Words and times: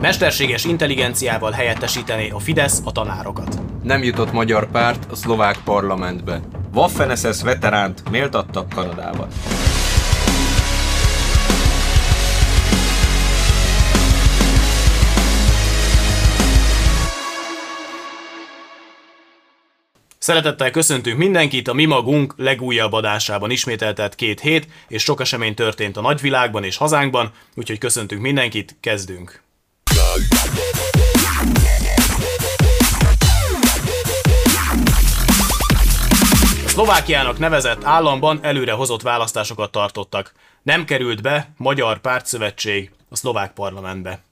Mesterséges 0.00 0.64
intelligenciával 0.64 1.50
helyettesítené 1.50 2.28
a 2.28 2.38
Fidesz 2.38 2.80
a 2.84 2.92
tanárokat. 2.92 3.60
Nem 3.82 4.02
jutott 4.02 4.32
magyar 4.32 4.70
párt 4.70 5.10
a 5.10 5.14
szlovák 5.14 5.56
parlamentbe. 5.64 6.40
Waffen-SS 6.74 7.42
veteránt 7.42 8.10
méltattak 8.10 8.68
Kanadában. 8.68 9.28
Szeretettel 20.18 20.70
köszöntünk 20.70 21.18
mindenkit 21.18 21.68
a 21.68 21.72
Mi 21.72 21.84
Magunk 21.84 22.34
legújabb 22.36 22.92
adásában 22.92 23.50
ismételtet 23.50 24.14
két 24.14 24.40
hét, 24.40 24.68
és 24.88 25.02
sok 25.02 25.20
esemény 25.20 25.54
történt 25.54 25.96
a 25.96 26.00
nagyvilágban 26.00 26.64
és 26.64 26.76
hazánkban, 26.76 27.30
úgyhogy 27.54 27.78
köszöntünk 27.78 28.22
mindenkit, 28.22 28.76
kezdünk! 28.80 29.49
Szlovákiának 36.66 37.38
nevezett 37.38 37.84
államban 37.84 38.38
előre 38.42 38.72
hozott 38.72 39.02
választásokat 39.02 39.70
tartottak. 39.70 40.32
Nem 40.62 40.84
került 40.84 41.22
be 41.22 41.50
Magyar 41.56 42.00
Pártszövetség 42.00 42.90
a 43.10 43.16
szlovák 43.16 43.52
parlamentbe. 43.52 44.22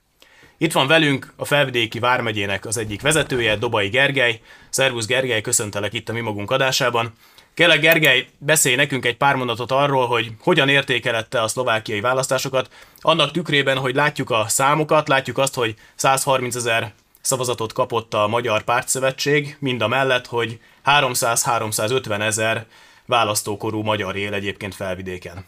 Itt 0.59 0.73
van 0.73 0.87
velünk 0.87 1.33
a 1.37 1.45
Felvidéki 1.45 1.98
Vármegyének 1.98 2.67
az 2.67 2.77
egyik 2.77 3.03
vezetője, 3.03 3.56
Dobai 3.56 3.89
Gergely. 3.89 4.41
Szervusz 4.70 5.06
Gergely, 5.06 5.41
köszöntelek 5.41 5.92
itt 5.92 6.09
a 6.09 6.12
mi 6.12 6.20
magunk 6.20 6.51
adásában. 6.51 7.12
Kérlek 7.59 7.80
Gergely, 7.80 8.27
beszélj 8.39 8.77
nekünk 8.77 9.07
egy 9.07 9.17
pár 9.17 9.35
mondatot 9.35 9.71
arról, 9.71 10.07
hogy 10.07 10.30
hogyan 10.41 10.69
értékelette 10.69 11.43
a 11.43 11.48
szlovákiai 11.48 12.01
választásokat, 12.01 12.71
annak 13.01 13.31
tükrében, 13.31 13.79
hogy 13.79 13.95
látjuk 13.95 14.31
a 14.31 14.45
számokat, 14.48 15.09
látjuk 15.09 15.39
azt, 15.39 15.55
hogy 15.55 15.75
130 15.95 16.55
ezer 16.55 16.93
szavazatot 17.21 17.73
kapott 17.73 18.15
a 18.15 18.29
Magyar 18.29 18.62
Pártszövetség, 18.62 19.57
mind 19.61 19.83
a 19.83 19.89
mellett, 19.89 20.27
hogy 20.27 20.59
300-350 20.84 22.20
ezer 22.20 22.67
választókorú 23.06 23.83
magyar 23.83 24.17
él 24.17 24.34
egyébként 24.34 24.75
felvidéken. 24.75 25.45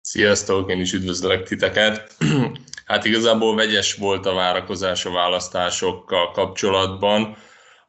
Sziasztok, 0.00 0.70
én 0.70 0.80
is 0.80 0.92
üdvözlök 0.92 1.48
titeket. 1.48 2.14
Hát 2.84 3.04
igazából 3.04 3.54
vegyes 3.54 3.94
volt 3.94 4.26
a 4.26 4.34
várakozás 4.34 5.04
a 5.04 5.10
választásokkal 5.10 6.30
kapcsolatban. 6.30 7.36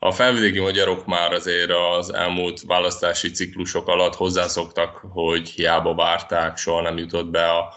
A 0.04 0.12
felvidéki 0.12 0.60
magyarok 0.60 1.06
már 1.06 1.34
azért 1.34 1.72
az 1.72 2.14
elmúlt 2.14 2.62
választási 2.62 3.32
ciklusok 3.32 3.88
alatt 3.88 4.16
hozzászoktak, 4.16 4.96
hogy 5.10 5.50
hiába 5.50 5.96
várták, 5.96 6.58
soha 6.58 6.82
nem 6.82 6.98
jutott 6.98 7.28
be 7.28 7.50
a, 7.50 7.74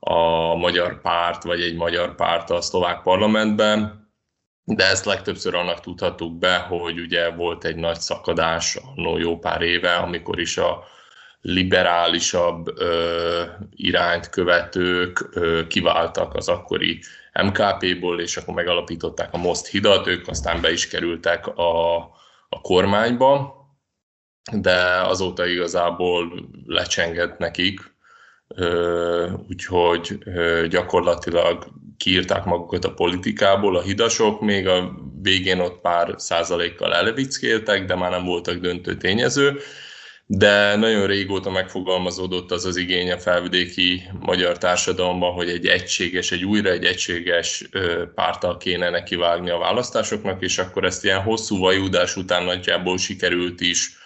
a 0.00 0.54
magyar 0.54 1.00
párt, 1.00 1.42
vagy 1.42 1.60
egy 1.62 1.74
magyar 1.74 2.14
párt 2.14 2.50
a 2.50 2.60
szlovák 2.60 3.02
parlamentben, 3.02 4.08
de 4.64 4.84
ezt 4.84 5.04
legtöbbször 5.04 5.54
annak 5.54 5.80
tudhattuk 5.80 6.38
be, 6.38 6.56
hogy 6.56 7.00
ugye 7.00 7.30
volt 7.30 7.64
egy 7.64 7.76
nagy 7.76 8.00
szakadás 8.00 8.78
no 8.94 9.18
jó 9.18 9.38
pár 9.38 9.62
éve, 9.62 9.94
amikor 9.94 10.40
is 10.40 10.56
a 10.56 10.84
liberálisabb 11.40 12.78
ö, 12.78 13.42
irányt 13.70 14.28
követők 14.28 15.28
ö, 15.32 15.66
kiváltak 15.66 16.34
az 16.34 16.48
akkori 16.48 17.00
MKP-ból, 17.42 18.20
és 18.20 18.36
akkor 18.36 18.54
megalapították 18.54 19.32
a 19.32 19.36
Most 19.36 19.66
hidat, 19.66 20.06
ők 20.06 20.28
aztán 20.28 20.60
be 20.60 20.72
is 20.72 20.88
kerültek 20.88 21.46
a, 21.46 21.96
a 22.48 22.60
kormányba, 22.62 23.62
de 24.52 25.00
azóta 25.02 25.46
igazából 25.46 26.48
lecsengett 26.66 27.38
nekik, 27.38 27.80
úgyhogy 29.48 30.18
gyakorlatilag 30.68 31.66
kiírták 31.96 32.44
magukat 32.44 32.84
a 32.84 32.94
politikából, 32.94 33.76
a 33.76 33.82
hidasok 33.82 34.40
még 34.40 34.68
a 34.68 34.94
végén 35.22 35.60
ott 35.60 35.80
pár 35.80 36.14
százalékkal 36.16 36.94
elevickéltek, 36.94 37.84
de 37.84 37.94
már 37.94 38.10
nem 38.10 38.24
voltak 38.24 38.56
döntő 38.56 38.96
tényező, 38.96 39.58
de 40.26 40.76
nagyon 40.76 41.06
régóta 41.06 41.50
megfogalmazódott 41.50 42.50
az 42.50 42.64
az 42.64 42.76
igény 42.76 43.12
a 43.12 43.18
felvidéki 43.18 44.02
magyar 44.20 44.58
társadalomban, 44.58 45.32
hogy 45.32 45.48
egy 45.48 45.66
egységes, 45.66 46.32
egy 46.32 46.44
újra 46.44 46.70
egy 46.70 46.84
egységes 46.84 47.68
pártal 48.14 48.56
kéne 48.56 48.90
nekivágni 48.90 49.50
a 49.50 49.58
választásoknak, 49.58 50.42
és 50.42 50.58
akkor 50.58 50.84
ezt 50.84 51.04
ilyen 51.04 51.22
hosszú 51.22 51.58
vajúdás 51.58 52.16
után 52.16 52.44
nagyjából 52.44 52.98
sikerült 52.98 53.60
is 53.60 53.96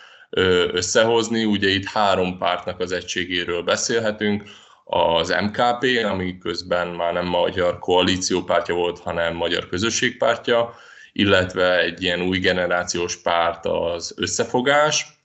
összehozni. 0.73 1.45
Ugye 1.45 1.69
itt 1.69 1.85
három 1.85 2.39
pártnak 2.39 2.81
az 2.81 2.93
egységéről 2.93 3.63
beszélhetünk, 3.63 4.43
az 4.85 5.29
MKP, 5.29 6.05
ami 6.05 6.39
közben 6.39 6.89
már 6.89 7.13
nem 7.13 7.27
magyar 7.27 7.79
koalíciópártja 7.79 8.75
volt, 8.75 8.99
hanem 8.99 9.35
magyar 9.35 9.69
közösségpártja, 9.69 10.75
illetve 11.13 11.81
egy 11.81 12.03
ilyen 12.03 12.21
új 12.21 12.39
generációs 12.39 13.17
párt 13.17 13.67
az 13.67 14.15
összefogás, 14.17 15.18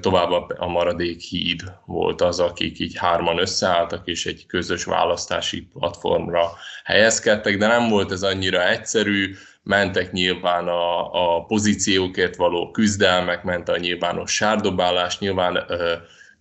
tovább 0.00 0.30
a 0.58 0.66
maradék 0.66 1.20
híd 1.20 1.62
volt 1.86 2.20
az, 2.20 2.40
akik 2.40 2.78
így 2.78 2.96
hárman 2.96 3.38
összeálltak, 3.38 4.06
és 4.06 4.26
egy 4.26 4.46
közös 4.46 4.84
választási 4.84 5.68
platformra 5.72 6.52
helyezkedtek, 6.84 7.56
de 7.56 7.66
nem 7.66 7.88
volt 7.88 8.12
ez 8.12 8.22
annyira 8.22 8.68
egyszerű, 8.68 9.34
mentek 9.62 10.12
nyilván 10.12 10.68
a, 10.68 11.12
a 11.12 11.44
pozíciókért 11.44 12.36
való 12.36 12.70
küzdelmek, 12.70 13.42
ment 13.42 13.68
a 13.68 13.76
nyilvános 13.76 14.32
sárdobálás, 14.32 15.18
nyilván 15.18 15.64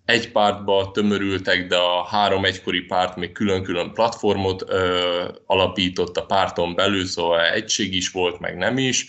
egy 0.06 0.32
pártba 0.32 0.92
tömörültek, 0.94 1.68
de 1.68 1.76
a 1.76 2.06
három 2.06 2.46
egykori 2.46 2.82
párt 2.82 3.16
még 3.16 3.32
külön-külön 3.32 3.94
platformot 3.94 4.64
ö, 4.68 5.24
alapított 5.46 6.18
a 6.18 6.26
párton 6.26 6.76
belül, 6.76 7.06
szóval 7.06 7.46
egység 7.46 7.94
is 7.94 8.12
volt, 8.12 8.40
meg 8.40 8.58
nem 8.58 8.78
is 8.78 9.06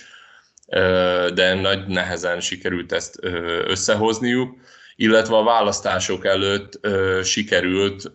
de 1.34 1.54
nagy 1.54 1.86
nehezen 1.86 2.40
sikerült 2.40 2.92
ezt 2.92 3.18
összehozniuk, 3.66 4.56
illetve 4.96 5.36
a 5.36 5.44
választások 5.44 6.26
előtt 6.26 6.80
sikerült 7.22 8.12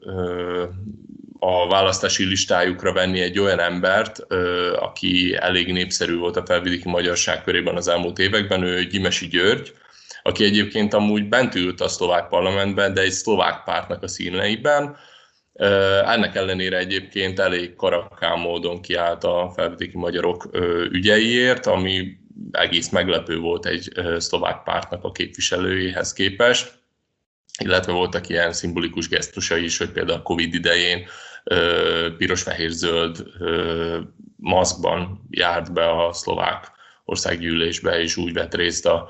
a 1.40 1.68
választási 1.68 2.26
listájukra 2.26 2.94
venni 2.94 3.22
egy 3.22 3.40
olyan 3.40 3.60
embert, 3.60 4.20
aki 4.80 5.38
elég 5.40 5.72
népszerű 5.72 6.18
volt 6.18 6.38
a 6.38 6.46
felvidéki 6.46 6.90
magyarság 6.90 7.44
körében 7.44 7.76
az 7.76 7.88
elmúlt 7.88 8.20
években, 8.20 8.64
ő 8.64 8.84
Gyimesi 8.84 9.28
György, 9.28 9.74
aki 10.22 10.44
egyébként 10.44 10.94
amúgy 10.94 11.30
bent 11.30 11.56
ült 11.56 11.82
a 11.82 11.88
szlovák 11.88 12.28
parlamentben, 12.28 12.94
de 12.94 13.02
egy 13.02 13.12
szlovák 13.12 13.64
pártnak 13.64 14.04
a 14.04 14.08
színeiben. 14.08 14.96
Ennek 16.06 16.36
ellenére 16.36 16.78
egyébként 16.78 17.40
elég 17.40 17.76
karakán 17.76 18.40
módon 18.40 18.82
kiállt 18.82 19.24
a 19.24 19.52
felvidéki 19.56 19.98
magyarok 19.98 20.50
ügyeiért, 20.92 21.66
ami 21.66 22.18
egész 22.52 22.90
meglepő 22.90 23.38
volt 23.38 23.66
egy 23.66 23.92
szlovák 24.18 24.64
pártnak 24.64 25.04
a 25.04 25.12
képviselőjéhez 25.12 26.14
képest, 26.14 26.74
illetve 27.60 27.92
voltak 27.92 28.30
ilyen 28.30 28.54
szimbolikus 28.54 29.08
gesztusai 29.08 29.64
is, 29.64 29.78
hogy 29.78 29.90
például 29.90 30.20
a 30.20 30.24
Covid 30.24 30.54
idején 30.54 31.08
piros-fehér-zöld 32.18 33.24
maszkban 34.36 35.28
járt 35.30 35.74
be 35.74 36.06
a 36.06 36.14
szlovák 36.14 36.72
országgyűlésbe, 37.06 38.02
és 38.02 38.18
úgy 38.18 38.34
vett 38.34 38.56
részt 38.56 38.86
a, 38.86 39.10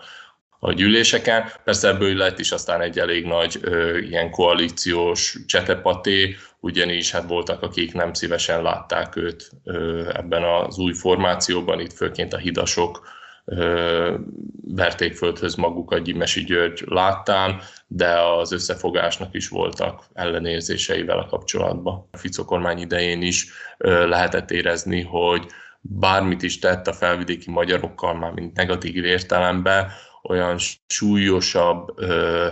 a 0.59 0.74
gyűléseken. 0.74 1.51
Persze 1.63 1.88
ebből 1.88 2.16
lett 2.16 2.40
is 2.40 2.51
aztán 2.51 2.81
egy 2.81 3.00
elég 3.00 3.25
nagy 3.25 3.59
ö, 3.62 3.97
ilyen 3.97 4.31
koalíciós 4.31 5.38
csetepaté, 5.45 6.35
ugyanis 6.59 7.12
hát 7.12 7.28
voltak, 7.28 7.62
akik 7.62 7.94
nem 7.94 8.13
szívesen 8.13 8.62
látták 8.62 9.16
őt 9.16 9.50
ö, 9.63 10.09
ebben 10.13 10.44
az 10.44 10.78
új 10.78 10.94
formációban, 10.94 11.79
itt 11.79 11.94
főként 11.94 12.34
a 12.34 12.38
hidasok 12.38 13.07
verték 14.67 15.16
földhöz 15.16 15.56
magukat 15.56 16.03
Gyimesi 16.03 16.44
György 16.44 16.83
láttán, 16.85 17.61
de 17.88 18.22
az 18.22 18.51
összefogásnak 18.51 19.33
is 19.33 19.47
voltak 19.47 20.03
ellenérzéseivel 20.13 21.19
a 21.19 21.25
kapcsolatban. 21.25 22.07
A 22.11 22.17
Fico 22.17 22.45
kormány 22.45 22.79
idején 22.79 23.22
is 23.22 23.47
lehetett 23.78 24.51
érezni, 24.51 25.01
hogy 25.01 25.45
bármit 25.81 26.42
is 26.42 26.59
tett 26.59 26.88
a 26.88 26.94
felvidéki 26.94 27.51
magyarokkal, 27.51 28.13
már 28.13 28.31
mint 28.31 28.56
negatív 28.56 29.06
értelemben, 29.06 29.92
olyan 30.24 30.57
súlyosabb 30.88 31.92
ö, 31.95 32.47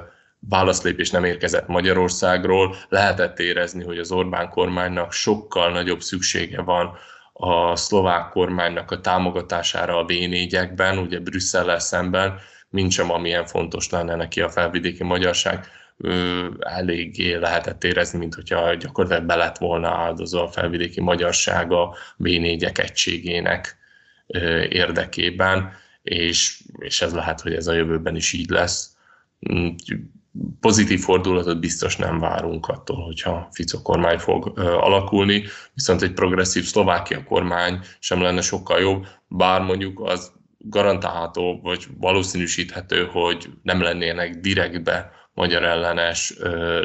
válaszlépés 0.50 1.10
nem 1.10 1.24
érkezett 1.24 1.68
Magyarországról, 1.68 2.76
lehetett 2.90 3.40
érezni, 3.40 3.84
hogy 3.84 3.98
az 3.98 4.12
Orbán 4.12 4.50
kormánynak 4.50 5.12
sokkal 5.12 5.72
nagyobb 5.72 6.02
szüksége 6.02 6.62
van 6.62 6.98
a 7.34 7.76
szlovák 7.76 8.30
kormánynak 8.30 8.92
a 8.92 9.00
támogatására 9.00 9.98
a 9.98 10.06
v 10.06 10.98
ugye 10.98 11.20
Brüsszellel 11.20 11.80
szemben, 11.80 12.40
mint 12.70 12.92
sem 12.92 13.12
amilyen 13.12 13.46
fontos 13.46 13.90
lenne 13.90 14.16
neki 14.16 14.42
a 14.42 14.50
felvidéki 14.50 15.04
magyarság, 15.04 15.68
eléggé 16.60 17.34
lehetett 17.34 17.84
érezni, 17.84 18.20
mint 18.20 18.36
hogyha 18.36 18.74
gyakorlatilag 18.74 19.28
be 19.28 19.36
lett 19.36 19.58
volna 19.58 19.88
áldozva 19.88 20.44
a 20.44 20.52
felvidéki 20.52 21.02
magyarság 21.02 21.72
a 21.72 21.96
v 22.18 22.26
egységének 22.74 23.78
érdekében 24.70 25.74
és, 26.04 26.62
és 26.80 27.02
ez 27.02 27.14
lehet, 27.14 27.42
hogy 27.42 27.54
ez 27.54 27.68
a 27.68 27.74
jövőben 27.74 28.16
is 28.16 28.34
így 28.34 28.50
lesz. 28.50 28.98
Pozitív 30.60 31.00
fordulatot 31.00 31.60
biztos 31.60 31.96
nem 31.96 32.20
várunk 32.20 32.68
attól, 32.68 33.04
hogyha 33.04 33.48
Fico 33.52 33.82
kormány 33.82 34.18
fog 34.18 34.60
alakulni, 34.60 35.44
viszont 35.74 36.02
egy 36.02 36.14
progresszív 36.14 36.64
Szlovákia 36.64 37.24
kormány 37.24 37.80
sem 38.00 38.22
lenne 38.22 38.42
sokkal 38.42 38.80
jobb, 38.80 39.08
bár 39.28 39.62
mondjuk 39.62 40.00
az 40.00 40.32
garantálható, 40.58 41.60
vagy 41.64 41.88
valószínűsíthető, 41.98 43.06
hogy 43.06 43.50
nem 43.62 43.82
lennének 43.82 44.40
direktbe 44.40 45.12
magyar 45.34 45.64
ellenes 45.64 46.34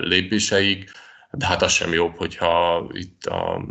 lépéseik, 0.00 0.90
de 1.30 1.46
hát 1.46 1.62
az 1.62 1.72
sem 1.72 1.92
jobb, 1.92 2.16
hogyha 2.16 2.86
itt 2.92 3.24
a, 3.24 3.64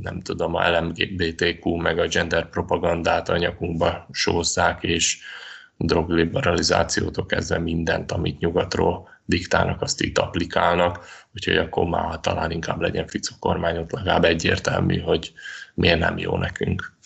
nem 0.00 0.20
tudom, 0.20 0.54
a 0.54 0.78
LMBTQ 0.78 1.76
meg 1.76 1.98
a 1.98 2.06
gender 2.06 2.48
propagandát 2.48 3.28
a 3.28 3.36
nyakunkba 3.36 4.08
sózzák, 4.12 4.82
és 4.82 5.18
drogliberalizációtól 5.78 7.26
kezdve 7.26 7.58
mindent, 7.58 8.12
amit 8.12 8.38
nyugatról 8.38 9.08
diktálnak, 9.24 9.82
azt 9.82 10.00
itt 10.00 10.18
applikálnak, 10.18 11.04
úgyhogy 11.34 11.56
akkor 11.56 11.84
már 11.84 12.20
talán 12.20 12.50
inkább 12.50 12.80
legyen 12.80 13.06
Fico 13.06 13.34
kormányot, 13.38 13.92
legalább 13.92 14.24
egyértelmű, 14.24 15.00
hogy 15.00 15.32
miért 15.74 15.98
nem 15.98 16.18
jó 16.18 16.36
nekünk. 16.36 16.96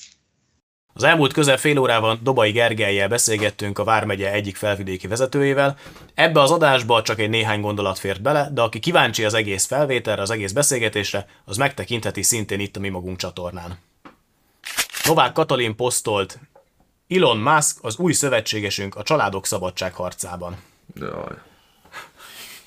Az 0.94 1.02
elmúlt 1.02 1.32
közel 1.32 1.56
fél 1.56 1.78
órában 1.78 2.20
Dobai 2.22 2.50
Gergelyel 2.50 3.08
beszélgettünk 3.08 3.78
a 3.78 3.84
Vármegye 3.84 4.32
egyik 4.32 4.56
felvidéki 4.56 5.06
vezetőjével. 5.06 5.76
Ebbe 6.14 6.40
az 6.40 6.50
adásba 6.50 7.02
csak 7.02 7.18
egy 7.18 7.30
néhány 7.30 7.60
gondolat 7.60 7.98
fért 7.98 8.22
bele, 8.22 8.48
de 8.52 8.60
aki 8.60 8.78
kíváncsi 8.78 9.24
az 9.24 9.34
egész 9.34 9.66
felvételre, 9.66 10.22
az 10.22 10.30
egész 10.30 10.52
beszélgetésre, 10.52 11.26
az 11.44 11.56
megtekintheti 11.56 12.22
szintén 12.22 12.60
itt 12.60 12.76
a 12.76 12.80
mi 12.80 12.88
magunk 12.88 13.16
csatornán. 13.16 13.78
Novák 15.06 15.32
Katalin 15.32 15.76
posztolt 15.76 16.38
Elon 17.16 17.38
Musk 17.38 17.78
az 17.80 17.96
új 17.96 18.12
szövetségesünk 18.12 18.96
a 18.96 19.02
családok 19.02 19.46
szabadság 19.46 19.94
harcában. 19.94 20.56
Jaj. 20.94 21.34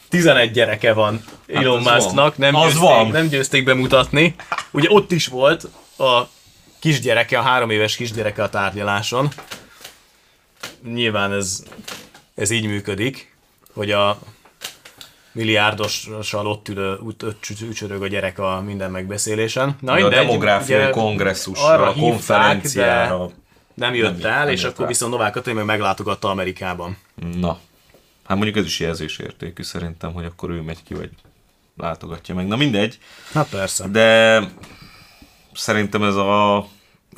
11 0.09 0.51
gyereke 0.51 0.93
van 0.93 1.23
Elon 1.47 1.87
az 1.87 2.03
Musknak, 2.03 2.37
nem, 2.37 2.55
Az 2.55 2.63
győzték, 2.63 2.81
van. 2.81 3.07
nem 3.07 3.27
győzték 3.27 3.63
bemutatni. 3.63 4.35
Ugye 4.71 4.87
ott 4.91 5.11
is 5.11 5.27
volt 5.27 5.67
a 5.97 6.21
kisgyereke, 6.79 7.37
a 7.37 7.41
három 7.41 7.69
éves 7.69 7.95
kisgyereke 7.95 8.43
a 8.43 8.49
tárgyaláson. 8.49 9.29
Nyilván 10.83 11.33
ez, 11.33 11.63
ez 12.35 12.49
így 12.49 12.65
működik, 12.65 13.35
hogy 13.73 13.91
a 13.91 14.19
milliárdossal 15.31 16.47
ott 16.47 16.67
ül, 16.67 16.99
ott, 17.05 17.25
ott 17.25 17.45
ücsörög 17.61 18.01
a 18.01 18.07
gyerek 18.07 18.39
a 18.39 18.61
minden 18.65 18.91
megbeszélésen. 18.91 19.77
Na, 19.81 19.91
a 19.91 19.95
mindegy, 19.95 20.25
demográfiai 20.25 20.81
ugye 20.81 20.89
kongresszusra, 20.89 21.65
arra 21.65 21.87
a 21.87 21.91
hívták, 21.91 22.09
konferenciára. 22.11 23.17
de 23.27 23.33
Nem 23.75 23.93
jött 23.93 24.21
Nem- 24.21 24.31
el, 24.31 24.43
nem 24.43 24.53
és 24.53 24.61
jött 24.61 24.71
akkor 24.71 24.83
el. 24.83 24.87
viszont 24.89 25.11
Novák 25.11 25.33
Katalin 25.33 25.57
meg 25.57 25.65
meglátogatta 25.65 26.29
Amerikában. 26.29 26.97
Na, 27.37 27.59
hát 28.25 28.37
mondjuk 28.37 28.57
ez 28.57 28.65
is 28.65 28.79
jelzésértékű 28.79 29.63
szerintem, 29.63 30.13
hogy 30.13 30.25
akkor 30.25 30.49
ő 30.49 30.61
megy 30.61 30.83
ki, 30.83 30.93
vagy 30.93 31.09
látogatja 31.77 32.35
meg. 32.35 32.47
Na 32.47 32.55
mindegy, 32.55 32.97
Hát 33.33 33.49
persze. 33.49 33.87
de 33.87 34.39
szerintem 35.53 36.03
ez 36.03 36.15
a 36.15 36.67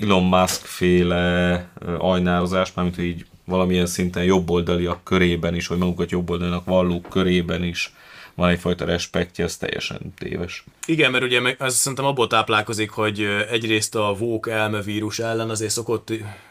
Elon 0.01 0.23
Musk 0.23 0.65
féle 0.65 1.69
ajnározás, 1.97 2.73
mármint 2.73 2.95
hogy 2.95 3.05
így 3.05 3.25
valamilyen 3.45 3.85
szinten 3.85 4.23
jobboldaliak 4.23 5.03
körében 5.03 5.55
is, 5.55 5.67
vagy 5.67 5.77
magukat 5.77 6.11
jobboldalinak 6.11 6.65
vallók 6.65 7.09
körében 7.09 7.63
is 7.63 7.93
van 8.37 8.49
egyfajta 8.49 8.85
respektje, 8.85 9.43
ez 9.43 9.57
teljesen 9.57 10.13
téves. 10.17 10.63
Igen, 10.85 11.11
mert 11.11 11.23
ugye 11.23 11.55
ez 11.59 11.75
szerintem 11.75 12.05
abból 12.05 12.27
táplálkozik, 12.27 12.89
hogy 12.89 13.21
egyrészt 13.51 13.95
a 13.95 14.13
vók 14.13 14.49
elmevírus 14.49 15.19
ellen 15.19 15.49
azért 15.49 15.71
szokott 15.71 16.09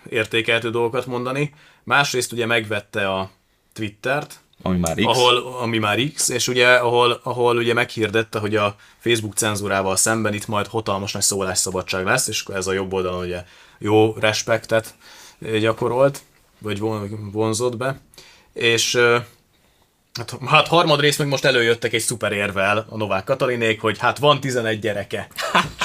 értékeltő 0.09 0.71
dolgokat 0.71 1.06
mondani, 1.06 1.55
másrészt 1.83 2.33
ugye 2.33 2.47
megvette 2.47 3.09
a 3.11 3.31
Twittert, 3.73 4.41
Ami 4.62 4.79
már 4.79 4.94
X. 4.97 5.03
ahol, 5.05 5.37
ami 5.61 5.79
már 5.79 5.99
X, 6.15 6.29
és 6.29 6.49
ugye 6.49 6.69
ahol, 6.75 7.21
ahol 7.23 7.56
ugye 7.56 7.73
meghirdette, 7.75 8.38
hogy 8.38 8.56
a 8.56 8.77
Facebook 8.99 9.35
cenzúrával 9.35 9.97
szemben 9.97 10.35
itt 10.35 10.47
majd 10.47 10.67
hatalmas 10.67 11.12
nagy 11.12 11.23
szólásszabadság 11.23 12.05
lesz, 12.05 12.29
és 12.29 12.44
ez 12.53 12.67
a 12.67 12.73
jobb 12.73 12.93
oldalon 12.93 13.25
ugye 13.25 13.44
jó 13.79 14.15
respektet 14.21 14.94
gyakorolt, 15.61 16.21
vagy 16.59 16.79
von- 16.79 17.33
vonzott 17.33 17.77
be, 17.77 18.00
és 18.53 18.99
Hát, 20.17 20.39
hát 20.47 20.69
harmadrészt 20.69 21.19
meg 21.19 21.29
most 21.29 21.45
előjöttek 21.45 21.93
egy 21.93 22.01
szuper 22.01 22.33
érvel 22.33 22.87
a 22.89 22.97
Novák 22.97 23.25
Katalinék, 23.25 23.81
hogy 23.81 23.99
hát 23.99 24.19
van 24.19 24.41
11 24.41 24.79
gyereke. 24.79 25.29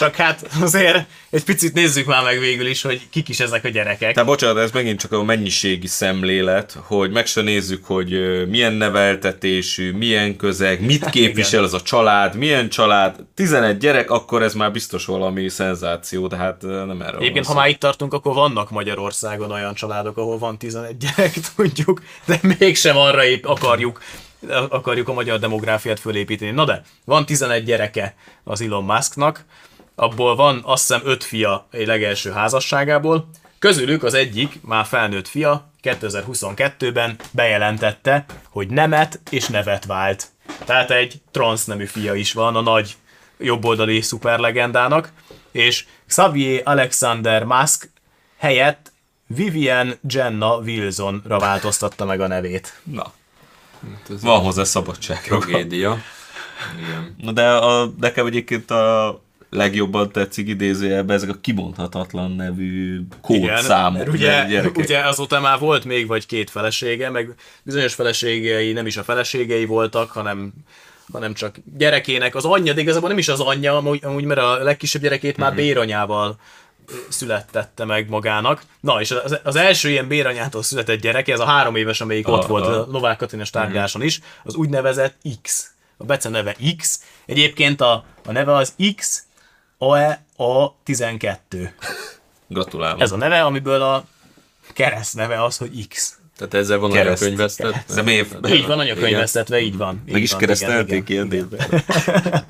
Csak 0.01 0.15
hát 0.15 0.47
azért 0.61 1.05
egy 1.29 1.43
picit 1.43 1.73
nézzük 1.73 2.05
már 2.05 2.23
meg 2.23 2.39
végül 2.39 2.67
is, 2.67 2.81
hogy 2.81 3.09
kik 3.09 3.29
is 3.29 3.39
ezek 3.39 3.63
a 3.63 3.69
gyerekek. 3.69 4.13
Tehát 4.13 4.29
bocsánat, 4.29 4.57
ez 4.57 4.71
megint 4.71 4.99
csak 4.99 5.11
a 5.11 5.23
mennyiségi 5.23 5.87
szemlélet, 5.87 6.77
hogy 6.83 7.11
meg 7.11 7.25
se 7.25 7.41
nézzük, 7.41 7.85
hogy 7.85 8.09
milyen 8.47 8.73
neveltetésű, 8.73 9.91
milyen 9.91 10.35
közeg, 10.35 10.81
mit 10.85 11.09
képvisel 11.15 11.63
az 11.63 11.73
a 11.73 11.81
család, 11.81 12.35
milyen 12.35 12.69
család. 12.69 13.15
11 13.35 13.77
gyerek, 13.77 14.11
akkor 14.11 14.41
ez 14.43 14.53
már 14.53 14.71
biztos 14.71 15.05
valami 15.05 15.49
szenzáció, 15.49 16.27
de 16.27 16.35
hát 16.35 16.63
ö, 16.63 16.85
nem 16.85 17.01
erről 17.01 17.19
Egyébként, 17.19 17.45
ha 17.45 17.53
már 17.53 17.69
itt 17.69 17.79
tartunk, 17.79 18.13
akkor 18.13 18.33
vannak 18.33 18.69
Magyarországon 18.69 19.51
olyan 19.51 19.73
családok, 19.73 20.17
ahol 20.17 20.37
van 20.37 20.57
11 20.57 20.97
gyerek, 20.97 21.33
tudjuk, 21.55 22.01
de 22.25 22.39
mégsem 22.59 22.97
arra 22.97 23.25
épp 23.25 23.45
akarjuk, 23.45 24.01
akarjuk 24.69 25.07
a 25.07 25.13
magyar 25.13 25.39
demográfiát 25.39 25.99
fölépíteni. 25.99 26.51
Na 26.51 26.65
de, 26.65 26.83
van 27.05 27.25
11 27.25 27.63
gyereke 27.63 28.15
az 28.43 28.61
Elon 28.61 28.83
Musknak, 28.83 29.45
abból 30.01 30.35
van 30.35 30.61
azt 30.63 30.87
hiszem 30.87 31.01
5 31.05 31.23
fia 31.23 31.67
egy 31.71 31.87
legelső 31.87 32.31
házasságából, 32.31 33.29
közülük 33.59 34.03
az 34.03 34.13
egyik, 34.13 34.59
már 34.61 34.85
felnőtt 34.85 35.27
fia, 35.27 35.69
2022-ben 35.83 37.15
bejelentette, 37.31 38.25
hogy 38.49 38.67
nemet 38.67 39.19
és 39.29 39.47
nevet 39.47 39.85
vált. 39.85 40.27
Tehát 40.65 40.91
egy 40.91 41.21
transznemű 41.31 41.85
fia 41.85 42.13
is 42.15 42.33
van 42.33 42.55
a 42.55 42.61
nagy 42.61 42.95
jobboldali 43.37 44.01
szuperlegendának, 44.01 45.11
és 45.51 45.85
Xavier 46.07 46.61
Alexander 46.65 47.43
Musk 47.43 47.89
helyett 48.37 48.91
Vivian 49.27 49.93
Jenna 50.09 50.55
Wilsonra 50.57 51.39
változtatta 51.39 52.05
meg 52.05 52.21
a 52.21 52.27
nevét. 52.27 52.79
Na, 52.83 53.11
Ez 54.09 54.21
van 54.21 54.39
hozzá 54.39 54.63
szabadság. 54.63 55.21
tragédia. 55.21 55.97
Igen. 56.79 57.15
Na 57.17 57.31
de 57.31 57.49
a, 57.49 57.93
nekem 57.99 58.25
egyébként 58.25 58.71
a 58.71 59.21
legjobban 59.51 60.11
tetszik 60.11 60.47
idézőjelben 60.47 61.15
ezek 61.15 61.29
a 61.29 61.39
kibonthatatlan 61.41 62.31
nevű 62.31 63.01
kódszámok. 63.21 63.97
mert 63.97 64.09
ugye, 64.09 64.45
gyerekek. 64.45 64.77
ugye 64.77 64.99
azóta 64.99 65.39
már 65.39 65.59
volt 65.59 65.85
még 65.85 66.07
vagy 66.07 66.25
két 66.25 66.49
felesége, 66.49 67.09
meg 67.09 67.35
bizonyos 67.63 67.93
feleségei 67.93 68.71
nem 68.71 68.85
is 68.85 68.97
a 68.97 69.03
feleségei 69.03 69.65
voltak, 69.65 70.11
hanem 70.11 70.53
hanem 71.11 71.33
csak 71.33 71.55
gyerekének 71.77 72.35
az 72.35 72.45
anyja, 72.45 72.73
de 72.73 72.81
igazából 72.81 73.09
nem 73.09 73.17
is 73.17 73.27
az 73.27 73.39
anyja, 73.39 73.77
amúgy, 73.77 73.99
amúgy 74.03 74.23
mert 74.23 74.39
a 74.39 74.63
legkisebb 74.63 75.01
gyerekét 75.01 75.37
már 75.37 75.55
béranyával 75.55 76.37
ö, 76.87 76.93
születtette 77.09 77.85
meg 77.85 78.09
magának. 78.09 78.63
Na, 78.79 79.01
és 79.01 79.11
az, 79.11 79.39
az 79.43 79.55
első 79.55 79.89
ilyen 79.89 80.07
béranyától 80.07 80.63
született 80.63 81.01
gyerek, 81.01 81.27
ez 81.27 81.39
a 81.39 81.45
három 81.45 81.75
éves, 81.75 82.01
amelyik 82.01 82.27
ott 82.27 82.41
Ah, 82.43 82.47
volt 82.47 82.65
ah. 82.65 82.73
a 82.73 82.85
Novák 82.91 83.17
Katalin 83.17 83.45
tárgyaláson 83.51 84.01
is, 84.01 84.19
az 84.43 84.55
úgynevezett 84.55 85.15
X. 85.41 85.71
A 85.97 86.03
Bece 86.03 86.29
neve 86.29 86.55
X. 86.77 87.01
Egyébként 87.25 87.81
a, 87.81 88.05
a 88.25 88.31
neve 88.31 88.55
az 88.55 88.73
X 88.95 89.25
AE 89.81 90.23
A12. 90.37 91.69
Gratulálok. 92.47 93.01
Ez 93.01 93.11
a 93.11 93.17
neve, 93.17 93.41
amiből 93.43 93.81
a 93.81 94.05
kereszt 94.73 95.15
neve 95.15 95.43
az, 95.43 95.57
hogy 95.57 95.87
X. 95.87 96.19
Tehát 96.37 96.53
ezzel 96.53 96.77
van 96.77 96.91
Kereszt. 96.91 97.21
anyakönyvesztett. 97.21 97.93
De 97.95 98.01
miért? 98.01 98.47
Így 98.47 98.65
van 98.67 98.79
anyakönyvesztetve, 98.79 99.59
így 99.59 99.77
van. 99.77 100.01
Így 100.05 100.13
Meg 100.13 100.21
is 100.21 100.31
van, 100.31 100.39
keresztelték 100.39 101.09
igen, 101.09 101.29
ilyen 101.31 101.47
igen. 101.47 101.47
névben. 101.49 101.83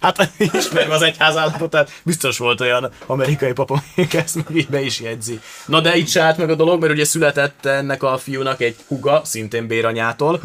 Hát 0.00 0.30
ismerve 0.38 0.94
az 0.94 1.02
egyház 1.02 1.36
állapotát, 1.36 1.90
biztos 2.02 2.38
volt 2.38 2.60
olyan 2.60 2.90
amerikai 3.06 3.52
papa, 3.52 3.82
még 3.94 4.14
ezt 4.14 4.34
meg 4.34 4.56
így 4.56 4.68
be 4.68 4.80
is 4.80 5.00
jegyzi. 5.00 5.40
Na 5.66 5.80
de 5.80 5.96
itt 5.96 6.08
se 6.08 6.20
állt 6.22 6.36
meg 6.36 6.50
a 6.50 6.54
dolog, 6.54 6.80
mert 6.80 6.92
ugye 6.92 7.04
született 7.04 7.66
ennek 7.66 8.02
a 8.02 8.18
fiúnak 8.18 8.60
egy 8.60 8.76
huga, 8.86 9.20
szintén 9.24 9.66
béranyától. 9.66 10.40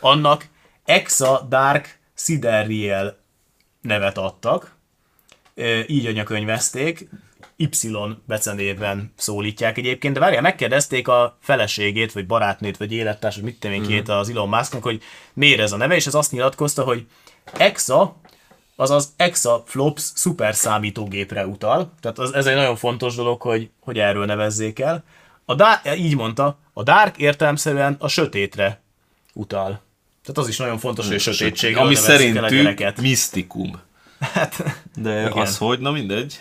Annak 0.00 0.46
Exa 0.84 1.46
Dark 1.48 1.98
Sideriel 2.16 3.18
nevet 3.80 4.18
adtak. 4.18 4.78
Így 5.86 6.06
anyakönyvezték. 6.06 7.08
Y 7.56 7.68
becenévben 8.26 9.12
szólítják 9.16 9.78
egyébként, 9.78 10.14
de 10.14 10.20
várjál, 10.20 10.42
megkérdezték 10.42 11.08
a 11.08 11.38
feleségét, 11.40 12.12
vagy 12.12 12.26
barátnét, 12.26 12.76
vagy 12.76 12.92
élettársat, 12.92 13.42
mit 13.42 13.60
tudom 13.60 13.76
én 13.76 13.82
két 13.82 14.08
az 14.08 14.30
Elon 14.30 14.48
Musknak, 14.48 14.82
hogy 14.82 15.02
miért 15.32 15.60
ez 15.60 15.72
a 15.72 15.76
neve, 15.76 15.94
és 15.94 16.06
ez 16.06 16.14
azt 16.14 16.32
nyilatkozta, 16.32 16.82
hogy 16.82 17.06
Exa 17.56 18.16
azaz 18.76 19.12
Exaflops 19.16 20.02
szuper 20.14 20.54
számítógépre 20.54 21.46
utal. 21.46 21.92
Tehát 22.00 22.18
az, 22.18 22.34
ez 22.34 22.46
egy 22.46 22.54
nagyon 22.54 22.76
fontos 22.76 23.14
dolog, 23.14 23.40
hogy, 23.40 23.70
hogy 23.80 23.98
erről 23.98 24.24
nevezzék 24.24 24.78
el. 24.78 25.04
A 25.44 25.54
Dark, 25.54 25.96
így 25.96 26.16
mondta, 26.16 26.58
a 26.72 26.82
Dark 26.82 27.16
értelemszerűen 27.16 27.96
a 27.98 28.08
sötétre 28.08 28.80
utal. 29.32 29.82
Tehát 30.22 30.38
az 30.38 30.48
is 30.48 30.56
nagyon 30.56 30.78
fontos, 30.78 31.06
hogy 31.06 31.16
a 31.16 31.18
sötétség. 31.18 31.76
Ami 31.76 31.94
szerintük 31.94 33.00
misztikum. 33.00 33.80
Hát, 34.20 34.62
De 34.96 35.20
Igen. 35.20 35.32
az 35.32 35.58
hogy? 35.58 35.78
Na 35.78 35.90
mindegy. 35.90 36.40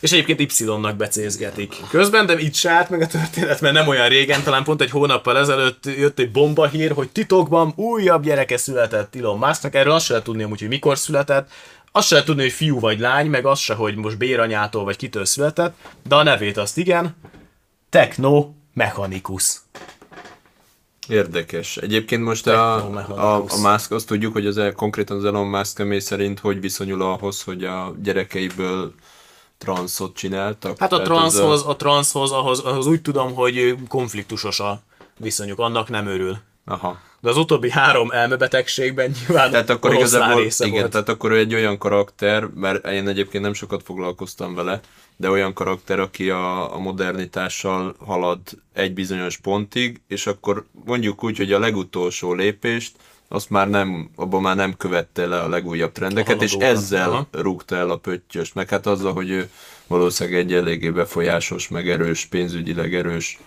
És 0.00 0.12
egyébként 0.12 0.60
Y-nak 0.60 0.96
becézgetik. 0.96 1.74
Közben, 1.90 2.26
de 2.26 2.38
itt 2.38 2.54
se 2.54 2.70
állt 2.70 2.90
meg 2.90 3.00
a 3.00 3.06
történet, 3.06 3.60
mert 3.60 3.74
nem 3.74 3.88
olyan 3.88 4.08
régen, 4.08 4.42
talán 4.42 4.64
pont 4.64 4.80
egy 4.80 4.90
hónappal 4.90 5.38
ezelőtt 5.38 5.86
jött 5.86 6.18
egy 6.18 6.30
bomba 6.30 6.66
hír, 6.66 6.92
hogy 6.92 7.08
titokban 7.10 7.72
újabb 7.76 8.24
gyereke 8.24 8.56
született 8.56 9.16
Elon 9.16 9.38
Musknak. 9.38 9.74
Erről 9.74 9.92
azt 9.92 10.04
se 10.04 10.12
lehet 10.12 10.26
tudni, 10.26 10.42
amúgy, 10.42 10.60
hogy 10.60 10.68
mikor 10.68 10.98
született. 10.98 11.50
Azt 11.92 12.06
se 12.06 12.12
lehet 12.12 12.28
tudni, 12.28 12.42
hogy 12.42 12.52
fiú 12.52 12.80
vagy 12.80 12.98
lány, 12.98 13.26
meg 13.26 13.46
azt 13.46 13.62
se, 13.62 13.74
hogy 13.74 13.94
most 13.94 14.18
béranyától 14.18 14.84
vagy 14.84 14.96
kitől 14.96 15.24
született, 15.24 15.76
de 16.08 16.14
a 16.14 16.22
nevét 16.22 16.56
azt 16.56 16.78
igen. 16.78 17.16
Techno 17.90 18.50
Mechanicus. 18.74 19.60
Érdekes. 21.08 21.76
Egyébként 21.76 22.22
most 22.22 22.46
a, 22.46 22.76
a, 22.76 23.44
a 23.48 23.70
Musk, 23.70 23.90
azt 23.90 24.06
tudjuk, 24.06 24.32
hogy 24.32 24.46
az 24.46 24.58
el, 24.58 24.72
konkrétan 24.72 25.16
az 25.16 25.24
Elon 25.24 25.46
Musk 25.46 25.76
személy 25.76 25.98
szerint 25.98 26.38
hogy 26.38 26.60
viszonyul 26.60 27.02
ahhoz, 27.02 27.42
hogy 27.42 27.64
a 27.64 27.94
gyerekeiből 28.02 28.94
transzot 29.58 30.16
csináltak. 30.16 30.78
Hát 30.78 30.92
a 30.92 31.02
transzhoz, 31.02 31.60
ez 31.60 31.66
a 31.66 31.76
transzhoz, 31.76 32.30
ahhoz, 32.30 32.58
ahhoz 32.58 32.86
úgy 32.86 33.02
tudom, 33.02 33.34
hogy 33.34 33.76
konfliktusos 33.88 34.60
a 34.60 34.82
viszonyuk, 35.16 35.58
annak 35.58 35.88
nem 35.88 36.06
örül. 36.06 36.36
Aha. 36.64 36.98
De 37.22 37.30
az 37.30 37.36
utóbbi 37.36 37.70
három 37.70 38.10
elmebetegségben 38.10 39.14
nyilván 39.18 39.50
Tehát 39.50 39.70
akkor 39.70 39.94
igazából, 39.94 40.42
része 40.42 40.66
igen, 40.66 40.78
volt. 40.78 40.92
tehát 40.92 41.08
akkor 41.08 41.30
ő 41.30 41.38
egy 41.38 41.54
olyan 41.54 41.78
karakter, 41.78 42.48
mert 42.54 42.86
én 42.86 43.08
egyébként 43.08 43.42
nem 43.42 43.52
sokat 43.52 43.82
foglalkoztam 43.82 44.54
vele, 44.54 44.80
de 45.16 45.30
olyan 45.30 45.52
karakter, 45.52 46.00
aki 46.00 46.30
a, 46.30 46.74
a 46.74 46.78
modernitással 46.78 47.94
halad 48.06 48.38
egy 48.72 48.94
bizonyos 48.94 49.36
pontig, 49.36 50.00
és 50.08 50.26
akkor 50.26 50.66
mondjuk 50.84 51.24
úgy, 51.24 51.36
hogy 51.36 51.52
a 51.52 51.58
legutolsó 51.58 52.32
lépést, 52.32 52.96
azt 53.28 53.50
már 53.50 53.68
nem, 53.68 54.10
abban 54.16 54.42
már 54.42 54.56
nem 54.56 54.76
követte 54.76 55.26
le 55.26 55.40
a 55.40 55.48
legújabb 55.48 55.92
trendeket, 55.92 56.40
A 56.40 56.44
és 56.44 56.52
ezzel 56.52 57.10
Aha. 57.10 57.26
rúgta 57.30 57.76
el 57.76 57.90
a 57.90 57.96
pöttyös, 57.96 58.52
meg 58.52 58.68
hát 58.68 58.86
azzal, 58.86 59.12
hogy 59.12 59.30
ő 59.30 59.50
valószínűleg 59.86 60.38
egy 60.38 60.52
eléggé 60.52 60.90
befolyásos, 60.90 61.68
meg 61.68 61.88
erős, 61.88 62.26
pénzügyileg 62.26 62.94
erős 62.94 63.38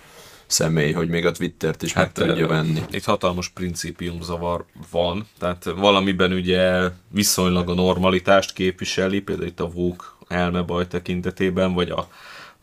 személy, 0.48 0.92
hogy 0.92 1.10
még 1.10 1.26
a 1.26 1.32
Twittert 1.32 1.84
is 1.84 1.94
meg 1.94 2.12
tudja 2.12 2.48
venni. 2.48 2.82
Itt 2.92 3.04
hatalmas 3.04 3.50
principiumzavar 3.50 4.66
van, 4.92 5.28
tehát 5.40 5.64
valamiben 5.64 6.32
ugye 6.32 6.90
viszonylag 7.08 7.70
a 7.70 7.74
normalitást 7.74 8.54
képviseli, 8.54 9.20
például 9.20 9.48
itt 9.48 9.60
a 9.60 9.70
Vogue 9.70 10.06
elmebaj 10.28 10.88
tekintetében, 10.88 11.74
vagy 11.74 11.90
a, 11.90 12.08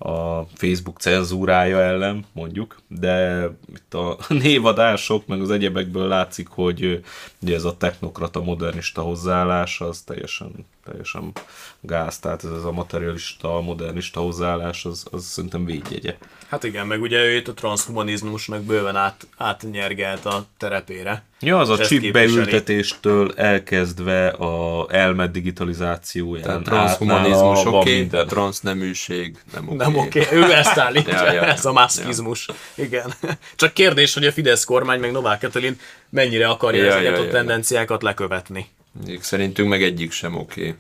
a 0.09 0.47
Facebook 0.55 1.01
cenzúrája 1.01 1.81
ellen, 1.81 2.25
mondjuk, 2.33 2.77
de 2.89 3.45
itt 3.75 3.95
a 3.95 4.19
névadások, 4.29 5.27
meg 5.27 5.41
az 5.41 5.51
egyebekből 5.51 6.09
látszik, 6.09 6.49
hogy 6.49 7.01
ugye 7.43 7.55
ez 7.55 7.65
a 7.65 7.77
technokrata 7.77 8.43
modernista 8.43 9.01
hozzáállás, 9.01 9.81
az 9.81 10.01
teljesen, 10.01 10.67
teljesen 10.85 11.33
gáz, 11.81 12.19
tehát 12.19 12.45
ez, 12.45 12.51
ez 12.51 12.65
a 12.65 12.73
materialista, 12.73 13.61
modernista 13.61 14.21
hozzáállás, 14.21 14.85
az, 14.85 15.07
az 15.11 15.25
szerintem 15.25 15.65
védjegye. 15.65 16.17
Hát 16.49 16.65
igen, 16.65 16.87
meg 16.87 17.01
ugye 17.01 17.25
ő 17.25 17.37
itt 17.37 17.49
a 17.49 17.55
transhumanizmusnak 17.55 18.63
bőven 18.63 18.97
át, 18.97 19.27
átnyergelt 19.37 20.27
a 20.27 20.45
terepére. 20.57 21.25
Ja, 21.41 21.59
az 21.59 21.69
a 21.69 21.79
chip 21.79 22.13
beültetéstől 22.13 23.33
elkezdve 23.37 24.29
a 24.29 24.87
elmed 24.91 25.31
digitalizációján 25.31 26.45
Tehát 26.45 26.59
át 26.59 26.65
transhumanizmus 26.65 27.59
oké, 27.59 27.77
okay, 27.77 27.99
minden. 27.99 28.27
transzneműség 28.27 29.37
nem 29.53 29.69
oké. 29.69 29.77
Nem 29.77 29.97
oké, 29.97 30.21
okay. 30.21 30.39
ő 30.39 30.53
ezt 30.53 30.79
állítja, 30.79 31.15
Ja, 31.15 31.25
ja, 31.25 31.33
ja. 31.33 31.45
ez 31.45 31.65
a 31.65 31.73
maszkizmus. 31.73 32.49
Igen. 32.75 33.15
Csak 33.57 33.73
kérdés, 33.73 34.15
hogy 34.15 34.27
a 34.27 34.33
Fidesz 34.33 34.65
kormány, 34.65 35.01
meg 35.01 35.13
Novák 35.13 35.41
Katalin 35.41 35.79
mennyire 36.13 36.49
akarja 36.49 36.85
Ja, 36.85 36.91
ezeket 36.91 37.17
ja, 37.17 37.23
a 37.23 37.25
ja. 37.25 37.31
tendenciákat 37.31 38.03
lekövetni. 38.03 38.67
Még 39.07 39.23
Szerintünk 39.23 39.69
meg 39.69 39.83
egyik 39.83 40.13
sem 40.13 40.37
oké. 40.37 40.75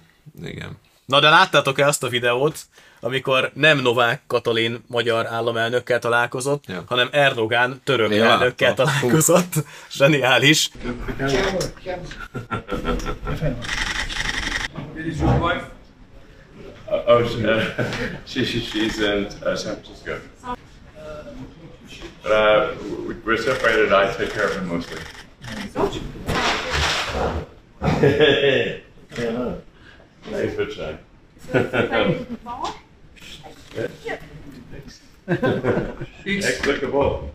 Igen. 0.44 0.78
Na 1.06 1.20
de 1.20 1.28
láttátok-e 1.28 1.86
azt 1.86 2.02
a 2.02 2.08
videót, 2.08 2.58
amikor 3.00 3.50
nem 3.54 3.78
Novák 3.78 4.22
Katalin 4.26 4.84
magyar 4.86 5.26
államelnökkel 5.26 5.98
találkozott, 5.98 6.64
Ja. 6.66 6.84
hanem 6.86 7.08
Erdogán 7.12 7.80
török 7.84 8.12
Én 8.12 8.22
elnökkel 8.22 8.74
találkozott. 8.74 9.52
Zseniális. 9.90 10.70
Is 15.06 15.18
your 15.20 15.40
wife? 15.40 15.70
Uh, 16.88 17.08
oh, 17.08 17.26
she, 17.26 17.38
uh, 17.38 17.62
she, 18.26 18.44
she, 18.44 18.58
she's 18.60 18.98
in 18.98 19.26
uh, 19.42 19.56
San 19.56 19.76
Francisco. 19.80 20.12
But 22.22 22.32
uh, 22.32 22.74
we- 23.06 23.14
we're 23.24 23.36
separated. 23.42 23.92
I 23.92 24.12
take 24.14 24.30
care 24.32 24.46
of 24.48 24.54
him 24.56 24.68
mostly. 24.68 25.00
Thanks 30.30 30.54
for 30.54 30.66
trying. 30.66 30.98
Next, 36.24 36.66
look 36.66 36.80
the 36.80 36.88
ball. 36.90 37.30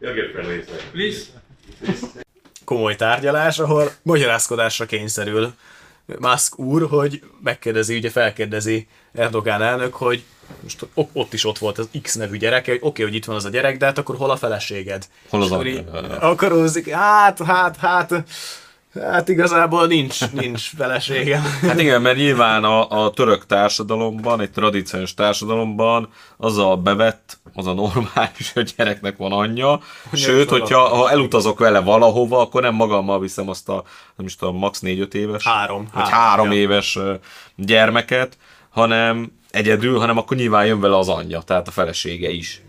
You'll 0.00 0.14
get 0.14 0.32
friendly. 0.32 0.62
second. 0.62 0.90
Please. 0.92 1.26
komoly 2.64 2.96
tárgyalás, 2.96 3.58
ahol 3.58 3.90
magyarázkodásra 4.02 4.86
kényszerül 4.86 5.54
Musk 6.18 6.58
úr, 6.58 6.88
hogy 6.88 7.22
megkérdezi, 7.42 7.96
ugye 7.96 8.10
felkérdezi 8.10 8.86
Erdogán 9.12 9.62
elnök, 9.62 9.94
hogy 9.94 10.22
most 10.62 10.86
ott 11.12 11.32
is 11.32 11.44
ott 11.44 11.58
volt 11.58 11.78
az 11.78 11.88
X 12.02 12.14
nevű 12.14 12.36
gyereke, 12.36 12.70
hogy 12.70 12.80
oké, 12.80 12.88
okay, 12.88 13.04
hogy 13.04 13.14
itt 13.14 13.24
van 13.24 13.36
az 13.36 13.44
a 13.44 13.48
gyerek, 13.48 13.76
de 13.76 13.86
hát 13.86 13.98
akkor 13.98 14.16
hol 14.16 14.30
a 14.30 14.36
feleséged? 14.36 15.06
Hol 15.28 15.42
az 15.42 15.50
akkor 15.50 15.66
így 15.66 15.84
Akarózik, 16.20 16.90
hát, 16.90 17.42
hát, 17.42 17.76
hát, 17.76 18.24
hát 19.00 19.28
igazából 19.28 19.86
nincs, 19.86 20.30
nincs 20.30 20.70
feleségem. 20.76 21.42
Hát 21.68 21.80
igen, 21.80 22.02
mert 22.02 22.16
nyilván 22.16 22.64
a, 22.64 23.04
a 23.04 23.10
török 23.10 23.46
társadalomban, 23.46 24.40
egy 24.40 24.50
tradíciós 24.50 25.14
társadalomban 25.14 26.08
az 26.36 26.58
a 26.58 26.76
bevett, 26.76 27.38
az 27.54 27.66
a 27.66 27.72
normális, 27.72 28.52
hogy 28.54 28.74
gyereknek 28.76 29.16
van 29.16 29.32
anyja. 29.32 29.80
Sőt, 30.12 30.50
van 30.50 30.60
hogyha 30.60 30.88
ha 30.88 31.10
elutazok 31.10 31.58
vele 31.58 31.80
valahova, 31.80 32.40
akkor 32.40 32.62
nem 32.62 32.74
magammal 32.74 33.20
viszem 33.20 33.48
azt 33.48 33.68
a, 33.68 33.84
nem 34.16 34.26
is 34.26 34.36
tudom, 34.36 34.56
max. 34.56 34.80
4-5 34.82 35.14
éves, 35.14 35.44
Három, 35.44 35.88
vagy 35.94 36.08
három, 36.08 36.20
három 36.20 36.50
éves 36.50 36.98
gyermeket, 37.56 38.36
hanem 38.70 39.40
egyedül, 39.52 39.98
hanem 39.98 40.18
akkor 40.18 40.36
nyilván 40.36 40.66
jön 40.66 40.80
vele 40.80 40.96
az 40.98 41.08
anyja, 41.08 41.40
tehát 41.40 41.68
a 41.68 41.70
felesége 41.70 42.30
is. 42.30 42.62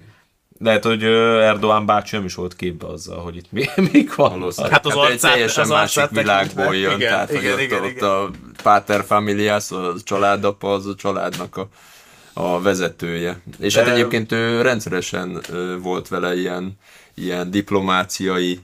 Lehet, 0.59 0.83
hogy 0.83 1.03
Erdoğan 1.03 1.83
bácsi 1.85 2.15
nem 2.15 2.25
is 2.25 2.35
volt 2.35 2.55
képbe 2.55 2.87
azzal, 2.87 3.19
hogy 3.19 3.35
itt 3.35 3.51
mi, 3.51 3.65
mik 3.91 4.15
van. 4.15 4.41
Hát 4.71 4.85
az 4.85 4.91
egy 4.91 4.97
arcát- 4.99 5.31
teljesen 5.31 5.63
az 5.63 5.69
másik 5.69 6.09
világból 6.09 6.75
jön, 6.75 6.95
Igen, 6.95 7.09
tehát 7.09 7.31
igen, 7.31 7.43
hogy 7.43 7.51
ott, 7.53 7.59
igen, 7.59 7.83
ott 7.83 7.89
igen. 7.89 8.09
a 8.09 8.29
Pater 8.63 9.03
Familias, 9.05 9.71
a 9.71 9.93
családapa, 10.03 10.73
az 10.73 10.85
a 10.85 10.95
családnak 10.95 11.57
a, 11.57 11.67
a 12.33 12.61
vezetője. 12.61 13.41
És 13.59 13.75
hát 13.75 13.85
De- 13.85 13.91
egyébként 13.91 14.31
ő 14.31 14.61
rendszeresen 14.61 15.41
volt 15.81 16.07
vele 16.07 16.35
ilyen, 16.35 16.79
ilyen 17.15 17.51
diplomáciai 17.51 18.59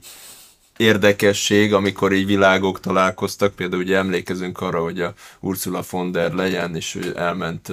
érdekesség, 0.80 1.72
amikor 1.72 2.12
így 2.12 2.26
világok 2.26 2.80
találkoztak, 2.80 3.54
például 3.54 3.82
ugye 3.82 3.96
emlékezünk 3.96 4.60
arra, 4.60 4.82
hogy 4.82 5.00
a 5.00 5.14
Ursula 5.40 5.82
von 5.90 6.12
der 6.12 6.32
Leyen 6.32 6.76
is 6.76 6.94
elment 7.14 7.68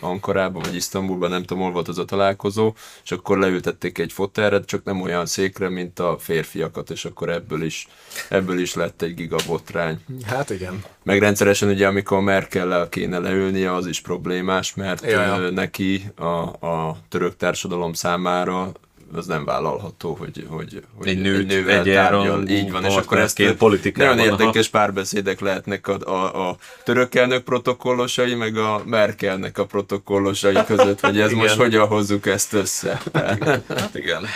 Ankarába, 0.00 0.60
vagy 0.60 0.74
Isztambulba, 0.74 1.28
nem 1.28 1.44
tudom, 1.44 1.62
hol 1.62 1.72
volt 1.72 1.88
az 1.88 1.98
a 1.98 2.04
találkozó, 2.04 2.74
és 3.04 3.12
akkor 3.12 3.38
leültették 3.38 3.98
egy 3.98 4.12
fotelre, 4.12 4.60
csak 4.60 4.84
nem 4.84 5.00
olyan 5.00 5.26
székre, 5.26 5.68
mint 5.68 5.98
a 5.98 6.16
férfiakat, 6.18 6.90
és 6.90 7.04
akkor 7.04 7.28
ebből 7.28 7.62
is, 7.62 7.88
ebből 8.28 8.58
is 8.58 8.74
lett 8.74 9.02
egy 9.02 9.14
gigabotrány. 9.14 9.98
Hát 10.26 10.50
igen. 10.50 10.84
Meg 11.02 11.18
rendszeresen 11.18 11.68
ugye, 11.68 11.86
amikor 11.86 12.20
Merkel 12.20 12.88
kéne 12.88 13.18
leülnie, 13.18 13.74
az 13.74 13.86
is 13.86 14.00
problémás, 14.00 14.74
mert 14.74 15.02
Ja, 15.04 15.20
ja. 15.20 15.38
ö, 15.38 15.50
neki 15.50 16.04
a, 16.16 16.66
a 16.66 16.96
török 17.08 17.36
társadalom 17.36 17.92
számára 17.92 18.72
az 19.16 19.26
nem 19.26 19.44
vállalható, 19.44 20.14
hogy, 20.14 20.46
hogy, 20.48 20.82
hogy 20.94 21.08
Egy 21.08 21.20
nőt 21.20 21.46
nővel 21.46 21.80
egyenrangú 21.80 22.28
tárgyal. 22.28 22.48
Így 22.48 22.70
van, 22.70 22.84
és 22.84 22.94
akkor 22.94 23.18
ezt 23.18 23.52
politikában, 23.52 24.16
nagyon 24.16 24.32
aha. 24.32 24.40
érdekes 24.40 24.68
párbeszédek 24.68 25.40
lehetnek 25.40 25.88
a, 25.88 25.98
a, 26.00 26.48
a 26.48 26.56
török 26.84 27.14
elnök 27.14 27.42
protokollosai, 27.42 28.34
meg 28.34 28.56
a 28.56 28.82
Merkelnek 28.84 29.58
a 29.58 29.66
protokollosai 29.66 30.64
között, 30.66 31.00
hogy 31.00 31.20
ez 31.20 31.30
Igen. 31.30 31.42
most 31.42 31.56
hogyan 31.56 31.86
hozzuk 31.86 32.26
ezt 32.26 32.52
össze. 32.52 33.00
Hát 33.12 33.94
igen. 34.02 34.26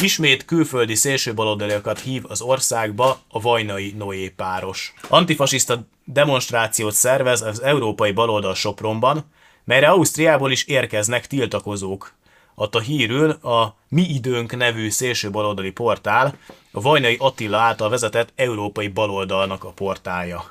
Ismét 0.00 0.44
külföldi 0.44 0.94
szélsőbaloldaliakat 0.94 2.00
hív 2.00 2.22
az 2.28 2.40
országba 2.40 3.20
a 3.28 3.40
Vajnai 3.40 3.94
Noé 3.98 4.28
páros. 4.28 4.94
Antifasiszta 5.08 5.86
demonstrációt 6.04 6.92
szervez 6.92 7.42
az 7.42 7.62
európai 7.62 8.12
baloldal 8.12 8.54
Sopronban, 8.54 9.24
melyre 9.64 9.88
Ausztriából 9.88 10.50
is 10.50 10.64
érkeznek 10.64 11.26
tiltakozók. 11.26 12.12
Adta 12.54 12.80
hírül 12.80 13.30
a 13.30 13.76
Mi 13.88 14.02
Időnk 14.02 14.56
nevű 14.56 14.90
szélsőbaloldali 14.90 15.70
portál, 15.70 16.34
a 16.72 16.80
Vajnai 16.80 17.16
Attila 17.18 17.58
által 17.58 17.88
vezetett 17.88 18.32
európai 18.36 18.88
baloldalnak 18.88 19.64
a 19.64 19.70
portálja. 19.70 20.44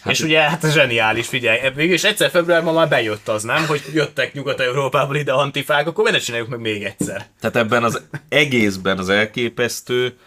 Hát 0.00 0.12
és 0.12 0.20
ugye, 0.20 0.40
hát 0.40 0.72
zseniális, 0.72 1.26
figyelj, 1.26 1.60
mégis 1.74 2.04
egyszer 2.04 2.30
februárban 2.30 2.74
már 2.74 2.88
bejött 2.88 3.28
az, 3.28 3.42
nem? 3.42 3.66
Hogy 3.66 3.82
jöttek 3.92 4.32
Nyugat-Európából 4.32 5.16
ide 5.16 5.32
antifák, 5.32 5.86
akkor 5.86 6.10
ne 6.10 6.18
csináljuk 6.18 6.48
meg 6.48 6.60
még 6.60 6.84
egyszer? 6.84 7.26
Tehát 7.40 7.56
ebben 7.56 7.84
az 7.84 8.02
egészben 8.28 8.98
az 8.98 9.08
elképesztő 9.08 10.18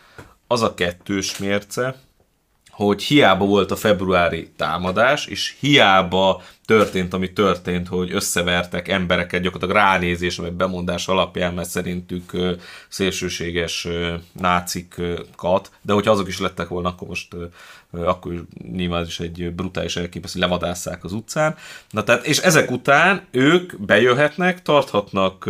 az 0.48 0.62
a 0.62 0.74
kettős 0.74 1.38
mérce, 1.38 1.96
hogy 2.86 3.04
hiába 3.04 3.46
volt 3.46 3.72
a 3.72 3.76
februári 3.76 4.50
támadás, 4.56 5.26
és 5.26 5.56
hiába 5.60 6.42
történt, 6.66 7.14
ami 7.14 7.34
történt, 7.34 7.88
hogy 7.88 8.14
összevertek 8.14 8.88
embereket 8.88 9.42
gyakorlatilag 9.42 9.84
ránézés, 9.84 10.38
vagy 10.38 10.52
bemondás 10.52 11.08
alapján, 11.08 11.54
mert 11.54 11.70
szerintük 11.70 12.32
szélsőséges 12.88 13.88
nácikat, 14.32 15.72
de 15.82 15.94
hogyha 15.94 16.12
azok 16.12 16.28
is 16.28 16.40
lettek 16.40 16.68
volna, 16.68 16.90
akkor 16.90 17.08
most 17.08 17.36
akkor 17.92 18.46
nyilván 18.72 19.06
is 19.06 19.20
egy 19.20 19.54
brutális 19.56 19.96
elképesztő, 19.96 20.40
hogy 20.40 20.50
levadásszák 20.50 21.04
az 21.04 21.14
utcán. 21.14 21.56
Na 21.90 22.04
tehát, 22.04 22.26
és 22.26 22.38
ezek 22.38 22.72
után 22.72 23.22
ők 23.32 23.82
bejöhetnek, 23.82 24.62
tarthatnak 24.62 25.50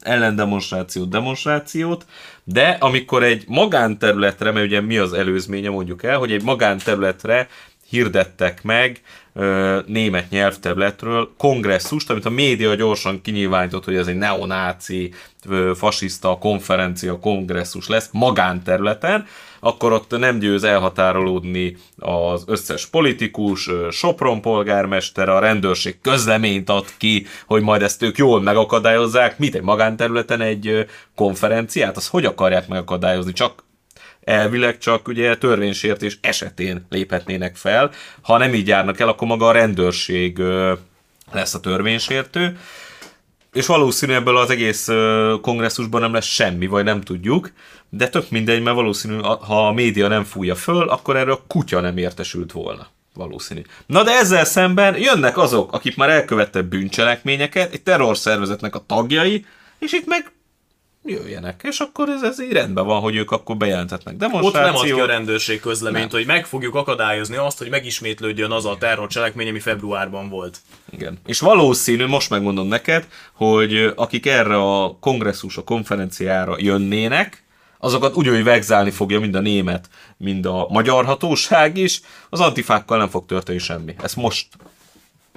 ellendemonstrációt, 0.00 1.08
demonstrációt, 1.08 2.06
de 2.44 2.76
amikor 2.80 3.22
egy 3.22 3.44
magánterületre, 3.46 4.50
mert 4.50 4.66
ugye 4.66 4.80
mi 4.80 4.98
az 4.98 5.12
előzménye, 5.12 5.70
mondjuk 5.70 6.02
el, 6.02 6.18
hogy 6.18 6.32
egy 6.32 6.42
magánterületre 6.42 7.48
hirdettek 7.88 8.62
meg 8.62 9.00
ö, 9.32 9.78
német 9.86 10.30
nyelvterületről 10.30 11.30
kongresszust, 11.38 12.10
amit 12.10 12.24
a 12.24 12.30
média 12.30 12.74
gyorsan 12.74 13.20
kinyilvánított, 13.22 13.84
hogy 13.84 13.96
ez 13.96 14.06
egy 14.06 14.16
neonáci, 14.16 15.12
ö, 15.48 15.72
fasiszta 15.74 16.38
konferencia, 16.38 17.18
kongresszus 17.18 17.88
lesz 17.88 18.08
magánterületen, 18.12 19.26
akkor 19.64 19.92
ott 19.92 20.18
nem 20.18 20.38
győz 20.38 20.64
elhatárolódni 20.64 21.76
az 21.96 22.44
összes 22.46 22.86
politikus, 22.86 23.70
Sopron 23.90 24.40
polgármester, 24.40 25.28
a 25.28 25.38
rendőrség 25.38 26.00
közleményt 26.00 26.68
ad 26.68 26.86
ki, 26.96 27.26
hogy 27.46 27.62
majd 27.62 27.82
ezt 27.82 28.02
ők 28.02 28.16
jól 28.16 28.42
megakadályozzák, 28.42 29.38
mit 29.38 29.54
egy 29.54 29.62
magánterületen 29.62 30.40
egy 30.40 30.86
konferenciát, 31.16 31.96
azt 31.96 32.08
hogy 32.08 32.24
akarják 32.24 32.68
megakadályozni, 32.68 33.32
csak 33.32 33.64
elvileg 34.24 34.78
csak 34.78 35.08
ugye 35.08 35.36
törvénysértés 35.36 36.18
esetén 36.20 36.86
léphetnének 36.90 37.56
fel. 37.56 37.90
Ha 38.20 38.38
nem 38.38 38.54
így 38.54 38.68
járnak 38.68 39.00
el, 39.00 39.08
akkor 39.08 39.28
maga 39.28 39.48
a 39.48 39.52
rendőrség 39.52 40.38
lesz 41.32 41.54
a 41.54 41.60
törvénysértő. 41.60 42.58
És 43.52 43.66
valószínű 43.66 44.12
ebből 44.12 44.36
az 44.36 44.50
egész 44.50 44.88
kongresszusban 45.40 46.00
nem 46.00 46.12
lesz 46.12 46.26
semmi, 46.26 46.66
vagy 46.66 46.84
nem 46.84 47.00
tudjuk, 47.00 47.52
de 47.88 48.08
tök 48.08 48.30
mindegy, 48.30 48.62
mert 48.62 48.76
valószínű, 48.76 49.18
ha 49.20 49.66
a 49.66 49.72
média 49.72 50.08
nem 50.08 50.24
fújja 50.24 50.54
föl, 50.54 50.88
akkor 50.88 51.16
erről 51.16 51.32
a 51.32 51.44
kutya 51.46 51.80
nem 51.80 51.96
értesült 51.96 52.52
volna. 52.52 52.86
Valószínű. 53.14 53.62
Na 53.86 54.02
de 54.02 54.10
ezzel 54.10 54.44
szemben 54.44 54.96
jönnek 54.98 55.38
azok, 55.38 55.72
akik 55.72 55.96
már 55.96 56.10
elkövettek 56.10 56.64
bűncselekményeket, 56.64 57.72
egy 57.72 57.82
terrorszervezetnek 57.82 58.74
a 58.74 58.84
tagjai, 58.86 59.46
és 59.78 59.92
itt 59.92 60.06
meg 60.06 60.32
jöjjenek. 61.04 61.60
És 61.64 61.78
akkor 61.78 62.08
ez, 62.08 62.22
ez 62.22 62.40
így 62.40 62.52
rendben 62.52 62.86
van, 62.86 63.00
hogy 63.00 63.16
ők 63.16 63.30
akkor 63.30 63.56
bejelentetnek 63.56 64.14
Ott 64.14 64.20
nem 64.20 64.34
ad 64.34 64.52
demonstrációt. 64.52 64.94
ki 64.94 65.00
a 65.00 65.06
rendőrség 65.06 65.60
közleményt, 65.60 66.10
Nem. 66.10 66.18
hogy 66.18 66.26
meg 66.26 66.46
fogjuk 66.46 66.74
akadályozni 66.74 67.36
azt, 67.36 67.58
hogy 67.58 67.68
megismétlődjön 67.68 68.50
az 68.50 68.64
a 68.64 68.76
terrorcselekmény, 68.78 69.48
ami 69.48 69.58
februárban 69.60 70.28
volt. 70.28 70.58
Igen. 70.90 71.18
És 71.26 71.40
valószínű, 71.40 72.06
most 72.06 72.30
megmondom 72.30 72.66
neked, 72.66 73.06
hogy 73.32 73.92
akik 73.96 74.26
erre 74.26 74.56
a 74.56 74.96
kongresszus, 75.00 75.56
a 75.56 75.64
konferenciára 75.64 76.56
jönnének, 76.58 77.44
azokat 77.78 78.16
ugyanúgy 78.16 78.44
vegzálni 78.44 78.90
fogja 78.90 79.20
mind 79.20 79.34
a 79.34 79.40
német, 79.40 79.88
mind 80.16 80.46
a 80.46 80.66
magyar 80.68 81.04
hatóság 81.04 81.76
is, 81.76 82.00
az 82.30 82.40
antifákkal 82.40 82.98
nem 82.98 83.08
fog 83.08 83.26
történni 83.26 83.58
semmi. 83.58 83.94
Ezt 84.02 84.16
most 84.16 84.46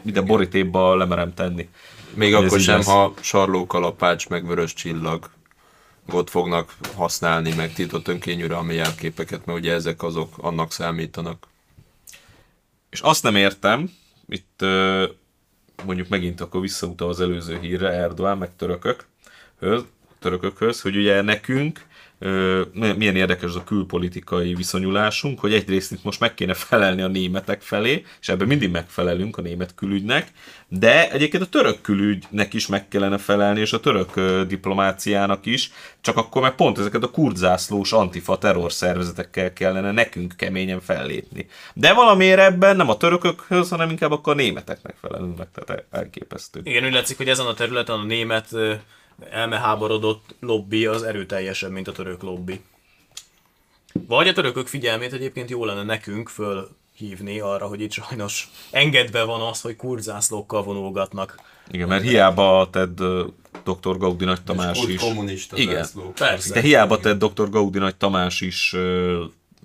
ide 0.05 0.21
borítékba 0.21 0.95
lemerem 0.95 1.33
tenni. 1.33 1.69
Még 2.13 2.33
akkor 2.33 2.59
sem, 2.59 2.75
lesz. 2.75 2.85
ha 2.85 3.13
sarlókalapács 3.21 4.27
meg 4.27 4.47
vörös 4.47 4.73
csillag 4.73 5.29
ott 6.11 6.29
fognak 6.29 6.75
használni, 6.95 7.53
meg 7.53 7.73
tiltott 7.73 8.07
önkényuralmi 8.07 8.73
jelképeket, 8.73 9.45
mert 9.45 9.59
ugye 9.59 9.73
ezek 9.73 10.03
azok 10.03 10.37
annak 10.37 10.71
számítanak. 10.71 11.47
És 12.89 12.99
azt 12.99 13.23
nem 13.23 13.35
értem, 13.35 13.91
itt 14.27 14.65
mondjuk 15.85 16.07
megint 16.07 16.41
akkor 16.41 16.61
visszautal 16.61 17.09
az 17.09 17.21
előző 17.21 17.59
hírre, 17.59 17.89
Erdogan, 17.89 18.37
meg 18.37 18.55
törökök, 18.55 19.05
törökökhöz, 20.19 20.81
hogy 20.81 20.95
ugye 20.95 21.21
nekünk 21.21 21.85
milyen 22.75 23.15
érdekes 23.15 23.49
az 23.49 23.55
a 23.55 23.63
külpolitikai 23.63 24.55
viszonyulásunk, 24.55 25.39
hogy 25.39 25.53
egyrészt 25.53 25.91
itt 25.91 26.03
most 26.03 26.19
meg 26.19 26.33
kéne 26.33 26.53
felelni 26.53 27.01
a 27.01 27.07
németek 27.07 27.61
felé, 27.61 28.05
és 28.21 28.29
ebben 28.29 28.47
mindig 28.47 28.71
megfelelünk 28.71 29.37
a 29.37 29.41
német 29.41 29.75
külügynek, 29.75 30.31
de 30.67 31.11
egyébként 31.11 31.43
a 31.43 31.49
török 31.49 31.81
külügynek 31.81 32.53
is 32.53 32.67
meg 32.67 32.87
kellene 32.87 33.17
felelni, 33.17 33.59
és 33.59 33.73
a 33.73 33.79
török 33.79 34.19
diplomáciának 34.47 35.45
is, 35.45 35.71
csak 36.01 36.17
akkor 36.17 36.41
meg 36.41 36.55
pont 36.55 36.77
ezeket 36.77 37.03
a 37.03 37.11
kurzászlós 37.11 37.91
antifa 37.91 38.37
terror 38.37 38.71
szervezetekkel 38.71 39.53
kellene 39.53 39.91
nekünk 39.91 40.33
keményen 40.37 40.81
fellépni. 40.81 41.47
De 41.73 41.93
valamiért 41.93 42.39
ebben 42.39 42.75
nem 42.75 42.89
a 42.89 42.97
törökökhöz, 42.97 43.69
hanem 43.69 43.89
inkább 43.89 44.11
akkor 44.11 44.33
a 44.33 44.35
németeknek 44.35 44.95
felelünk 45.01 45.37
meg, 45.37 45.47
tehát 45.53 45.85
elképesztő. 45.91 46.59
Igen, 46.63 46.85
úgy 46.85 46.93
látszik, 46.93 47.17
hogy 47.17 47.29
ezen 47.29 47.45
a 47.45 47.53
területen 47.53 47.99
a 47.99 48.03
német 48.03 48.47
elmeháborodott 49.29 50.35
lobby 50.39 50.85
az 50.85 51.03
erőteljesebb, 51.03 51.71
mint 51.71 51.87
a 51.87 51.91
török 51.91 52.21
lobby. 52.21 52.61
Vagy 54.07 54.27
a 54.27 54.33
törökök 54.33 54.67
figyelmét 54.67 55.13
egyébként 55.13 55.49
jó 55.49 55.65
lenne 55.65 55.83
nekünk 55.83 56.29
fölhívni 56.29 57.39
arra, 57.39 57.67
hogy 57.67 57.81
itt 57.81 57.91
sajnos 57.91 58.49
engedve 58.71 59.23
van 59.23 59.41
az, 59.41 59.61
hogy 59.61 59.75
kurzászlókkal 59.75 60.63
vonulgatnak. 60.63 61.39
Igen, 61.71 61.87
mert 61.87 62.03
hiába 62.03 62.67
tedd 62.71 63.01
ö, 63.01 63.25
dr. 63.63 63.97
Gaudi 63.97 64.25
Nagy 64.25 64.43
Tamás 64.43 64.83
is. 64.83 64.99
kommunista 65.01 65.57
Igen. 65.57 65.75
zászló. 65.75 66.11
Persze. 66.15 66.53
De 66.53 66.61
hiába 66.61 66.99
tett 66.99 67.23
dr. 67.23 67.49
Gaudi 67.49 67.79
Nagy 67.79 67.95
Tamás 67.95 68.41
is 68.41 68.75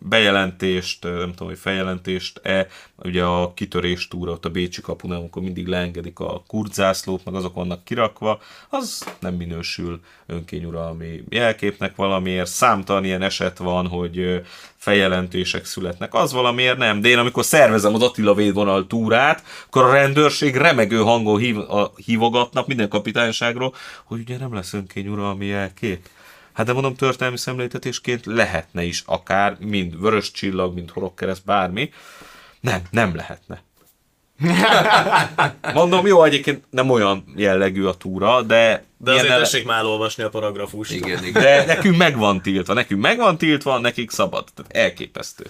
bejelentést, 0.08 1.02
nem 1.02 1.30
tudom, 1.30 1.48
hogy 1.48 1.58
feljelentést-e, 1.58 2.66
ugye 2.96 3.24
a 3.24 3.54
kitörés 3.54 4.08
túra 4.08 4.32
ott 4.32 4.44
a 4.44 4.50
Bécsi 4.50 4.80
kapunál, 4.80 5.18
amikor 5.18 5.42
mindig 5.42 5.66
leengedik 5.66 6.18
a 6.18 6.42
kurzászlót, 6.46 7.24
meg 7.24 7.34
azok 7.34 7.54
vannak 7.54 7.84
kirakva, 7.84 8.40
az 8.68 9.14
nem 9.18 9.34
minősül 9.34 10.00
önkényuralmi 10.26 11.24
jelképnek 11.28 11.96
valamiért. 11.96 12.46
Számtalan 12.46 13.04
ilyen 13.04 13.22
eset 13.22 13.58
van, 13.58 13.86
hogy 13.86 14.42
feljelentések 14.76 15.64
születnek, 15.64 16.14
az 16.14 16.32
valamiért 16.32 16.78
nem. 16.78 17.00
De 17.00 17.08
én 17.08 17.18
amikor 17.18 17.44
szervezem 17.44 17.94
az 17.94 18.02
Attila 18.02 18.34
védvonal 18.34 18.86
túrát, 18.86 19.42
akkor 19.66 19.84
a 19.84 19.92
rendőrség 19.92 20.56
remegő 20.56 20.98
hangon 20.98 21.38
hív, 21.38 21.58
a, 21.58 21.92
hívogatnak 22.04 22.66
minden 22.66 22.88
kapitányságról, 22.88 23.74
hogy 24.04 24.20
ugye 24.20 24.38
nem 24.38 24.54
lesz 24.54 24.72
önkényuralmi 24.72 25.46
jelkép. 25.46 26.08
Hát 26.52 26.66
de 26.66 26.72
mondom, 26.72 26.94
történelmi 26.94 27.38
szemléltetésként 27.38 28.26
lehetne 28.26 28.82
is 28.82 29.02
akár, 29.06 29.56
mind 29.60 30.00
vörös 30.00 30.30
csillag, 30.30 30.74
mind 30.74 30.90
horogkereszt, 30.90 31.44
bármi. 31.44 31.90
Nem, 32.60 32.82
nem 32.90 33.14
lehetne. 33.14 33.62
Mondom, 35.74 36.06
jó, 36.06 36.24
egyébként 36.24 36.64
nem 36.70 36.90
olyan 36.90 37.24
jellegű 37.36 37.84
a 37.84 37.94
túra, 37.94 38.42
de... 38.42 38.84
De 38.96 39.10
azért 39.10 39.28
ele- 39.28 39.42
tessék 39.42 39.66
már 39.66 39.78
elolvasni 39.78 40.22
a 40.22 40.28
paragrafust. 40.28 40.92
Igen, 40.92 41.24
igen. 41.24 41.42
de 41.42 41.64
nekünk 41.64 41.96
meg 41.96 42.18
van 42.18 42.42
tiltva, 42.42 42.74
nekünk 42.74 43.00
meg 43.00 43.18
van 43.18 43.38
tiltva, 43.38 43.78
nekik 43.78 44.10
szabad. 44.10 44.48
Tehát 44.54 44.72
elképesztő. 44.72 45.46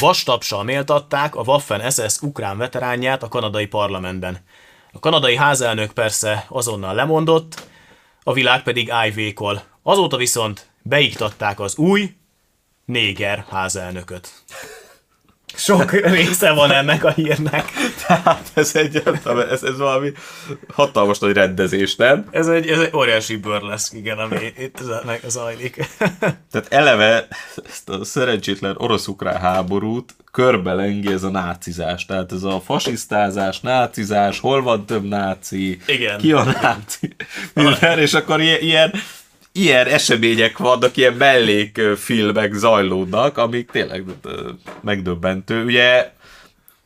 Vastapsal 0.00 0.64
méltatták 0.64 1.36
a 1.36 1.42
Waffen 1.42 1.90
SS 1.90 2.20
ukrán 2.20 2.58
veteránját 2.58 3.22
a 3.22 3.28
kanadai 3.28 3.66
parlamentben. 3.66 4.38
A 4.92 4.98
kanadai 4.98 5.36
házelnök 5.36 5.92
persze 5.92 6.46
azonnal 6.48 6.94
lemondott, 6.94 7.62
a 8.22 8.32
világ 8.32 8.62
pedig 8.62 8.90
ájvékol. 8.90 9.62
Azóta 9.82 10.16
viszont 10.16 10.70
beiktatták 10.82 11.60
az 11.60 11.76
új 11.76 12.14
néger 12.84 13.44
házelnököt. 13.50 14.28
Sok 15.54 15.90
része 16.16 16.52
van 16.52 16.70
ennek 16.70 17.04
a 17.04 17.10
hírnek. 17.10 17.70
Tehát 18.06 18.50
ez 18.54 18.76
egy, 18.76 19.02
ez, 19.50 19.62
ez 19.62 19.78
valami 19.78 20.12
hatalmas 20.68 21.18
nagy 21.18 21.32
rendezés, 21.32 21.96
nem? 21.96 22.28
Ez 22.30 22.48
egy, 22.48 22.68
ez 22.68 22.80
egy 22.80 22.94
óriási 22.94 23.36
burleszk, 23.36 23.92
igen, 23.92 24.18
ami 24.18 24.52
itt 24.58 24.82
zajlik. 25.26 25.88
Tehát 26.50 26.66
eleve 26.68 27.28
ezt 27.68 27.88
a 27.88 28.04
szerencsétlen 28.04 28.74
orosz-ukrán 28.78 29.40
háborút 29.40 30.14
körbelengi 30.32 31.12
ez 31.12 31.22
a 31.22 31.30
nácizás. 31.30 32.04
Tehát 32.04 32.32
ez 32.32 32.42
a 32.42 32.60
fasisztázás, 32.60 33.60
nácizás, 33.60 34.40
hol 34.40 34.62
van 34.62 34.86
több 34.86 35.08
náci, 35.08 35.78
Igen. 35.86 36.18
ki 36.18 36.32
a 36.32 36.44
náci, 36.44 37.14
minden, 37.54 37.98
és 37.98 38.14
akkor 38.14 38.40
ilyen, 38.40 38.92
ilyen, 39.52 39.86
események 39.86 40.58
vannak, 40.58 40.96
ilyen 40.96 41.14
mellékfilmek 41.14 42.52
zajlódnak, 42.52 43.38
amik 43.38 43.70
tényleg 43.70 44.04
megdöbbentő. 44.80 45.64
Ugye 45.64 46.12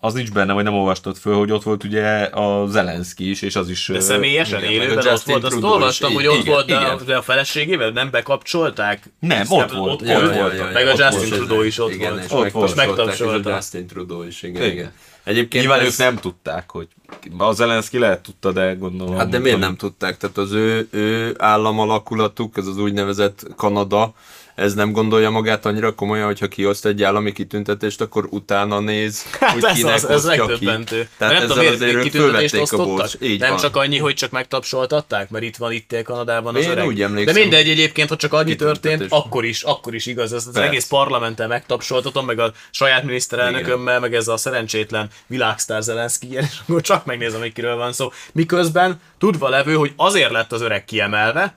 az 0.06 0.14
nincs 0.14 0.32
benne, 0.32 0.52
vagy 0.52 0.64
nem 0.64 0.74
olvastad 0.74 1.16
föl, 1.16 1.34
hogy 1.34 1.52
ott 1.52 1.62
volt 1.62 1.84
ugye 1.84 2.22
a 2.22 2.66
Zelenszky 2.66 3.30
is, 3.30 3.42
és 3.42 3.56
az 3.56 3.70
is... 3.70 3.88
De 3.92 4.00
személyesen 4.00 4.58
igen, 4.58 4.72
élőben 4.72 5.06
ott 5.06 5.22
volt, 5.22 5.44
azt 5.44 5.62
olvastam, 5.62 6.12
hogy 6.12 6.24
igen, 6.24 6.36
ott 6.36 6.46
volt, 6.46 6.66
de 6.66 6.76
a, 6.76 6.80
igen. 6.80 7.00
de 7.06 7.16
a 7.16 7.22
feleségével 7.22 7.90
nem 7.90 8.10
bekapcsolták? 8.10 9.12
Nem, 9.20 9.40
Ezt 9.40 9.52
ott 9.52 9.70
volt. 9.70 10.02
Ott, 10.02 10.08
volt. 10.34 10.72
Meg 10.72 10.86
a 10.86 10.94
Justin. 10.96 11.30
Trudeau 11.30 11.62
is 11.62 11.78
ott 11.78 11.92
igen, 11.92 12.12
volt. 12.12 12.24
És 12.24 12.32
Ott 12.32 12.50
volt. 12.50 12.74
Megtapsolta. 12.74 13.50
Justin 13.50 13.86
Trudeau 13.86 14.22
is, 14.22 14.42
igen. 14.42 14.92
Egyébként 15.24 15.64
Nyilván 15.64 15.80
ez- 15.80 15.92
ők 15.92 15.96
nem 15.98 16.16
tudták, 16.16 16.70
hogy 16.70 16.88
a 17.38 17.52
Zelenszky 17.52 17.98
lehet 17.98 18.20
tudta, 18.20 18.52
de 18.52 18.74
gondolom... 18.74 19.16
Hát 19.16 19.28
de 19.28 19.38
miért 19.38 19.58
nem 19.58 19.76
tudták? 19.76 20.16
Tehát 20.16 20.36
az 20.38 20.52
ő, 20.52 20.88
ő 20.90 21.34
államalakulatuk, 21.38 22.56
ez 22.56 22.66
az 22.66 22.78
úgynevezett 22.78 23.46
Kanada, 23.56 24.14
ez 24.56 24.74
nem 24.74 24.92
gondolja 24.92 25.30
magát 25.30 25.66
annyira 25.66 25.94
komolyan, 25.94 26.26
hogyha 26.26 26.48
kioszt 26.48 26.86
egy 26.86 27.02
állami 27.02 27.32
kitüntetést, 27.32 28.00
akkor 28.00 28.26
utána 28.30 28.80
néz, 28.80 29.24
Hát 29.40 29.50
hogy 29.50 29.64
ez 29.64 29.76
kinek 29.76 29.94
az, 29.94 30.04
ez 30.04 30.58
ki. 30.58 30.64
Tehát 30.64 31.08
nem 31.18 31.42
ezzel 31.42 31.58
azért 31.58 31.80
ők 31.80 32.10
fölvették 32.10 32.72
a 32.72 32.76
bors. 32.84 33.16
Így 33.20 33.40
nem 33.40 33.50
van. 33.50 33.58
csak 33.58 33.76
annyi, 33.76 33.98
hogy 33.98 34.14
csak 34.14 34.30
megtapsoltatták, 34.30 35.30
mert 35.30 35.44
itt 35.44 35.56
van 35.56 35.72
itt 35.72 36.02
Kanadában 36.04 36.54
az 36.54 36.64
Én 36.64 36.70
öreg. 36.70 36.86
úgy 36.86 37.02
emlékszem. 37.02 37.34
De 37.34 37.40
mindegy 37.40 37.68
egyébként, 37.68 38.08
hogy 38.08 38.18
csak 38.18 38.32
annyi 38.32 38.56
történt, 38.56 39.06
akkor 39.08 39.44
is, 39.44 39.62
akkor 39.62 39.94
is 39.94 40.06
igaz. 40.06 40.32
Ez 40.32 40.46
az 40.46 40.52
Persze. 40.52 40.68
egész 40.68 40.86
parlamenttel 40.86 41.48
megtapsoltatom, 41.48 42.26
meg 42.26 42.38
a 42.38 42.52
saját 42.70 43.04
miniszterelnökömmel, 43.04 44.00
meg 44.00 44.14
ez 44.14 44.28
a 44.28 44.36
szerencsétlen 44.36 45.08
világsztár 45.26 45.82
Zelenszky, 45.82 46.32
és 46.32 46.44
akkor 46.66 46.80
csak 46.80 47.04
megnézem, 47.04 47.40
hogy 47.40 47.52
kiről 47.52 47.76
van 47.76 47.92
szó. 47.92 48.12
Miközben 48.32 49.00
tudva 49.18 49.48
levő, 49.48 49.74
hogy 49.74 49.92
azért 49.96 50.30
lett 50.30 50.52
az 50.52 50.60
öreg 50.60 50.84
kiemelve, 50.84 51.56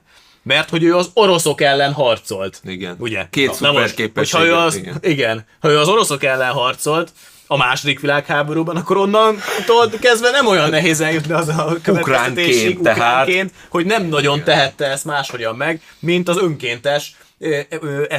mert 0.50 0.70
hogy 0.70 0.84
ő 0.84 0.96
az 0.96 1.10
oroszok 1.14 1.62
ellen 1.62 1.94
harcolt. 1.94 2.62
Igen. 2.64 2.96
Ugye? 3.00 3.28
Két 3.30 3.48
Na 3.48 3.54
szuper 3.54 3.72
most, 3.74 4.10
hogyha 4.14 4.46
ő 4.46 4.54
az, 4.54 4.76
igen. 4.76 4.98
igen. 5.02 5.46
Ha 5.60 5.70
ő 5.70 5.78
az 5.78 5.88
oroszok 5.88 6.24
ellen 6.24 6.52
harcolt, 6.52 7.12
a 7.48 7.58
második 7.58 8.00
világháborúban, 8.00 8.76
akkor 8.76 8.98
onnantól 8.98 9.90
kezdve 10.00 10.30
nem 10.32 10.48
olyan 10.48 10.70
nehéz 10.70 11.02
eljutni 11.02 11.34
az 11.34 11.48
a 11.48 11.76
következtetésig, 11.82 12.78
Ukránként, 12.78 12.82
tehát. 12.82 12.98
ukránként, 12.98 13.54
hogy 13.70 13.86
nem 13.86 14.06
nagyon 14.06 14.44
tehette 14.44 14.86
ezt 14.86 15.06
máshogyan 15.06 15.56
meg, 15.56 15.82
mint 16.00 16.30
az 16.30 16.38
önkéntes 16.38 17.16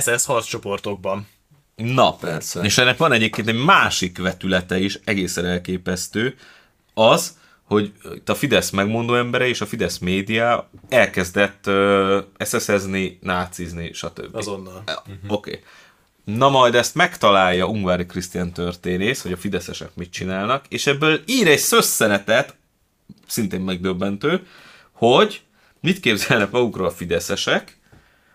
SS 0.01 0.25
harccsoportokban. 0.25 1.29
Na, 1.77 2.13
Persze. 2.13 2.61
És 2.61 2.79
ennek 2.79 2.97
van 2.97 3.13
egyébként 3.13 3.49
egy 3.49 3.65
másik 3.65 4.19
vetülete 4.19 4.79
is, 4.79 4.99
egészen 5.05 5.47
elképesztő, 5.47 6.35
az, 6.95 7.39
hogy 7.71 7.93
itt 8.15 8.29
a 8.29 8.35
Fidesz 8.35 8.71
megmondó 8.71 9.15
embere 9.15 9.49
és 9.49 9.61
a 9.61 9.67
Fidesz 9.67 9.99
média 9.99 10.71
elkezdett 10.89 11.67
uh, 11.67 12.25
SS-ezni, 12.39 13.19
nácizni, 13.23 13.93
stb. 13.93 14.37
Azonnal. 14.37 14.83
Oké. 14.87 15.51
Okay. 15.51 15.61
Na 16.25 16.49
majd 16.49 16.75
ezt 16.75 16.95
megtalálja 16.95 17.67
Ungvári 17.67 18.07
Krisztián 18.07 18.53
történész, 18.53 19.23
hogy 19.23 19.33
a 19.33 19.37
fideszesek 19.37 19.91
mit 19.95 20.11
csinálnak, 20.11 20.65
és 20.69 20.87
ebből 20.87 21.21
ír 21.27 21.49
egy 21.49 21.59
szösszenetet, 21.59 22.57
szintén 23.27 23.61
megdöbbentő, 23.61 24.47
hogy 24.93 25.43
mit 25.81 26.01
képzelnek 26.01 26.51
magukról 26.51 26.87
a 26.87 26.91
fideszesek, 26.91 27.79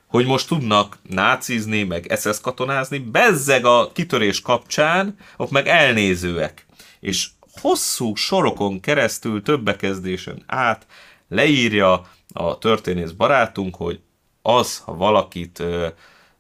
hogy 0.08 0.26
most 0.26 0.48
tudnak 0.48 0.98
nácizni, 1.10 1.84
meg 1.84 2.14
SS 2.20 2.42
katonázni, 2.42 2.98
bezzeg 2.98 3.66
a 3.66 3.92
kitörés 3.94 4.42
kapcsán, 4.42 5.16
ott 5.38 5.52
meg 5.52 5.68
elnézőek. 5.68 6.66
És 7.00 7.28
hosszú 7.62 8.16
sorokon 8.16 8.80
keresztül, 8.80 9.42
több 9.42 9.62
bekezdésen 9.64 10.44
át 10.46 10.86
leírja 11.30 12.02
a 12.34 12.58
történész 12.58 13.12
barátunk, 13.12 13.76
hogy 13.76 14.00
az, 14.42 14.82
ha 14.86 14.96
valakit 14.96 15.64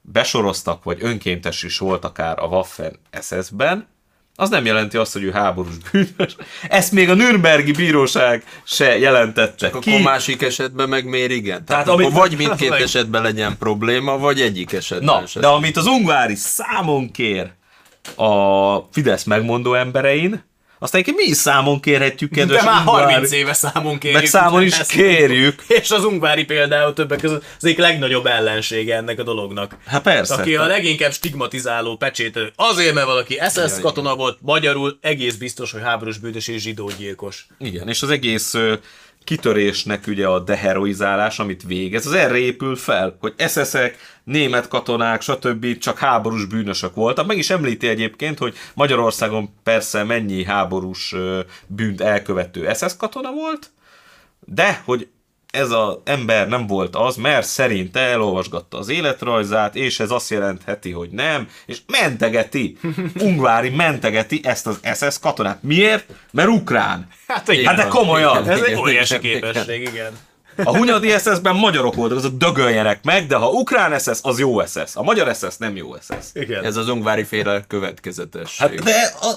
besoroztak, 0.01 0.83
vagy 0.83 0.97
önkéntes 1.01 1.63
is 1.63 1.77
volt 1.77 2.05
akár 2.05 2.39
a 2.39 2.45
Waffen 2.47 2.99
SS-ben, 3.21 3.87
az 4.37 4.49
nem 4.49 4.65
jelenti 4.65 4.97
azt, 4.97 5.13
hogy 5.13 5.23
ő 5.23 5.31
háborús 5.31 5.73
bűnös. 5.91 6.35
Ezt 6.69 6.91
még 6.91 7.09
a 7.09 7.13
Nürnbergi 7.13 7.71
bíróság 7.71 8.43
se 8.63 8.97
jelentette 8.97 9.67
Akkor 9.67 9.79
ki. 9.81 10.01
másik 10.01 10.41
esetben 10.41 10.89
meg 10.89 11.05
miért 11.05 11.31
igen? 11.31 11.65
Tehát, 11.65 11.65
Tehát 11.65 11.87
akkor 11.87 12.01
amit- 12.03 12.17
vagy 12.17 12.37
mindkét 12.37 12.69
Meg- 12.75 12.81
esetben 12.81 13.21
legyen 13.21 13.57
probléma, 13.57 14.17
vagy 14.17 14.41
egyik 14.41 14.73
esetben 14.73 15.19
Na, 15.21 15.25
se. 15.27 15.39
de 15.39 15.47
amit 15.47 15.77
az 15.77 15.85
Ungvári 15.85 16.35
számon 16.35 17.11
kér 17.11 17.51
a 18.15 18.77
Fidesz 18.91 19.23
megmondó 19.23 19.73
emberein, 19.73 20.43
azt 20.85 20.93
egyébként 20.93 21.17
mi 21.17 21.23
is 21.23 21.37
számon 21.37 21.79
kérhetjük, 21.79 22.31
kedves 22.37 22.57
De 22.57 22.63
már 22.63 22.77
Ungvári. 22.77 23.13
30 23.13 23.31
éve 23.31 23.53
számon 23.53 23.97
kérjük. 23.97 24.19
Meg 24.19 24.29
számon 24.29 24.61
is 24.61 24.79
ezt. 24.79 24.91
kérjük. 24.91 25.63
És 25.81 25.91
az 25.91 26.03
Ungvári 26.03 26.43
például 26.43 26.93
többek 26.93 27.19
között 27.19 27.43
az 27.57 27.65
egyik 27.65 27.77
legnagyobb 27.77 28.25
ellensége 28.25 28.95
ennek 28.95 29.19
a 29.19 29.23
dolognak. 29.23 29.77
Hát 29.85 30.01
persze. 30.01 30.33
Aki 30.33 30.55
a 30.55 30.65
leginkább 30.65 31.13
stigmatizáló 31.13 31.95
pecsételő. 31.95 32.51
Azért, 32.55 32.93
mert 32.93 33.07
valaki 33.07 33.39
SS 33.49 33.79
katona 33.81 34.15
volt, 34.15 34.37
magyarul 34.41 34.97
egész 35.01 35.35
biztos, 35.35 35.71
hogy 35.71 35.81
háborús 35.81 36.17
bűnös 36.17 36.47
és 36.47 36.61
zsidógyilkos. 36.61 37.47
Igen, 37.59 37.87
és 37.87 38.01
az 38.01 38.09
egész 38.09 38.53
kitörésnek 39.25 40.07
ugye 40.07 40.27
a 40.27 40.39
deheroizálás, 40.39 41.39
amit 41.39 41.63
végez, 41.63 42.05
az 42.05 42.13
erre 42.13 42.37
épül 42.37 42.75
fel, 42.75 43.17
hogy 43.19 43.33
SS-ek, 43.37 43.97
német 44.23 44.67
katonák, 44.67 45.21
stb. 45.21 45.77
csak 45.77 45.97
háborús 45.97 46.45
bűnösök 46.45 46.95
voltak. 46.95 47.25
Meg 47.27 47.37
is 47.37 47.49
említi 47.49 47.87
egyébként, 47.87 48.37
hogy 48.37 48.55
Magyarországon 48.73 49.49
persze 49.63 50.03
mennyi 50.03 50.43
háborús 50.43 51.15
bűnt 51.67 52.01
elkövető 52.01 52.73
SS 52.73 52.97
katona 52.97 53.31
volt, 53.31 53.71
de 54.39 54.81
hogy 54.85 55.07
ez 55.55 55.71
az 55.71 55.97
ember 56.03 56.47
nem 56.47 56.67
volt 56.67 56.95
az, 56.95 57.15
mert 57.15 57.47
szerinte 57.47 57.99
elolvasgatta 57.99 58.77
az 58.77 58.89
életrajzát, 58.89 59.75
és 59.75 59.99
ez 59.99 60.11
azt 60.11 60.29
jelentheti, 60.29 60.91
hogy 60.91 61.09
nem, 61.09 61.47
és 61.65 61.77
mentegeti, 61.87 62.77
Ungvári 63.19 63.69
mentegeti 63.69 64.39
ezt 64.43 64.67
az 64.67 64.79
SS 64.93 65.19
katonát. 65.19 65.63
Miért? 65.63 66.05
Mert 66.31 66.49
ukrán. 66.49 67.07
Hát, 67.27 67.47
igen. 67.47 67.65
Hát 67.65 67.75
de 67.75 67.87
komolyan. 67.87 68.49
Ez 68.49 68.59
egy 68.59 68.67
Igen, 68.67 68.79
óriási 68.79 69.15
igen, 69.15 69.31
képesség, 69.31 69.81
igen. 69.81 70.11
A 70.63 70.77
Hunyadi 70.77 71.09
SS-ben 71.09 71.55
magyarok 71.55 71.95
voltak, 71.95 72.17
azok 72.17 72.37
dögöljenek 72.37 73.03
meg, 73.03 73.27
de 73.27 73.35
ha 73.35 73.49
ukrán 73.49 73.99
SS, 73.99 74.19
az 74.21 74.39
jó 74.39 74.65
SS. 74.65 74.95
A 74.95 75.03
magyar 75.03 75.35
SS 75.35 75.57
nem 75.57 75.75
jó 75.75 75.95
SS. 75.95 76.25
Igen. 76.33 76.63
Ez 76.63 76.75
az 76.75 76.89
ungvári 76.89 77.23
féle 77.23 77.63
következetesség. 77.67 78.59
Hát 78.59 78.83
de 78.83 79.13
a, 79.21 79.31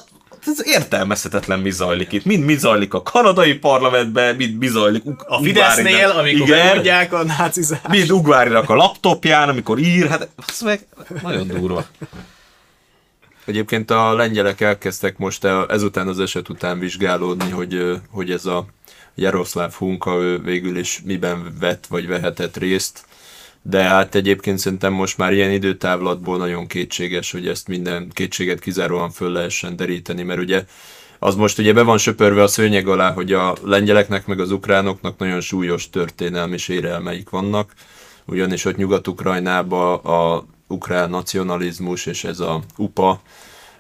ez 0.47 0.67
értelmezhetetlen 0.67 1.59
mi 1.61 1.71
zajlik 1.71 2.13
itt. 2.13 2.25
Mind 2.25 2.45
mi 2.45 2.55
zajlik 2.57 2.95
a 2.95 3.03
kanadai 3.03 3.55
parlamentben, 3.55 4.37
mind 4.37 4.59
mi 4.59 4.67
zajlik 4.67 5.03
a 5.27 5.43
Fidesznél, 5.43 6.09
amikor 6.09 6.47
Igen, 6.49 6.67
bemondják 6.67 7.13
a 7.13 7.25
nácizást. 7.25 7.89
mind 7.89 8.11
Ugvárinak 8.13 8.71
a 8.71 8.75
laptopján, 8.75 9.49
amikor 9.49 9.79
ír, 9.79 10.07
hát 10.09 10.29
az 10.47 10.61
meg 10.61 10.87
nagyon 11.23 11.47
durva. 11.49 11.85
Egyébként 13.45 13.91
a 13.91 14.15
lengyelek 14.15 14.61
elkezdtek 14.61 15.19
most 15.19 15.45
el- 15.45 15.67
ezután 15.71 16.09
az 16.09 16.21
eset 16.21 16.49
után 16.49 16.79
vizsgálódni, 16.79 17.51
hogy, 17.51 18.01
hogy 18.11 18.31
ez 18.31 18.47
a 18.47 18.67
Jaroszláv 19.15 19.73
Hunka 19.73 20.15
ő 20.17 20.39
végül 20.39 20.79
is 20.79 21.01
miben 21.05 21.57
vett 21.61 21.87
vagy 21.87 22.07
vehetett 22.07 22.57
részt. 22.57 23.05
De 23.63 23.83
hát 23.83 24.15
egyébként 24.15 24.59
szerintem 24.59 24.93
most 24.93 25.19
már 25.19 25.33
ilyen 25.33 25.51
időtávlatból 25.51 26.39
nagyon 26.39 26.67
kétséges, 26.67 27.31
hogy 27.31 27.49
ezt 27.49 27.69
minden 27.69 28.11
kétséget 28.13 28.61
kizáróan 28.61 29.11
föl 29.11 29.33
lehessen 29.33 29.77
deríteni, 29.77 30.23
mert 30.23 30.41
ugye 30.41 30.65
az 31.19 31.35
most 31.35 31.59
ugye 31.59 31.73
be 31.73 31.83
van 31.83 31.99
söpörve 31.99 32.43
a 32.43 32.47
szőnyeg 32.47 32.89
alá, 32.89 33.13
hogy 33.13 33.33
a 33.33 33.57
lengyeleknek 33.63 34.27
meg 34.27 34.41
az 34.41 34.51
ukránoknak 34.51 35.19
nagyon 35.19 35.41
súlyos 35.41 35.91
történelmi 35.91 36.57
sérelmeik 36.57 37.31
vannak, 37.31 37.73
ugyanis 38.25 38.65
ott 38.65 38.77
Nyugat-Ukrajnában 38.77 39.99
a 39.99 40.45
ukrán 40.67 41.11
nacionalizmus 41.11 42.07
és 42.07 42.25
ez 42.25 42.41
a 42.41 42.63
UPA 42.77 43.21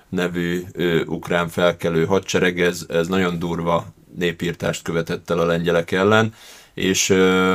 nevű 0.08 0.62
ö, 0.72 1.04
ukrán 1.04 1.48
felkelő 1.48 2.04
hadsereg, 2.04 2.60
ez, 2.60 2.84
ez 2.88 3.08
nagyon 3.08 3.38
durva 3.38 3.86
népírtást 4.16 4.82
követett 4.82 5.30
el 5.30 5.38
a 5.38 5.46
lengyelek 5.46 5.92
ellen, 5.92 6.34
és 6.74 7.10
ö, 7.10 7.54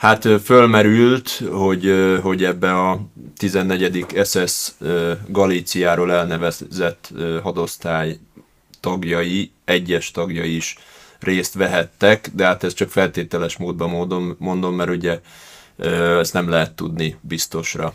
hát 0.00 0.28
fölmerült, 0.44 1.42
hogy, 1.50 1.94
hogy 2.22 2.44
ebbe 2.44 2.88
a 2.88 3.00
14. 3.36 4.06
SS 4.24 4.72
Galíciáról 5.26 6.12
elnevezett 6.12 7.12
hadosztály 7.42 8.18
tagjai, 8.80 9.50
egyes 9.64 10.10
tagjai 10.10 10.56
is 10.56 10.76
részt 11.18 11.54
vehettek, 11.54 12.30
de 12.34 12.44
hát 12.44 12.64
ez 12.64 12.74
csak 12.74 12.90
feltételes 12.90 13.56
módban 13.56 13.90
mondom, 13.90 14.36
mondom 14.38 14.74
mert 14.74 14.90
ugye 14.90 15.20
ezt 16.18 16.32
nem 16.32 16.48
lehet 16.48 16.72
tudni 16.72 17.16
biztosra. 17.20 17.94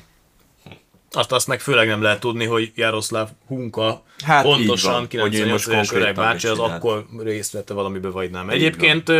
Azt, 1.11 1.31
azt 1.31 1.47
meg 1.47 1.59
főleg 1.59 1.87
nem 1.87 2.01
lehet 2.01 2.19
tudni, 2.19 2.45
hogy 2.45 2.71
Jaroszláv 2.75 3.29
Hunka 3.47 4.03
Hát 4.23 4.43
pontosan 4.43 4.91
van, 4.91 4.99
hogy 4.99 5.15
ő 5.15 5.43
98 5.43 5.51
most 5.51 5.67
éves 5.67 5.91
öreg 5.91 6.15
bácsi, 6.15 6.47
az 6.47 6.59
akkor 6.59 7.05
részt 7.17 7.51
vette 7.51 7.73
valamibe, 7.73 8.09
vagy 8.09 8.29
nem. 8.29 8.49
Egyébként 8.49 9.11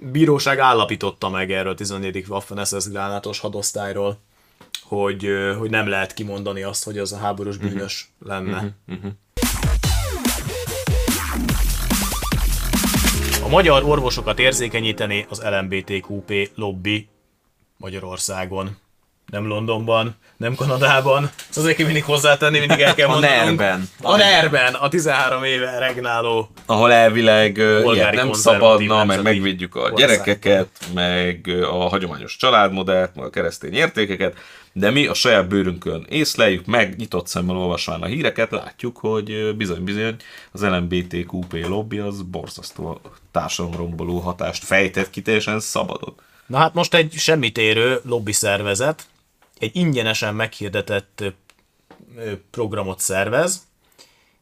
bíróság 0.00 0.58
állapította 0.58 1.28
meg 1.28 1.52
erről 1.52 1.72
a 1.72 1.74
14. 1.74 2.24
Waffen 2.28 2.64
SS 2.64 2.88
gránátos 2.88 3.38
hadosztályról, 3.38 4.18
hogy, 4.82 5.28
hogy 5.58 5.70
nem 5.70 5.88
lehet 5.88 6.14
kimondani 6.14 6.62
azt, 6.62 6.84
hogy 6.84 6.98
az 6.98 7.12
a 7.12 7.16
háborús 7.16 7.56
Mhm. 7.56 7.66
bűnös 7.66 8.08
lenne. 8.18 8.74
A 13.44 13.48
magyar 13.48 13.82
orvosokat 13.84 14.38
érzékenyíteni 14.38 15.26
az 15.28 15.42
LMBTQP 15.42 16.50
lobby 16.54 17.08
Magyarországon. 17.76 18.76
Nem 19.26 19.46
Londonban, 19.46 20.16
nem 20.36 20.54
Kanadában. 20.54 21.30
Ezt 21.48 21.58
azért 21.58 21.76
kell 21.76 21.86
mindig 21.86 22.04
hozzátenni, 22.04 22.58
mindig 22.58 22.80
el 22.80 22.94
kell 22.94 23.08
A 23.08 23.10
mondanunk. 23.10 23.58
NER-ben. 23.58 23.88
A 24.02 24.16
NER-ben, 24.16 24.74
a 24.74 24.88
13 24.88 25.44
éve 25.44 25.78
regnáló. 25.78 26.50
Ahol 26.66 26.92
elvileg 26.92 27.56
ilyet 27.56 28.14
nem 28.14 28.32
szabadna, 28.32 29.04
meg 29.04 29.22
megvédjük 29.22 29.76
a 29.76 29.80
ország. 29.80 29.96
gyerekeket, 29.96 30.68
meg 30.94 31.50
a 31.62 31.88
hagyományos 31.88 32.36
családmodellt, 32.36 33.14
meg 33.14 33.24
a 33.24 33.30
keresztény 33.30 33.74
értékeket, 33.74 34.36
de 34.72 34.90
mi 34.90 35.06
a 35.06 35.14
saját 35.14 35.48
bőrünkön 35.48 36.06
észleljük, 36.08 36.66
meg 36.66 36.96
nyitott 36.96 37.26
szemmel 37.26 37.56
olvasván 37.56 38.02
a 38.02 38.06
híreket, 38.06 38.50
látjuk, 38.50 38.96
hogy 38.96 39.56
bizony-bizony 39.56 40.16
az 40.52 40.62
LMBTQP 40.62 41.66
lobby 41.66 41.98
az 41.98 42.22
borzasztó 42.22 43.00
társadalomromboló 43.32 44.18
hatást 44.18 44.64
fejtett 44.64 45.10
ki 45.10 45.22
teljesen 45.22 45.60
szabadon. 45.60 46.14
Na 46.46 46.58
hát 46.58 46.74
most 46.74 46.94
egy 46.94 47.12
semmit 47.16 47.58
érő 47.58 48.00
lobby 48.04 48.32
szervezet 48.32 49.06
egy 49.64 49.76
ingyenesen 49.76 50.34
meghirdetett 50.34 51.24
programot 52.50 53.00
szervez, 53.00 53.66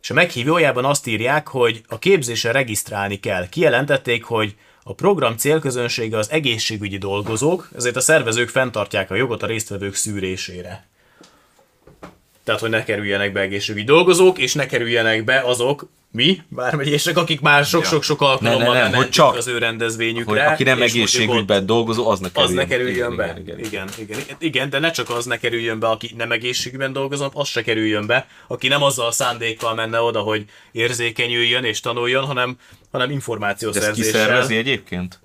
és 0.02 0.10
a 0.10 0.14
meghívójában 0.14 0.84
azt 0.84 1.06
írják, 1.06 1.48
hogy 1.48 1.82
a 1.88 1.98
képzésre 1.98 2.52
regisztrálni 2.52 3.20
kell. 3.20 3.48
Kijelentették, 3.48 4.24
hogy 4.24 4.56
a 4.82 4.94
program 4.94 5.36
célközönsége 5.36 6.18
az 6.18 6.30
egészségügyi 6.30 6.98
dolgozók, 6.98 7.68
ezért 7.76 7.96
a 7.96 8.00
szervezők 8.00 8.48
fenntartják 8.48 9.10
a 9.10 9.14
jogot 9.14 9.42
a 9.42 9.46
résztvevők 9.46 9.94
szűrésére. 9.94 10.86
Tehát, 12.44 12.60
hogy 12.60 12.70
ne 12.70 12.84
kerüljenek 12.84 13.32
be 13.32 13.40
egészségügyi 13.40 13.84
dolgozók, 13.84 14.38
és 14.38 14.54
ne 14.54 14.66
kerüljenek 14.66 15.24
be 15.24 15.40
azok, 15.40 15.88
mi, 16.12 16.42
bármegyések, 16.48 17.16
akik 17.16 17.40
már 17.40 17.64
sok-sok-sok 17.64 18.20
alkalommal 18.20 18.58
Ne, 18.58 18.64
ne, 18.72 18.72
nem, 18.72 18.82
mennek 18.82 18.96
hogy 18.96 19.08
csak- 19.10 19.36
az 19.36 19.46
ő 19.46 19.58
rendezvényükre. 19.58 20.30
Hogy 20.44 20.52
aki 20.52 20.62
nem 20.62 20.82
egészségügyben 20.82 21.66
dolgozó, 21.66 22.08
az 22.08 22.18
ne 22.20 22.26
az 22.26 22.32
kerüljön. 22.32 22.56
ne 22.56 22.66
kerüljön 22.66 23.16
be. 23.16 23.36
Igen, 23.40 23.58
igen, 23.58 23.88
igen. 23.98 24.18
Igen, 24.18 24.36
igen, 24.38 24.70
de 24.70 24.78
ne 24.78 24.90
csak 24.90 25.10
az 25.10 25.24
ne 25.24 25.36
kerüljön 25.38 25.78
be, 25.78 25.86
aki 25.88 26.10
nem 26.16 26.32
egészségügyben 26.32 26.92
dolgozom, 26.92 27.28
az 27.32 27.48
se 27.48 27.62
kerüljön 27.62 28.06
be, 28.06 28.26
aki 28.46 28.68
nem 28.68 28.82
azzal 28.82 29.06
a 29.06 29.10
szándékkal 29.10 29.74
menne 29.74 30.00
oda, 30.00 30.20
hogy 30.20 30.44
érzékenyüljön 30.72 31.64
és 31.64 31.80
tanuljon, 31.80 32.24
hanem, 32.24 32.56
hanem 32.90 32.90
De 32.92 33.02
ezt 33.02 33.12
információszerzéssel. 33.12 33.92
kiszervezi 33.94 34.56
egyébként? 34.56 35.20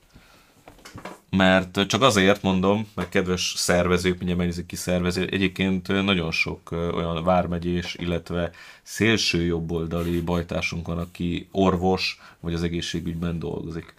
Mert 1.30 1.86
csak 1.88 2.02
azért 2.02 2.42
mondom, 2.42 2.88
meg 2.96 3.10
kedves 3.10 3.54
szervezők, 3.58 4.14
mindjárt 4.14 4.38
megnézik 4.38 4.66
ki 4.66 4.76
szervezi, 4.76 5.22
egyébként 5.32 5.88
nagyon 5.88 6.32
sok 6.32 6.72
olyan 6.72 7.24
vármegyés, 7.24 7.96
illetve 8.00 8.52
szélső 8.84 9.44
jobboldali 9.44 10.22
bajtársunk 10.22 10.88
van, 10.88 10.98
aki 10.98 11.48
orvos, 11.52 12.20
vagy 12.40 12.54
az 12.54 12.64
egészségügyben 12.64 13.40
dolgozik. 13.40 13.94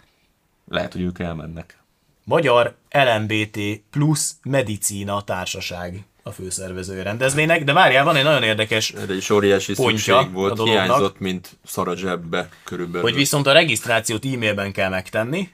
Lehet, 0.67 0.93
hogy 0.93 1.01
ők 1.01 1.19
elmennek. 1.19 1.77
Magyar 2.23 2.75
LMBT 2.91 3.59
plusz 3.89 4.35
medicína 4.43 5.23
társaság 5.23 6.03
a 6.23 6.31
főszervezője 6.31 7.03
rendezvénynek, 7.03 7.63
de 7.63 7.73
várjál, 7.73 8.03
van 8.03 8.15
egy 8.15 8.23
nagyon 8.23 8.43
érdekes, 8.43 8.91
Erre 8.91 9.15
is 9.15 9.29
óriási 9.29 9.73
Pontja 9.73 9.97
szükség 9.97 10.13
a 10.13 10.29
volt, 10.31 10.55
dolognak. 10.55 10.83
hiányzott, 10.83 11.19
mint 11.19 11.57
szar 11.65 11.87
a 11.87 11.95
zsebbe 11.95 12.49
körülbelül. 12.63 13.01
hogy 13.01 13.15
viszont 13.15 13.47
a 13.47 13.51
regisztrációt 13.51 14.25
e-mailben 14.25 14.71
kell 14.71 14.89
megtenni, 14.89 15.49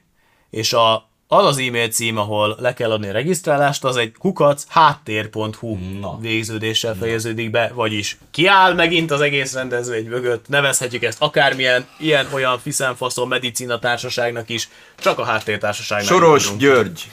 és 0.50 0.74
a, 0.74 1.10
az 1.28 1.46
az 1.46 1.58
e-mail 1.58 1.88
cím, 1.88 2.18
ahol 2.18 2.56
le 2.60 2.74
kell 2.74 2.92
adni 2.92 3.08
a 3.08 3.12
regisztrálást, 3.12 3.84
az 3.84 3.96
egy 3.96 4.14
kukac 4.20 4.64
háttér.hu 4.68 5.78
Na. 6.00 6.18
végződéssel 6.20 6.96
fejeződik 7.00 7.52
be, 7.52 7.72
vagyis 7.74 8.18
kiáll 8.32 8.74
megint 8.74 9.12
az 9.12 9.22
egész 9.22 9.54
rendezvény 9.54 10.08
mögött, 10.08 10.48
nevezhetjük 10.48 11.04
ezt 11.04 11.22
akármilyen, 11.22 11.86
ilyen, 12.00 12.28
olyan 12.34 12.60
fiszenfaszon 12.60 13.28
medicina 13.28 13.80
társaságnak 13.80 14.50
is, 14.50 14.70
csak 15.00 15.20
a 15.20 15.24
háttértársaságnak. 15.24 16.08
Soros 16.08 16.44
tudunk. 16.44 16.62
György. 16.62 17.10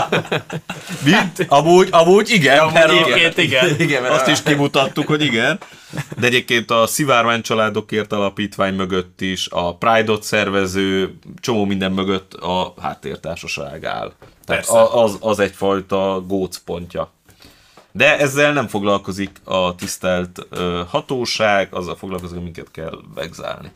Mi? 1.04 1.12
Amúgy, 1.48 1.88
amúgy 1.90 2.30
igen, 2.30 2.72
mert 2.72 2.90
Egyébként 2.90 3.38
igen. 3.38 3.74
Igen, 3.78 4.02
mert 4.02 4.14
azt 4.14 4.28
is 4.28 4.42
kimutattuk, 4.42 5.06
hogy 5.06 5.22
igen. 5.22 5.58
De 6.18 6.26
egyébként 6.26 6.70
a 6.70 6.86
Szivárvány 6.86 7.42
Családokért 7.42 8.12
Alapítvány 8.12 8.74
mögött 8.74 9.20
is, 9.20 9.48
a 9.50 9.76
Pride-ot 9.76 10.22
szervező, 10.22 11.14
csomó 11.40 11.64
minden 11.64 11.92
mögött 11.92 12.34
a 12.34 12.72
háttértársaság 13.10 13.84
áll. 13.84 14.12
Tehát 14.44 14.66
Persze. 14.66 14.82
az, 14.82 15.16
az 15.20 15.38
egyfajta 15.38 16.24
gócpontja. 16.26 17.10
De 17.92 18.18
ezzel 18.18 18.52
nem 18.52 18.68
foglalkozik 18.68 19.40
a 19.44 19.74
tisztelt 19.74 20.46
ö, 20.50 20.82
hatóság, 20.88 21.74
azzal 21.74 21.96
foglalkozik, 21.96 22.34
hogy 22.34 22.44
minket 22.44 22.70
kell 22.70 22.98
vegzálni. 23.14 23.70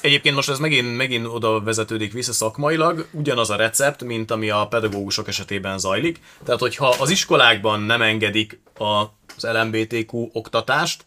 Egyébként 0.00 0.34
most 0.34 0.48
ez 0.48 0.58
megint, 0.58 0.96
megint 0.96 1.26
oda 1.26 1.60
vezetődik 1.60 2.12
vissza 2.12 2.32
szakmailag, 2.32 3.06
ugyanaz 3.12 3.50
a 3.50 3.56
recept, 3.56 4.04
mint 4.04 4.30
ami 4.30 4.50
a 4.50 4.66
pedagógusok 4.66 5.28
esetében 5.28 5.78
zajlik. 5.78 6.20
Tehát, 6.44 6.60
hogyha 6.60 6.88
az 6.98 7.10
iskolákban 7.10 7.80
nem 7.80 8.02
engedik 8.02 8.60
az 8.78 9.06
LMBTQ 9.40 10.28
oktatást, 10.32 11.04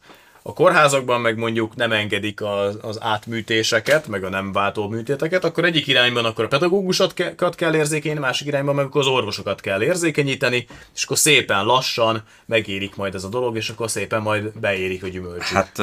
a 0.47 0.53
kórházakban 0.53 1.21
meg 1.21 1.38
mondjuk 1.38 1.75
nem 1.75 1.91
engedik 1.91 2.41
az, 2.41 2.77
az 2.81 3.01
átműtéseket, 3.01 4.08
meg 4.08 4.23
a 4.23 4.29
nem 4.29 4.51
váltó 4.51 4.88
műtéteket, 4.88 5.43
akkor 5.43 5.65
egyik 5.65 5.88
irányban 5.88 6.25
akkor 6.25 6.43
a 6.43 6.47
pedagógusokat 6.47 7.55
kell 7.55 7.75
érzékenyíteni, 7.75 8.25
másik 8.25 8.47
irányban 8.47 8.75
meg 8.75 8.86
akkor 8.86 9.01
az 9.01 9.08
orvosokat 9.08 9.62
kell 9.62 9.84
érzékenyíteni, 9.84 10.67
és 10.95 11.03
akkor 11.03 11.17
szépen 11.17 11.65
lassan 11.65 12.23
megérik 12.45 12.95
majd 12.95 13.15
ez 13.15 13.23
a 13.23 13.29
dolog, 13.29 13.55
és 13.55 13.69
akkor 13.69 13.89
szépen 13.89 14.21
majd 14.21 14.60
beérik 14.60 15.03
a 15.03 15.08
gyümölcsük. 15.08 15.55
Hát, 15.55 15.77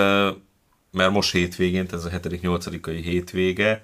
mert 0.91 1.11
most 1.11 1.33
hétvégén, 1.33 1.87
ez 1.93 2.05
a 2.05 2.11
7.-8. 2.11 3.01
hétvége, 3.03 3.83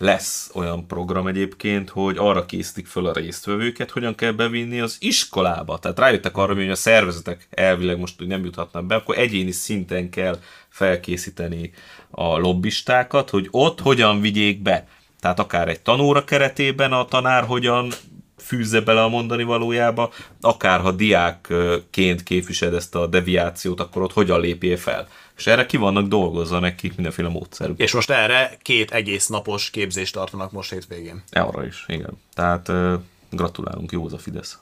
lesz 0.00 0.50
olyan 0.54 0.86
program 0.86 1.26
egyébként, 1.26 1.90
hogy 1.90 2.16
arra 2.18 2.46
készítik 2.46 2.86
föl 2.86 3.06
a 3.06 3.12
résztvevőket, 3.12 3.90
hogyan 3.90 4.14
kell 4.14 4.32
bevinni 4.32 4.80
az 4.80 4.96
iskolába. 5.00 5.78
Tehát 5.78 5.98
rájöttek 5.98 6.36
arra, 6.36 6.54
hogy 6.54 6.70
a 6.70 6.74
szervezetek 6.74 7.48
elvileg 7.50 7.98
most 7.98 8.26
nem 8.26 8.44
juthatnak 8.44 8.86
be, 8.86 8.94
akkor 8.94 9.18
egyéni 9.18 9.50
szinten 9.50 10.10
kell 10.10 10.38
felkészíteni 10.68 11.72
a 12.10 12.38
lobbistákat, 12.38 13.30
hogy 13.30 13.48
ott 13.50 13.80
hogyan 13.80 14.20
vigyék 14.20 14.62
be. 14.62 14.86
Tehát 15.20 15.38
akár 15.38 15.68
egy 15.68 15.80
tanóra 15.80 16.24
keretében 16.24 16.92
a 16.92 17.04
tanár 17.04 17.44
hogyan 17.44 17.90
fűzze 18.38 18.80
bele 18.80 19.02
a 19.02 19.08
mondani 19.08 19.42
valójába, 19.42 20.12
akár 20.40 20.80
ha 20.80 20.92
diákként 20.92 22.22
képviseled 22.22 22.74
ezt 22.74 22.94
a 22.94 23.06
deviációt, 23.06 23.80
akkor 23.80 24.02
ott 24.02 24.12
hogyan 24.12 24.40
lépjél 24.40 24.76
fel. 24.76 25.08
És 25.40 25.46
erre 25.46 25.66
ki 25.66 25.76
vannak 25.76 26.06
dolgozva 26.06 26.58
nekik 26.58 26.94
mindenféle 26.94 27.28
módszerük. 27.28 27.78
És 27.78 27.92
most 27.92 28.10
erre 28.10 28.56
két 28.62 28.90
egész 28.90 29.26
napos 29.26 29.70
képzést 29.70 30.14
tartanak 30.14 30.52
most 30.52 30.70
hétvégén. 30.70 31.22
Arra 31.30 31.64
is, 31.64 31.84
igen. 31.86 32.20
Tehát 32.34 32.68
ö, 32.68 32.94
gratulálunk, 33.30 33.92
jó 33.92 34.04
az 34.04 34.12
a 34.12 34.18
Fidesz. 34.18 34.58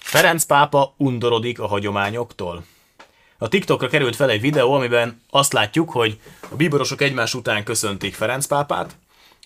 Ferenc 0.00 0.44
pápa 0.44 0.94
undorodik 0.96 1.60
a 1.60 1.66
hagyományoktól. 1.66 2.64
A 3.38 3.48
TikTokra 3.48 3.88
került 3.88 4.16
fel 4.16 4.30
egy 4.30 4.40
videó, 4.40 4.72
amiben 4.72 5.20
azt 5.30 5.52
látjuk, 5.52 5.90
hogy 5.90 6.18
a 6.50 6.56
bíborosok 6.56 7.00
egymás 7.00 7.34
után 7.34 7.64
köszöntik 7.64 8.14
Ferenc 8.14 8.46
pápát, 8.46 8.96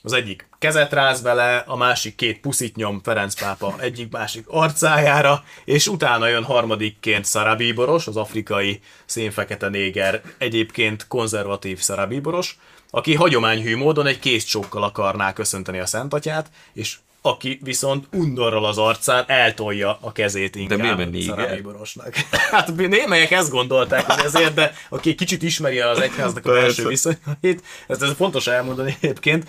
az 0.03 0.13
egyik 0.13 0.49
kezet 0.59 0.93
ráz 0.93 1.23
vele, 1.23 1.65
a 1.67 1.77
másik 1.77 2.15
két 2.15 2.41
puszit 2.41 2.77
nyom 2.77 3.01
Ferenc 3.03 3.41
pápa 3.41 3.75
egyik 3.79 4.11
másik 4.11 4.45
arcájára, 4.49 5.45
és 5.65 5.87
utána 5.87 6.29
jön 6.29 6.45
harmadikként 6.45 7.25
Szarabíboros, 7.25 8.07
az 8.07 8.17
afrikai 8.17 8.81
szénfekete 9.05 9.69
néger, 9.69 10.23
egyébként 10.39 11.07
konzervatív 11.07 11.81
Szarabíboros, 11.81 12.59
aki 12.91 13.15
hagyományhű 13.15 13.77
módon 13.77 14.07
egy 14.07 14.19
kézcsókkal 14.19 14.83
akarná 14.83 15.33
köszönteni 15.33 15.79
a 15.79 15.87
Szentatyát, 15.87 16.51
és 16.73 16.97
aki 17.23 17.61
viszont 17.63 18.07
undorral 18.13 18.65
az 18.65 18.79
arcán 18.79 19.25
eltolja 19.27 19.99
a 20.01 20.13
kezét 20.13 20.57
inkább 20.57 21.11
néger? 21.11 21.37
Szarabíborosnak. 21.37 22.15
Hát 22.51 22.77
némelyek 22.77 23.31
ezt 23.31 23.51
gondolták, 23.51 24.05
hogy 24.11 24.25
ezért, 24.25 24.55
de 24.55 24.73
aki 24.89 25.15
kicsit 25.15 25.43
ismeri 25.43 25.81
az 25.81 26.01
egyháznak 26.01 26.47
a 26.47 26.53
belső 26.53 26.87
viszonyait, 26.87 27.63
ezt, 27.89 28.03
ez 28.03 28.13
fontos 28.17 28.47
elmondani 28.47 28.97
egyébként, 29.01 29.49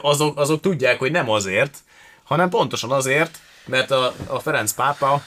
azok, 0.00 0.38
azok 0.38 0.60
tudják, 0.60 0.98
hogy 0.98 1.10
nem 1.10 1.30
azért, 1.30 1.78
hanem 2.24 2.48
pontosan 2.48 2.90
azért, 2.90 3.38
mert 3.66 3.90
a, 3.90 4.14
a 4.26 4.38
Ferenc 4.38 4.72
pápa 4.72 5.22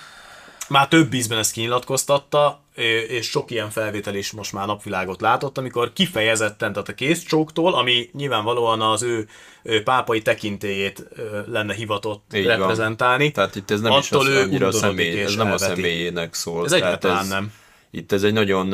már 0.70 0.88
több 0.88 1.14
ízben 1.14 1.38
ezt 1.38 1.52
kinyilatkoztatta, 1.52 2.62
és 3.08 3.30
sok 3.30 3.52
ilyen 3.52 3.70
felvétel 3.70 4.16
is 4.16 4.32
most 4.32 4.54
már 4.54 4.66
napvilágot 4.66 5.22
látott, 5.22 5.58
amikor 5.58 5.94
kifejezetten, 5.94 6.74
tehát 6.74 6.90
a 6.90 6.94
kézcsóktól, 6.94 7.74
ami 7.74 8.10
nyilvánvalóan 8.14 8.82
az 8.82 9.02
ő, 9.04 9.28
ő 9.64 9.84
pápai 9.84 10.22
tekintélyét 10.22 11.08
lenne 11.46 11.74
hivatott 11.74 12.24
Így 12.34 12.46
van. 12.46 12.58
reprezentálni. 12.58 13.32
Tehát 13.32 13.56
itt 13.56 13.72
ez 13.72 13.82
nem 13.82 13.98
is 13.98 14.12
attól 14.12 14.26
az, 14.26 14.34
ő 14.34 14.40
annyira 14.40 14.68
a 14.68 14.72
személy, 14.72 15.22
ez 15.22 15.36
nem 15.36 15.48
a 15.48 15.50
elveti. 15.52 15.74
személyének 15.74 16.34
szól. 16.34 16.66
Ez 16.66 16.72
egyáltalán 16.72 17.28
nem. 17.28 17.54
Itt 17.92 18.12
ez 18.12 18.24
egy 18.24 18.34
nagyon 18.34 18.70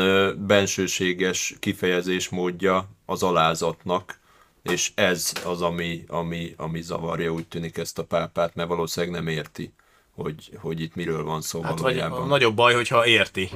bensőséges 0.48 1.56
kifejezés 1.60 2.30
módja 2.30 2.90
az 3.06 3.24
alázatnak, 3.24 4.20
és 4.62 4.92
ez 4.96 5.32
az, 5.46 5.62
ami, 5.62 6.04
ami, 6.08 6.54
ami 6.58 6.82
zavarja, 6.82 7.32
úgy 7.32 7.48
tűnik 7.48 7.78
ezt 7.78 8.00
a 8.00 8.04
pápát, 8.04 8.56
mert 8.56 8.70
valószínűleg 8.70 9.16
nem 9.16 9.28
érti, 9.28 9.74
hogy, 10.16 10.50
hogy 10.62 10.82
itt 10.82 10.96
miről 10.96 11.24
van 11.24 11.42
szó 11.42 11.62
Hát 11.62 11.80
vagy 11.80 12.00
a 12.00 12.26
nagyobb 12.26 12.56
baj, 12.56 12.74
hogyha 12.74 13.06
érti. 13.08 13.50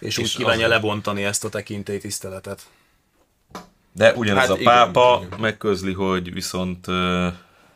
És, 0.00 0.18
úgy 0.18 0.24
És 0.24 0.32
kívánja 0.34 0.64
az- 0.64 0.70
lebontani 0.70 1.24
ezt 1.24 1.44
a 1.44 1.48
tekintély 1.48 1.98
tiszteletet. 1.98 2.62
De 3.92 4.12
ugyanez 4.14 4.48
Hát 4.48 4.58
a 4.58 4.62
pápa 4.62 5.22
igen. 5.26 5.40
megközli, 5.40 5.92
hogy 5.92 6.32
viszont 6.32 6.86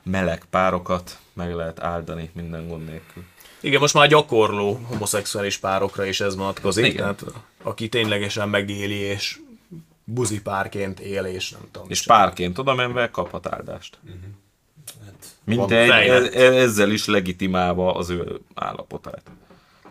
meleg 0.02 0.44
párokat 0.50 1.18
meg 1.32 1.54
lehet 1.54 1.80
áldani 1.80 2.30
minden 2.34 2.68
gond 2.68 2.84
nélkül. 2.88 3.22
Igen, 3.60 3.80
most 3.80 3.94
már 3.94 4.08
gyakorló 4.08 4.80
homoszexuális 4.84 5.56
párokra 5.58 6.04
is 6.04 6.20
ez 6.20 6.36
vonatkozik. 6.36 6.84
Igen. 6.84 6.96
Tehát 6.96 7.24
aki 7.62 7.88
ténylegesen 7.88 8.48
megéli 8.48 8.94
és 8.98 9.38
buzi 10.04 10.42
párként 10.42 11.00
él, 11.00 11.24
és 11.24 11.50
nem 11.50 11.60
tudom. 11.70 11.88
És 11.90 12.02
párként 12.02 12.58
oda 12.58 12.74
menve 12.74 13.10
kaphat 13.10 13.46
áldást. 13.46 13.98
Mint 15.44 15.58
van 15.58 15.72
egy, 15.72 15.88
fejlett. 15.88 16.34
e- 16.34 16.40
e- 16.40 16.54
ezzel 16.54 16.90
is 16.90 17.06
legitimálva 17.06 17.94
az 17.94 18.10
ő 18.10 18.40
állapotát. 18.54 19.22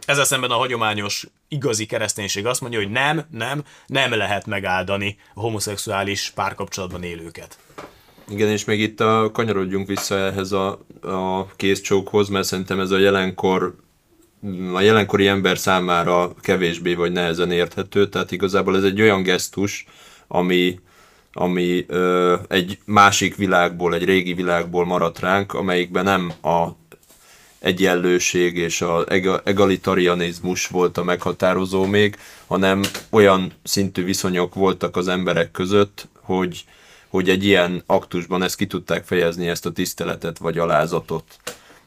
Ezzel 0.06 0.24
szemben 0.26 0.52
a 0.52 0.56
hagyományos 0.56 1.28
igazi 1.48 1.86
kereszténység 1.86 2.46
azt 2.46 2.62
mondja, 2.62 2.80
hogy 2.80 2.92
nem, 2.92 3.26
nem, 3.32 3.64
nem 3.88 4.14
lehet 4.14 4.46
megáldani 4.46 5.18
a 5.34 5.40
homoszexuális 5.40 6.32
párkapcsolatban 6.36 7.04
élőket. 7.04 7.58
Igen, 8.30 8.50
és 8.50 8.66
még 8.66 8.80
itt 8.80 9.00
a, 9.00 9.30
kanyarodjunk 9.34 9.88
vissza 9.88 10.18
ehhez 10.18 10.52
a, 10.52 10.80
a 11.02 11.48
kézcsókhoz, 11.56 12.30
mert 12.30 12.48
szerintem 12.48 12.80
ez 12.80 12.92
a 12.92 12.98
jelenkor 12.98 13.76
a 14.74 14.82
jelenkori 14.82 15.28
ember 15.28 15.58
számára 15.58 16.34
kevésbé 16.42 16.94
vagy 16.94 17.12
nehezen 17.12 17.52
érthető, 17.52 18.10
tehát 18.10 18.32
igazából 18.32 18.78
ez 18.78 18.84
egy 18.84 19.02
olyan 19.02 19.24
gesztus, 19.24 19.86
ami, 20.28 20.80
ami 21.34 21.86
ö, 21.88 22.36
egy 22.48 22.78
másik 22.86 23.36
világból, 23.36 23.94
egy 23.94 24.06
régi 24.06 24.34
világból 24.34 24.86
maradt 24.86 25.20
ránk, 25.20 25.54
amelyikben 25.54 26.04
nem 26.04 26.32
a 26.42 26.68
egyenlőség 27.62 28.58
és 28.58 28.82
az 28.82 29.04
egalitarianizmus 29.44 30.68
volt 30.68 30.98
a 30.98 31.04
meghatározó 31.04 31.86
még, 31.86 32.18
hanem 32.48 32.82
olyan 33.10 33.52
szintű 33.64 34.04
viszonyok 34.04 34.54
voltak 34.54 34.98
az 34.98 35.08
emberek 35.08 35.52
között, 35.52 36.08
hogy, 36.22 36.64
hogy 37.08 37.30
egy 37.30 37.46
ilyen 37.46 37.84
aktusban 37.86 38.44
ezt 38.44 38.56
ki 38.56 38.68
tudták 38.68 39.06
fejezni, 39.06 39.48
ezt 39.48 39.66
a 39.66 39.72
tiszteletet 39.72 40.38
vagy 40.38 40.58
alázatot. 40.58 41.24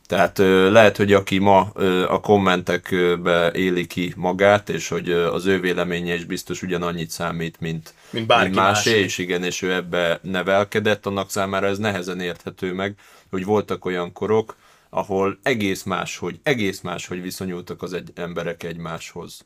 Tehát 0.07 0.39
lehet, 0.71 0.97
hogy 0.97 1.13
aki 1.13 1.39
ma 1.39 1.61
a 2.09 2.21
kommentekbe 2.21 3.51
éli 3.53 3.87
ki 3.87 4.13
magát, 4.17 4.69
és 4.69 4.89
hogy 4.89 5.11
az 5.11 5.47
ő 5.47 5.61
véleménye 5.61 6.15
is 6.15 6.25
biztos 6.25 6.63
ugyanannyit 6.63 7.11
számít, 7.11 7.61
mint, 7.61 7.95
mint, 8.11 8.27
bárki 8.27 8.45
mint 8.45 8.57
másé, 8.57 8.91
másé, 8.91 9.03
és 9.03 9.19
igen, 9.19 9.45
és 9.45 9.63
ő 9.63 9.73
ebbe 9.73 10.19
nevelkedett, 10.23 11.07
annak 11.07 11.31
számára 11.31 11.67
ez 11.67 11.79
nehezen 11.79 12.21
érthető 12.21 12.73
meg, 12.73 12.97
hogy 13.31 13.45
voltak 13.45 13.85
olyan 13.85 14.13
korok, 14.13 14.57
ahol 14.91 15.39
egész 15.43 15.83
más, 15.83 16.17
hogy 16.17 16.41
egész 16.43 16.81
más, 16.81 17.07
hogy 17.07 17.23
viszonyultak 17.23 17.83
az 17.83 17.93
egy, 17.93 18.11
emberek 18.15 18.63
egymáshoz. 18.63 19.45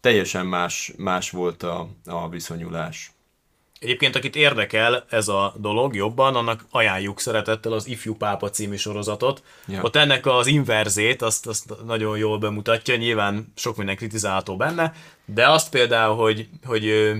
Teljesen 0.00 0.46
más, 0.46 0.92
más 0.96 1.30
volt 1.30 1.62
a, 1.62 1.88
a 2.06 2.28
viszonyulás. 2.28 3.15
Egyébként, 3.80 4.16
akit 4.16 4.36
érdekel 4.36 5.04
ez 5.10 5.28
a 5.28 5.54
dolog 5.56 5.94
jobban, 5.94 6.36
annak 6.36 6.64
ajánljuk 6.70 7.20
szeretettel 7.20 7.72
az 7.72 7.86
Ifjú 7.86 8.14
Pápa 8.14 8.50
című 8.50 8.76
sorozatot. 8.76 9.42
Ja. 9.66 9.82
Ott 9.82 9.96
ennek 9.96 10.26
az 10.26 10.46
inverzét, 10.46 11.22
azt, 11.22 11.46
azt 11.46 11.72
nagyon 11.86 12.18
jól 12.18 12.38
bemutatja, 12.38 12.96
nyilván 12.96 13.52
sok 13.56 13.76
minden 13.76 13.96
kritizálható 13.96 14.56
benne, 14.56 14.94
de 15.24 15.48
azt 15.48 15.70
például, 15.70 16.16
hogy, 16.16 16.48
hogy 16.64 17.12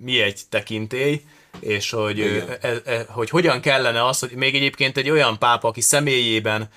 mi 0.00 0.20
egy 0.20 0.40
tekintély, 0.48 1.22
és 1.60 1.90
hogy, 1.90 2.20
e, 2.60 2.80
e, 2.84 3.06
hogy 3.08 3.30
hogyan 3.30 3.60
kellene 3.60 4.06
az, 4.06 4.18
hogy 4.18 4.32
még 4.32 4.54
egyébként 4.54 4.96
egy 4.96 5.10
olyan 5.10 5.38
pápa, 5.38 5.68
aki 5.68 5.80
személyében 5.80 6.68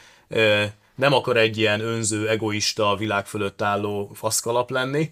nem 0.95 1.13
akar 1.13 1.37
egy 1.37 1.57
ilyen 1.57 1.79
önző, 1.81 2.29
egoista, 2.29 2.95
világ 2.95 3.25
fölött 3.25 3.61
álló 3.61 4.11
faszkalap 4.13 4.69
lenni, 4.69 5.11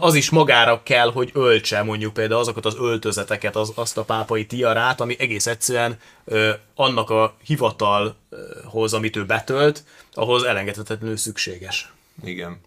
az 0.00 0.14
is 0.14 0.30
magára 0.30 0.82
kell, 0.82 1.12
hogy 1.12 1.30
öltse 1.34 1.82
mondjuk 1.82 2.12
például 2.12 2.40
azokat 2.40 2.66
az 2.66 2.76
öltözeteket, 2.78 3.56
az, 3.56 3.72
azt 3.74 3.98
a 3.98 4.04
pápai 4.04 4.46
tiarát, 4.46 5.00
ami 5.00 5.16
egész 5.18 5.46
egyszerűen 5.46 5.98
ö, 6.24 6.50
annak 6.74 7.10
a 7.10 7.36
hivatalhoz, 7.44 8.92
amit 8.92 9.16
ő 9.16 9.24
betölt, 9.24 9.84
ahhoz 10.12 10.42
elengedhetetlenül 10.42 11.16
szükséges. 11.16 11.92
Igen. 12.24 12.60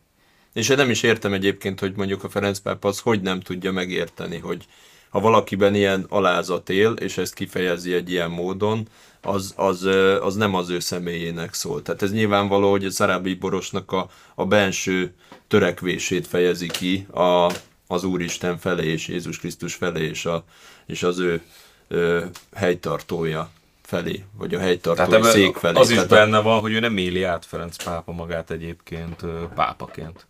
És 0.54 0.70
én 0.70 0.78
nem 0.78 0.90
is 0.90 1.04
értem 1.04 1.34
egyébként, 1.34 1.80
hogy 1.80 1.94
mondjuk 1.96 2.24
a 2.24 2.30
Ferenc 2.30 2.60
pápa 2.60 2.88
az 2.88 3.00
hogy 3.00 3.22
nem 3.22 3.40
tudja 3.40 3.72
megérteni, 3.72 4.38
hogy 4.38 4.66
ha 5.10 5.20
valakiben 5.20 5.76
ilyen 5.76 6.06
alázat 6.10 6.70
él, 6.70 6.92
és 6.92 7.18
ezt 7.18 7.34
kifejezi 7.34 7.94
egy 7.94 8.12
ilyen 8.12 8.30
módon, 8.30 8.88
az, 9.22 9.54
az, 9.56 9.84
az 10.22 10.36
nem 10.36 10.56
az 10.56 10.70
ő 10.70 10.80
személyének 10.80 11.54
szól. 11.54 11.82
Tehát 11.82 12.02
ez 12.02 12.12
nyilvánvaló, 12.12 12.70
hogy 12.70 12.86
a 12.86 12.90
Szarábi 12.90 13.34
Borosnak 13.34 13.92
a, 13.92 14.10
a 14.36 14.46
benső 14.46 15.14
törekvését 15.48 16.28
fejezi 16.28 16.68
ki 16.68 17.08
a, 17.12 17.52
az 17.88 18.04
Úristen 18.04 18.58
felé 18.58 18.88
és 18.88 19.08
Jézus 19.08 19.40
Krisztus 19.40 19.76
felé 19.76 20.08
és, 20.08 20.26
a, 20.26 20.44
és 20.86 21.04
az 21.04 21.20
ő 21.20 21.42
ö, 21.88 22.26
helytartója 22.56 23.50
felé, 23.82 24.24
vagy 24.38 24.56
a 24.56 24.60
helytartói 24.60 25.24
szék 25.24 25.56
felé. 25.56 25.80
Az 25.80 25.90
is 25.90 25.96
Tehát 25.96 26.10
benne 26.10 26.40
van, 26.40 26.60
hogy 26.60 26.74
ő 26.74 26.80
nem 26.80 26.98
éli 26.98 27.24
át 27.24 27.46
Ferenc 27.46 27.84
pápa 27.84 28.12
magát 28.12 28.52
egyébként 28.52 29.22
pápaként. 29.56 30.28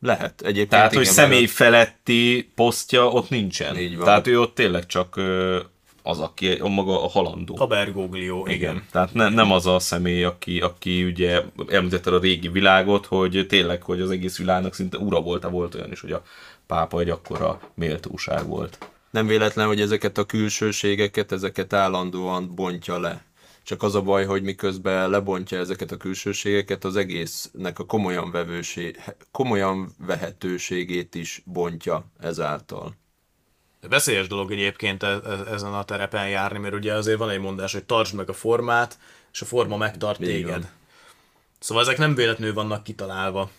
Lehet. 0.00 0.40
Egyébként 0.40 0.68
Tehát, 0.68 0.92
igen, 0.92 1.04
hogy 1.04 1.12
személy 1.12 1.46
feletti 1.46 2.50
posztja 2.54 3.08
ott 3.08 3.28
nincsen. 3.28 3.76
Így 3.76 3.96
van. 3.96 4.04
Tehát 4.04 4.26
ő 4.26 4.40
ott 4.40 4.54
tényleg 4.54 4.86
csak 4.86 5.20
az, 6.02 6.20
aki 6.20 6.52
a 6.52 6.68
maga 6.68 7.04
a 7.04 7.08
halandó. 7.08 7.54
A 7.58 7.66
Bergoglio, 7.66 8.42
igen. 8.46 8.54
igen. 8.54 8.86
Tehát 8.90 9.14
ne, 9.14 9.28
nem 9.28 9.52
az 9.52 9.66
a 9.66 9.78
személy, 9.78 10.24
aki, 10.24 10.60
aki 10.60 11.04
ugye 11.04 11.42
említette 11.68 12.10
a 12.10 12.18
régi 12.18 12.48
világot, 12.48 13.06
hogy 13.06 13.46
tényleg, 13.48 13.82
hogy 13.82 14.00
az 14.00 14.10
egész 14.10 14.38
világnak 14.38 14.74
szinte 14.74 14.98
ura 14.98 15.20
volt, 15.20 15.50
volt 15.50 15.74
olyan 15.74 15.90
is, 15.90 16.00
hogy 16.00 16.12
a 16.12 16.22
pápa 16.66 17.00
egy 17.00 17.10
akkora 17.10 17.60
méltóság 17.74 18.46
volt. 18.46 18.78
Nem 19.10 19.26
véletlen, 19.26 19.66
hogy 19.66 19.80
ezeket 19.80 20.18
a 20.18 20.24
külsőségeket, 20.24 21.32
ezeket 21.32 21.72
állandóan 21.72 22.54
bontja 22.54 22.98
le. 22.98 23.24
Csak 23.64 23.82
az 23.82 23.94
a 23.94 24.02
baj, 24.02 24.24
hogy 24.24 24.42
miközben 24.42 25.10
lebontja 25.10 25.58
ezeket 25.58 25.92
a 25.92 25.96
külsőségeket, 25.96 26.84
az 26.84 26.96
egésznek 26.96 27.78
a 27.78 27.84
komolyan, 27.84 28.30
vevőség, 28.30 29.00
komolyan 29.30 29.94
vehetőségét 30.06 31.14
is 31.14 31.42
bontja 31.44 32.04
ezáltal. 32.20 32.94
Veszélyes 33.88 34.26
dolog 34.26 34.52
egyébként 34.52 35.02
e, 35.02 35.06
e, 35.06 35.20
ezen 35.52 35.74
a 35.74 35.84
terepen 35.84 36.28
járni, 36.28 36.58
mert 36.58 36.74
ugye 36.74 36.94
azért 36.94 37.18
van 37.18 37.30
egy 37.30 37.38
mondás, 37.38 37.72
hogy 37.72 37.84
tartsd 37.84 38.14
meg 38.14 38.28
a 38.28 38.32
formát, 38.32 38.98
és 39.32 39.40
a 39.40 39.44
forma 39.44 39.76
megtart 39.76 40.18
téged. 40.18 40.70
Szóval 41.58 41.82
ezek 41.82 41.98
nem 41.98 42.14
véletlenül 42.14 42.54
vannak 42.54 42.82
kitalálva. 42.82 43.50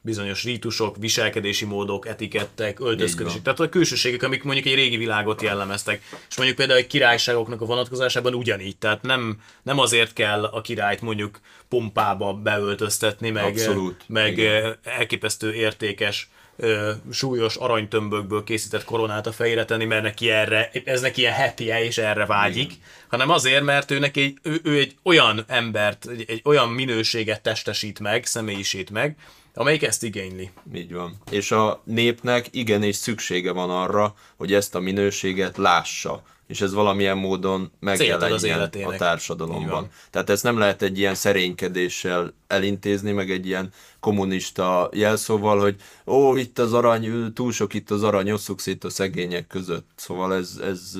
Bizonyos 0.00 0.44
rítusok, 0.44 0.96
viselkedési 0.96 1.64
módok, 1.64 2.06
etikettek, 2.06 2.80
öltözködések. 2.80 3.42
Tehát 3.42 3.60
a 3.60 3.68
külsőségek, 3.68 4.22
amik 4.22 4.42
mondjuk 4.42 4.66
egy 4.66 4.74
régi 4.74 4.96
világot 4.96 5.42
jellemeztek. 5.42 6.02
És 6.28 6.36
mondjuk 6.36 6.58
például 6.58 6.78
egy 6.78 6.86
királyságoknak 6.86 7.60
a 7.60 7.64
vonatkozásában 7.64 8.34
ugyanígy. 8.34 8.76
Tehát 8.76 9.02
nem, 9.02 9.40
nem 9.62 9.78
azért 9.78 10.12
kell 10.12 10.44
a 10.44 10.60
királyt 10.60 11.00
mondjuk 11.00 11.40
pompába 11.68 12.34
beöltöztetni, 12.34 13.30
meg, 13.30 13.44
Abszolút. 13.44 14.04
meg 14.06 14.38
Igen. 14.38 14.78
elképesztő 14.82 15.54
értékes 15.54 16.28
ö, 16.56 16.92
súlyos 17.12 17.56
aranytömbökből 17.56 18.44
készített 18.44 18.84
koronát 18.84 19.26
a 19.26 19.32
fejére 19.32 19.64
tenni, 19.64 19.84
mert 19.84 20.02
neki 20.02 20.30
erre, 20.30 20.70
ez 20.84 21.00
neki 21.00 21.20
ilyen 21.20 21.32
hetie 21.32 21.84
és 21.84 21.98
erre 21.98 22.26
vágyik, 22.26 22.72
Igen. 22.72 22.84
hanem 23.08 23.30
azért, 23.30 23.64
mert 23.64 23.90
ő, 23.90 23.98
neki 23.98 24.20
egy, 24.20 24.38
ő, 24.42 24.60
ő 24.62 24.78
egy 24.78 24.96
olyan 25.02 25.44
embert, 25.46 26.06
egy, 26.06 26.24
egy 26.28 26.40
olyan 26.44 26.68
minőséget 26.68 27.42
testesít 27.42 28.00
meg, 28.00 28.26
személyisít 28.26 28.90
meg, 28.90 29.16
amelyik 29.54 29.82
ezt 29.82 30.02
igényli. 30.02 30.50
Így 30.74 30.92
van. 30.92 31.16
És 31.30 31.50
a 31.50 31.82
népnek 31.84 32.46
igenis 32.50 32.96
szüksége 32.96 33.52
van 33.52 33.70
arra, 33.70 34.14
hogy 34.36 34.52
ezt 34.52 34.74
a 34.74 34.80
minőséget 34.80 35.56
lássa 35.56 36.22
és 36.46 36.60
ez 36.60 36.72
valamilyen 36.72 37.16
módon 37.16 37.72
megjelenjen 37.80 38.70
a 38.84 38.96
társadalomban. 38.96 39.88
Tehát 40.10 40.30
ezt 40.30 40.42
nem 40.42 40.58
lehet 40.58 40.82
egy 40.82 40.98
ilyen 40.98 41.14
szerénykedéssel 41.14 42.34
elintézni, 42.46 43.12
meg 43.12 43.30
egy 43.30 43.46
ilyen 43.46 43.72
kommunista 44.00 44.90
jelszóval, 44.92 45.60
hogy 45.60 45.76
ó, 46.06 46.36
itt 46.36 46.58
az 46.58 46.72
arany, 46.72 47.32
túl 47.32 47.52
sok 47.52 47.74
itt 47.74 47.90
az 47.90 48.02
arany, 48.02 48.30
osszuk 48.30 48.60
szét 48.60 48.84
a 48.84 48.90
szegények 48.90 49.46
között. 49.46 49.88
Szóval 49.96 50.34
ez, 50.34 50.58
ez, 50.62 50.92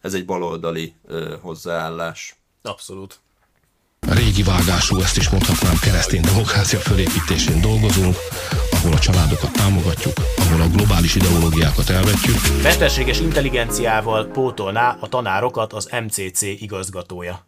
ez 0.00 0.14
egy 0.14 0.24
baloldali 0.24 0.94
hozzáállás. 1.40 2.36
Abszolút. 2.62 3.18
Régi 4.00 4.42
vágású, 4.42 5.00
ezt 5.00 5.16
is 5.16 5.28
mondhatnám, 5.28 5.74
keresztény 5.82 6.20
demokrácia 6.20 6.78
fölépítésén 6.78 7.60
dolgozunk, 7.60 8.16
ahol 8.84 8.96
a 8.96 9.00
családokat 9.00 9.52
támogatjuk, 9.52 10.12
ahol 10.36 10.60
a 10.60 10.68
globális 10.68 11.14
ideológiákat 11.14 11.88
elvetjük. 11.90 12.36
Mesterséges 12.62 13.20
intelligenciával 13.20 14.24
pótolná 14.24 14.96
a 15.00 15.08
tanárokat 15.08 15.72
az 15.72 15.88
MCC 16.06 16.42
igazgatója. 16.42 17.46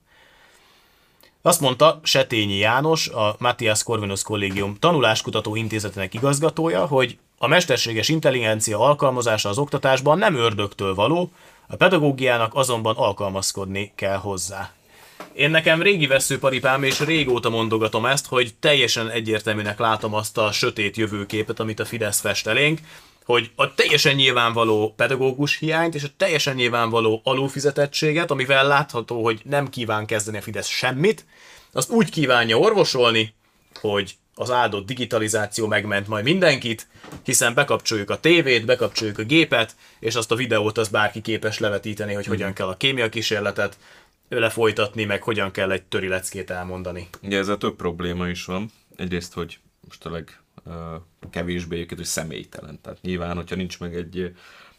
Azt 1.42 1.60
mondta 1.60 2.00
Setényi 2.02 2.56
János, 2.56 3.08
a 3.08 3.36
Matthias 3.38 3.82
Corvinus 3.82 4.22
Kollégium 4.22 4.76
tanuláskutató 4.78 5.54
intézetének 5.54 6.14
igazgatója, 6.14 6.86
hogy 6.86 7.18
a 7.38 7.46
mesterséges 7.46 8.08
intelligencia 8.08 8.78
alkalmazása 8.78 9.48
az 9.48 9.58
oktatásban 9.58 10.18
nem 10.18 10.34
ördögtől 10.34 10.94
való, 10.94 11.30
a 11.68 11.76
pedagógiának 11.76 12.54
azonban 12.54 12.96
alkalmazkodni 12.96 13.92
kell 13.94 14.16
hozzá. 14.16 14.75
Én 15.32 15.50
nekem 15.50 15.82
régi 15.82 16.06
veszőparipám, 16.06 16.82
és 16.82 17.00
régóta 17.00 17.50
mondogatom 17.50 18.06
ezt, 18.06 18.26
hogy 18.26 18.54
teljesen 18.60 19.10
egyértelműnek 19.10 19.78
látom 19.78 20.14
azt 20.14 20.38
a 20.38 20.52
sötét 20.52 20.96
jövőképet, 20.96 21.60
amit 21.60 21.80
a 21.80 21.84
Fidesz 21.84 22.20
fest 22.20 22.46
elénk, 22.46 22.80
hogy 23.24 23.50
a 23.54 23.74
teljesen 23.74 24.14
nyilvánvaló 24.14 24.94
pedagógus 24.96 25.58
hiányt 25.58 25.94
és 25.94 26.02
a 26.02 26.08
teljesen 26.16 26.54
nyilvánvaló 26.54 27.20
alulfizetettséget, 27.24 28.30
amivel 28.30 28.66
látható, 28.66 29.24
hogy 29.24 29.40
nem 29.44 29.68
kíván 29.68 30.06
kezdeni 30.06 30.38
a 30.38 30.42
Fidesz 30.42 30.68
semmit, 30.68 31.24
azt 31.72 31.90
úgy 31.90 32.10
kívánja 32.10 32.58
orvosolni, 32.58 33.34
hogy 33.80 34.14
az 34.34 34.50
áldott 34.50 34.86
digitalizáció 34.86 35.66
megment 35.66 36.08
majd 36.08 36.24
mindenkit, 36.24 36.86
hiszen 37.22 37.54
bekapcsoljuk 37.54 38.10
a 38.10 38.20
tévét, 38.20 38.64
bekapcsoljuk 38.64 39.18
a 39.18 39.22
gépet, 39.22 39.76
és 40.00 40.14
azt 40.14 40.30
a 40.30 40.34
videót 40.34 40.78
az 40.78 40.88
bárki 40.88 41.20
képes 41.20 41.58
levetíteni, 41.58 42.14
hogy 42.14 42.26
hogyan 42.26 42.52
kell 42.52 42.68
a 42.68 42.76
kémia 42.76 43.08
kísérletet 43.08 43.76
lefolytatni, 44.28 45.04
meg 45.04 45.22
hogyan 45.22 45.50
kell 45.50 45.70
egy 45.70 45.82
töri 45.82 46.08
leckét 46.08 46.50
elmondani. 46.50 47.08
Ugye 47.22 47.38
ezzel 47.38 47.56
több 47.56 47.76
probléma 47.76 48.28
is 48.28 48.44
van. 48.44 48.70
Egyrészt, 48.96 49.32
hogy 49.34 49.58
most 49.84 50.06
a 50.06 50.10
leg 50.10 50.40
uh, 50.64 50.72
kevésbé 51.30 51.78
őket, 51.78 51.96
hogy 51.96 52.06
személytelen. 52.06 52.78
Tehát 52.82 52.98
nyilván, 53.02 53.36
hogyha 53.36 53.56
nincs 53.56 53.80
meg 53.80 53.94
egy 53.94 54.32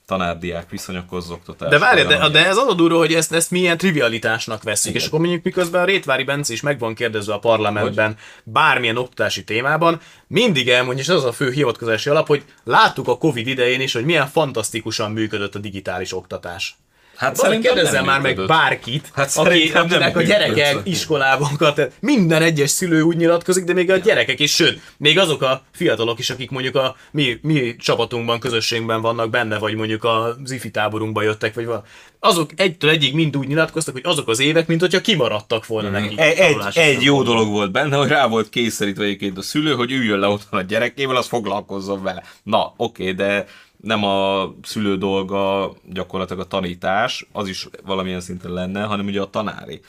tanárdiák 0.07 0.69
viszonyok 0.69 1.13
az 1.13 1.29
oktatás. 1.29 1.69
De 1.69 1.79
várj, 1.79 2.01
de, 2.01 2.29
de 2.29 2.45
ez 2.45 2.57
az 2.57 2.67
a 2.67 2.73
durva, 2.73 2.97
hogy 2.97 3.13
ezt, 3.13 3.33
ezt 3.33 3.51
milyen 3.51 3.77
trivialitásnak 3.77 4.63
veszük, 4.63 4.95
és 4.95 5.07
akkor 5.07 5.19
mondjuk 5.19 5.43
miközben 5.43 5.81
a 5.81 5.85
Rétvári 5.85 6.23
Bence 6.23 6.53
is 6.53 6.61
meg 6.61 6.79
van 6.79 6.95
kérdezve 6.95 7.33
a 7.33 7.39
parlamentben 7.39 8.17
bármilyen 8.43 8.97
oktatási 8.97 9.43
témában, 9.43 9.99
mindig 10.27 10.69
elmondja, 10.69 11.03
és 11.03 11.09
az 11.09 11.23
a 11.23 11.31
fő 11.31 11.51
hivatkozási 11.51 12.09
alap, 12.09 12.27
hogy 12.27 12.43
láttuk 12.63 13.07
a 13.07 13.17
Covid 13.17 13.47
idején 13.47 13.81
is, 13.81 13.93
hogy 13.93 14.05
milyen 14.05 14.27
fantasztikusan 14.27 15.11
működött 15.11 15.55
a 15.55 15.59
digitális 15.59 16.13
oktatás. 16.13 16.77
Hát 17.17 17.35
szerintem 17.35 17.61
kérdezzel 17.73 17.93
nem 17.93 18.05
már 18.05 18.21
meg 18.21 18.45
bárkit, 18.45 19.11
Hát 19.15 19.31
aki, 19.35 19.71
akinek 19.73 20.17
a 20.17 20.21
gyereke 20.21 20.65
működött. 20.65 20.85
iskolában, 20.87 21.49
tehát 21.57 21.91
minden 21.99 22.41
egyes 22.41 22.69
szülő 22.69 23.01
úgy 23.01 23.17
nyilatkozik, 23.17 23.63
de 23.63 23.73
még 23.73 23.91
a 23.91 23.97
gyerekek 23.97 24.39
is, 24.39 24.53
sőt, 24.55 24.79
még 24.97 25.19
azok 25.19 25.41
a 25.41 25.61
fiatalok 25.71 26.19
is, 26.19 26.29
akik 26.29 26.49
mondjuk 26.49 26.75
a 26.75 26.95
mi, 27.11 27.39
mi 27.41 27.75
csapatunkban, 27.75 28.39
közösségben 28.39 29.01
vannak 29.01 29.29
benne, 29.29 29.57
vagy 29.57 29.75
mondjuk 29.75 30.03
az 30.03 30.51
ifi 30.51 30.71
táborunkba 30.71 31.21
jöttek, 31.21 31.53
vagy 31.53 31.65
val- 31.65 31.85
azok 32.19 32.49
egytől 32.55 32.89
egyig 32.89 33.13
mind 33.13 33.37
úgy 33.37 33.47
nyilatkoztak, 33.47 33.93
hogy 33.93 34.03
azok 34.05 34.27
az 34.27 34.39
évek, 34.39 34.67
mint 34.67 34.81
hogyha 34.81 35.01
kimaradtak 35.01 35.65
volna 35.65 35.89
nekik. 35.89 36.19
Egy, 36.19 36.37
egy, 36.37 36.51
tanulási 36.51 36.79
egy 36.79 37.01
jó 37.01 37.23
dolog 37.23 37.47
volt 37.49 37.71
benne, 37.71 37.95
hogy 37.95 38.07
rá 38.07 38.27
volt 38.27 38.49
kényszerítve 38.49 39.03
egyébként 39.03 39.37
a 39.37 39.41
szülő, 39.41 39.73
hogy 39.73 39.91
üljön 39.91 40.19
le 40.19 40.27
otthon 40.27 40.59
a 40.59 40.63
gyerekével, 40.63 41.15
az 41.15 41.27
foglalkozzon 41.27 42.03
vele. 42.03 42.23
Na, 42.43 42.73
oké, 42.77 43.11
de 43.11 43.45
nem 43.81 44.03
a 44.03 44.49
szülő 44.63 44.97
dolga 44.97 45.73
gyakorlatilag 45.83 46.41
a 46.41 46.47
tanítás, 46.47 47.27
az 47.31 47.47
is 47.47 47.67
valamilyen 47.85 48.21
szinten 48.21 48.51
lenne, 48.51 48.83
hanem 48.83 49.05
ugye 49.05 49.21
a 49.21 49.29
tanári. 49.29 49.81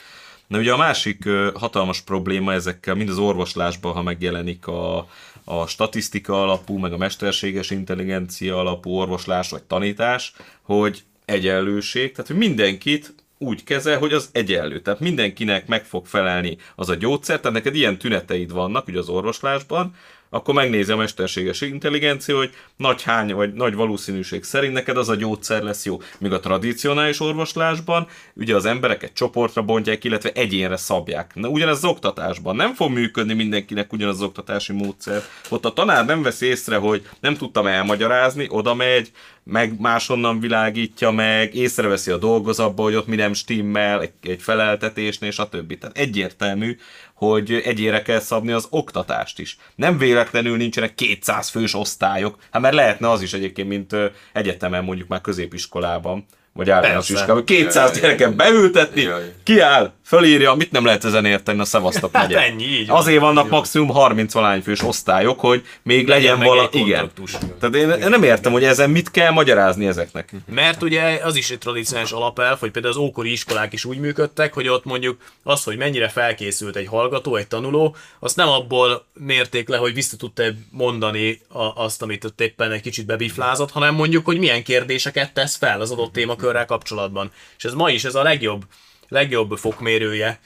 Na 0.47 0.57
ugye 0.57 0.73
a 0.73 0.77
másik 0.77 1.29
hatalmas 1.53 2.01
probléma 2.01 2.53
ezekkel, 2.53 2.95
mind 2.95 3.09
az 3.09 3.17
orvoslásban, 3.17 3.93
ha 3.93 4.01
megjelenik 4.01 4.67
a, 4.67 5.07
a 5.43 5.67
statisztika 5.67 6.41
alapú, 6.41 6.77
meg 6.77 6.93
a 6.93 6.97
mesterséges 6.97 7.69
intelligencia 7.69 8.59
alapú 8.59 8.91
orvoslás 8.91 9.49
vagy 9.49 9.63
tanítás, 9.63 10.33
hogy 10.61 11.03
egyenlőség, 11.25 12.11
tehát 12.11 12.27
hogy 12.27 12.39
mindenkit 12.39 13.13
úgy 13.37 13.63
kezel, 13.63 13.97
hogy 13.97 14.13
az 14.13 14.29
egyenlő. 14.31 14.81
Tehát 14.81 14.99
mindenkinek 14.99 15.67
meg 15.67 15.85
fog 15.85 16.05
felelni 16.05 16.57
az 16.75 16.89
a 16.89 16.95
gyógyszer, 16.95 17.39
tehát 17.39 17.57
neked 17.57 17.75
ilyen 17.75 17.97
tüneteid 17.97 18.51
vannak, 18.51 18.87
ugye 18.87 18.99
az 18.99 19.09
orvoslásban, 19.09 19.95
akkor 20.29 20.53
megnézi 20.53 20.91
a 20.91 20.95
mesterséges 20.95 21.61
intelligencia, 21.61 22.37
hogy 22.37 22.49
nagy 22.75 23.01
hány 23.01 23.33
vagy 23.33 23.53
nagy 23.53 23.75
valószínűség 23.75 24.43
szerint 24.43 24.73
neked 24.73 24.97
az 24.97 25.09
a 25.09 25.15
gyógyszer 25.15 25.61
lesz 25.61 25.85
jó. 25.85 26.01
Míg 26.19 26.31
a 26.33 26.39
tradicionális 26.39 27.19
orvoslásban 27.19 28.07
ugye 28.33 28.55
az 28.55 28.65
embereket 28.65 29.13
csoportra 29.13 29.61
bontják, 29.61 30.03
illetve 30.03 30.31
egyénre 30.31 30.77
szabják. 30.77 31.31
Na 31.35 31.47
ugyanez 31.47 31.77
az 31.77 31.85
oktatásban 31.85 32.55
nem 32.55 32.73
fog 32.73 32.91
működni 32.91 33.33
mindenkinek 33.33 33.93
ugyanaz 33.93 34.15
az 34.15 34.21
oktatási 34.21 34.73
módszer. 34.73 35.23
Ott 35.49 35.65
a 35.65 35.73
tanár 35.73 36.05
nem 36.05 36.21
veszi 36.21 36.45
észre, 36.45 36.75
hogy 36.75 37.07
nem 37.19 37.35
tudtam 37.35 37.67
elmagyarázni, 37.67 38.47
oda 38.49 38.73
megy, 38.73 39.11
meg 39.49 39.79
máshonnan 39.79 40.39
világítja 40.39 41.11
meg, 41.11 41.55
észreveszi 41.55 42.11
a 42.11 42.17
dolgozatba, 42.17 42.83
hogy 42.83 42.95
ott 42.95 43.07
mi 43.07 43.15
nem 43.15 43.33
stimmel, 43.33 44.01
egy, 44.01 44.11
egy 44.21 44.41
feleltetésnél, 44.41 45.31
stb. 45.31 45.77
Tehát 45.77 45.97
egyértelmű, 45.97 46.77
hogy 47.13 47.51
egyére 47.51 48.01
kell 48.01 48.19
szabni 48.19 48.51
az 48.51 48.67
oktatást 48.69 49.39
is. 49.39 49.57
Nem 49.75 49.97
véletlenül 49.97 50.57
nincsenek 50.57 50.95
200 50.95 51.49
fős 51.49 51.73
osztályok, 51.73 52.37
hát 52.51 52.61
mert 52.61 52.75
lehetne 52.75 53.09
az 53.09 53.21
is 53.21 53.33
egyébként, 53.33 53.67
mint 53.67 53.95
egyetemen 54.33 54.83
mondjuk 54.83 55.07
már 55.07 55.21
középiskolában, 55.21 56.25
vagy 56.53 56.69
általános 56.69 57.09
iskolában. 57.09 57.43
200 57.45 57.99
gyereket 57.99 58.35
beültetni, 58.35 59.01
Jaj. 59.01 59.33
kiáll, 59.43 59.91
fölírja, 60.05 60.53
mit 60.53 60.71
nem 60.71 60.85
lehet 60.85 61.05
ezen 61.05 61.25
érteni 61.25 61.59
a 61.59 61.65
Szevasztok 61.65 62.15
Hát 62.15 62.27
megye. 62.27 62.39
ennyi, 62.39 62.63
így. 62.63 62.89
Azért 62.89 63.19
vannak 63.19 63.49
maximum 63.49 63.89
30 63.89 64.33
valány 64.33 64.61
fős 64.61 64.83
osztályok, 64.83 65.39
hogy 65.39 65.63
még 65.83 66.07
legyen, 66.07 66.37
meg 66.37 66.47
vala... 66.47 66.69
Igen. 66.71 67.11
Tehát 67.59 67.75
én, 67.75 68.09
nem 68.09 68.23
értem, 68.23 68.51
hogy 68.51 68.63
ezen 68.63 68.89
mit 68.89 69.11
kell 69.11 69.31
magyarázni 69.31 69.85
ezeknek. 69.87 70.33
Mert 70.53 70.83
ugye 70.83 71.19
az 71.23 71.35
is 71.35 71.49
egy 71.51 71.57
tradicionális 71.57 72.11
alapelv, 72.11 72.59
hogy 72.59 72.71
például 72.71 72.93
az 72.93 72.99
ókori 72.99 73.31
iskolák 73.31 73.73
is 73.73 73.85
úgy 73.85 73.97
működtek, 73.97 74.53
hogy 74.53 74.67
ott 74.67 74.85
mondjuk 74.85 75.17
az, 75.43 75.63
hogy 75.63 75.77
mennyire 75.77 76.09
felkészült 76.09 76.75
egy 76.75 76.87
hallgató, 76.87 77.35
egy 77.35 77.47
tanuló, 77.47 77.95
azt 78.19 78.35
nem 78.35 78.47
abból 78.47 79.05
mérték 79.13 79.67
le, 79.67 79.77
hogy 79.77 79.93
vissza 79.93 80.17
tudta 80.17 80.43
mondani 80.71 81.41
azt, 81.75 82.01
amit 82.01 82.23
ott 82.23 82.41
éppen 82.41 82.71
egy 82.71 82.81
kicsit 82.81 83.05
bebiflázott, 83.05 83.71
hanem 83.71 83.95
mondjuk, 83.95 84.25
hogy 84.25 84.37
milyen 84.39 84.63
kérdéseket 84.63 85.33
tesz 85.33 85.55
fel 85.55 85.81
az 85.81 85.91
adott 85.91 86.17
témakörrel 86.39 86.65
kapcsolatban. 86.65 87.31
És 87.57 87.63
ez 87.63 87.73
ma 87.73 87.89
is 87.89 88.03
ez 88.03 88.15
a 88.15 88.23
legjobb 88.23 88.65
legjobb 89.11 89.57
fokmérője, 89.57 90.39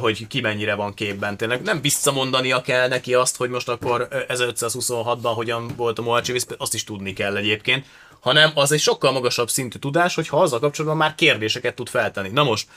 hogy 0.00 0.26
ki 0.26 0.40
mennyire 0.40 0.74
van 0.74 0.94
képben. 0.94 1.36
Tényleg 1.36 1.62
nem 1.62 1.80
visszamondania 1.80 2.60
kell 2.60 2.88
neki 2.88 3.14
azt, 3.14 3.36
hogy 3.36 3.50
most 3.50 3.68
akkor 3.68 4.06
ö, 4.10 4.18
1526-ban 4.28 5.32
hogyan 5.34 5.70
volt 5.76 5.98
a 5.98 6.02
Mohácsi 6.02 6.40
azt 6.58 6.74
is 6.74 6.84
tudni 6.84 7.12
kell 7.12 7.36
egyébként, 7.36 7.84
hanem 8.20 8.50
az 8.54 8.72
egy 8.72 8.80
sokkal 8.80 9.12
magasabb 9.12 9.50
szintű 9.50 9.78
tudás, 9.78 10.14
hogyha 10.14 10.40
azzal 10.40 10.58
kapcsolatban 10.58 10.98
már 10.98 11.14
kérdéseket 11.14 11.74
tud 11.74 11.88
feltenni. 11.88 12.28
Na 12.28 12.44
most, 12.44 12.68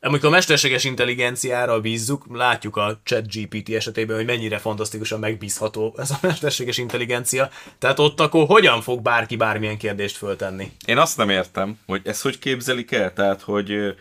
amikor 0.00 0.28
a 0.28 0.30
mesterséges 0.30 0.84
intelligenciára 0.84 1.80
bízzuk, 1.80 2.24
látjuk 2.32 2.76
a 2.76 3.00
chat 3.04 3.32
GPT 3.32 3.68
esetében, 3.68 4.16
hogy 4.16 4.24
mennyire 4.24 4.58
fantasztikusan 4.58 5.18
megbízható 5.18 5.94
ez 5.98 6.10
a 6.10 6.18
mesterséges 6.22 6.78
intelligencia. 6.78 7.50
Tehát 7.78 7.98
ott 7.98 8.20
akkor 8.20 8.46
hogyan 8.46 8.80
fog 8.80 9.02
bárki 9.02 9.36
bármilyen 9.36 9.78
kérdést 9.78 10.16
föltenni? 10.16 10.72
Én 10.86 10.98
azt 10.98 11.16
nem 11.16 11.30
értem, 11.30 11.78
hogy 11.86 12.00
ezt 12.04 12.22
hogy 12.22 12.38
képzelik 12.38 12.92
el, 12.92 13.12
tehát 13.12 13.42
hogy, 13.42 13.94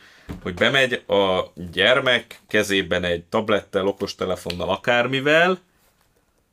hogy 0.43 0.53
bemegy 0.53 0.93
a 1.07 1.51
gyermek 1.71 2.39
kezében 2.47 3.03
egy 3.03 3.23
tablettel, 3.23 3.87
okostelefonnal, 3.87 4.69
akármivel, 4.69 5.59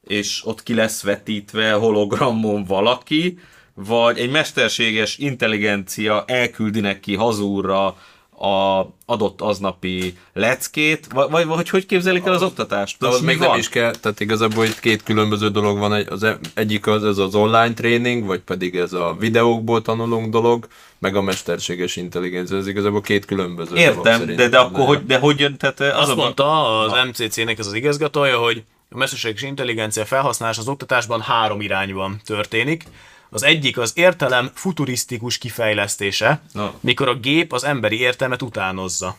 és 0.06 0.46
ott 0.46 0.62
ki 0.62 0.74
lesz 0.74 1.02
vetítve 1.02 1.72
hologramon 1.72 2.64
valaki, 2.64 3.38
vagy 3.74 4.18
egy 4.18 4.30
mesterséges 4.30 5.18
intelligencia 5.18 6.24
elküldi 6.26 6.80
neki 6.80 7.14
hazúra 7.14 7.96
a 8.38 8.86
adott 9.06 9.40
aznapi 9.40 10.16
leckét, 10.32 11.06
vagy, 11.14 11.30
vagy, 11.30 11.46
vagy 11.46 11.68
hogy 11.68 11.86
képzelik 11.86 12.26
el 12.26 12.32
az 12.32 12.42
oktatást? 12.42 12.96
De 12.98 13.06
az 13.06 13.20
mi 13.20 13.26
még 13.26 13.38
van? 13.38 13.48
nem 13.48 13.58
is 13.58 13.68
kell, 13.68 13.94
tehát 13.96 14.20
igazából 14.20 14.64
itt 14.64 14.80
két 14.80 15.02
különböző 15.02 15.48
dolog 15.48 15.78
van, 15.78 15.94
egy- 15.94 16.08
az 16.10 16.22
e- 16.22 16.38
egyik 16.54 16.86
az, 16.86 17.04
ez 17.04 17.18
az 17.18 17.34
online 17.34 17.74
tréning, 17.74 18.24
vagy 18.26 18.40
pedig 18.40 18.76
ez 18.76 18.92
a 18.92 19.16
videókból 19.18 19.82
tanulunk 19.82 20.30
dolog, 20.30 20.66
meg 20.98 21.16
a 21.16 21.22
mesterséges 21.22 21.96
intelligencia, 21.96 22.56
ez 22.56 22.66
igazából 22.66 23.00
két 23.00 23.24
különböző 23.24 23.74
dolog 23.74 23.96
Értem, 23.96 24.36
de, 24.36 24.48
de 24.48 24.58
akkor 24.58 24.86
hogy, 24.86 25.06
de 25.06 25.18
hogy 25.18 25.40
jön, 25.40 25.56
tehát 25.56 25.80
az 25.80 25.92
Azt 26.00 26.10
a, 26.10 26.14
mondta 26.14 26.78
az 26.80 26.92
MCC-nek 27.08 27.58
ez 27.58 27.66
az 27.66 27.72
igazgatója, 27.74 28.38
hogy 28.38 28.62
a 28.90 28.96
mesterséges 28.96 29.42
intelligencia 29.42 30.04
felhasználása 30.04 30.60
az 30.60 30.68
oktatásban 30.68 31.20
három 31.20 31.60
irányban 31.60 32.20
történik. 32.24 32.84
Az 33.30 33.42
egyik 33.42 33.78
az 33.78 33.92
értelem 33.94 34.50
futurisztikus 34.54 35.38
kifejlesztése, 35.38 36.40
Na. 36.52 36.74
mikor 36.80 37.08
a 37.08 37.14
gép 37.14 37.52
az 37.52 37.64
emberi 37.64 38.00
értelmet 38.00 38.42
utánozza. 38.42 39.16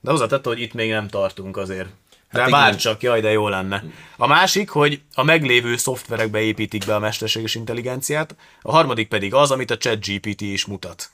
De 0.00 0.10
hozzátette, 0.10 0.48
hogy 0.48 0.60
itt 0.60 0.72
még 0.72 0.90
nem 0.90 1.08
tartunk 1.08 1.56
azért. 1.56 1.88
De 2.32 2.40
hát 2.40 2.50
bár 2.50 2.76
csak, 2.76 3.02
jaj, 3.02 3.20
de 3.20 3.30
jó 3.30 3.48
lenne. 3.48 3.84
A 4.16 4.26
másik, 4.26 4.68
hogy 4.68 5.00
a 5.14 5.22
meglévő 5.22 5.76
szoftverekbe 5.76 6.40
építik 6.40 6.84
be 6.86 6.94
a 6.94 6.98
mesterséges 6.98 7.54
intelligenciát, 7.54 8.36
a 8.62 8.70
harmadik 8.70 9.08
pedig 9.08 9.34
az, 9.34 9.50
amit 9.50 9.70
a 9.70 9.76
ChatGPT 9.76 10.40
is 10.40 10.64
mutat. 10.64 11.10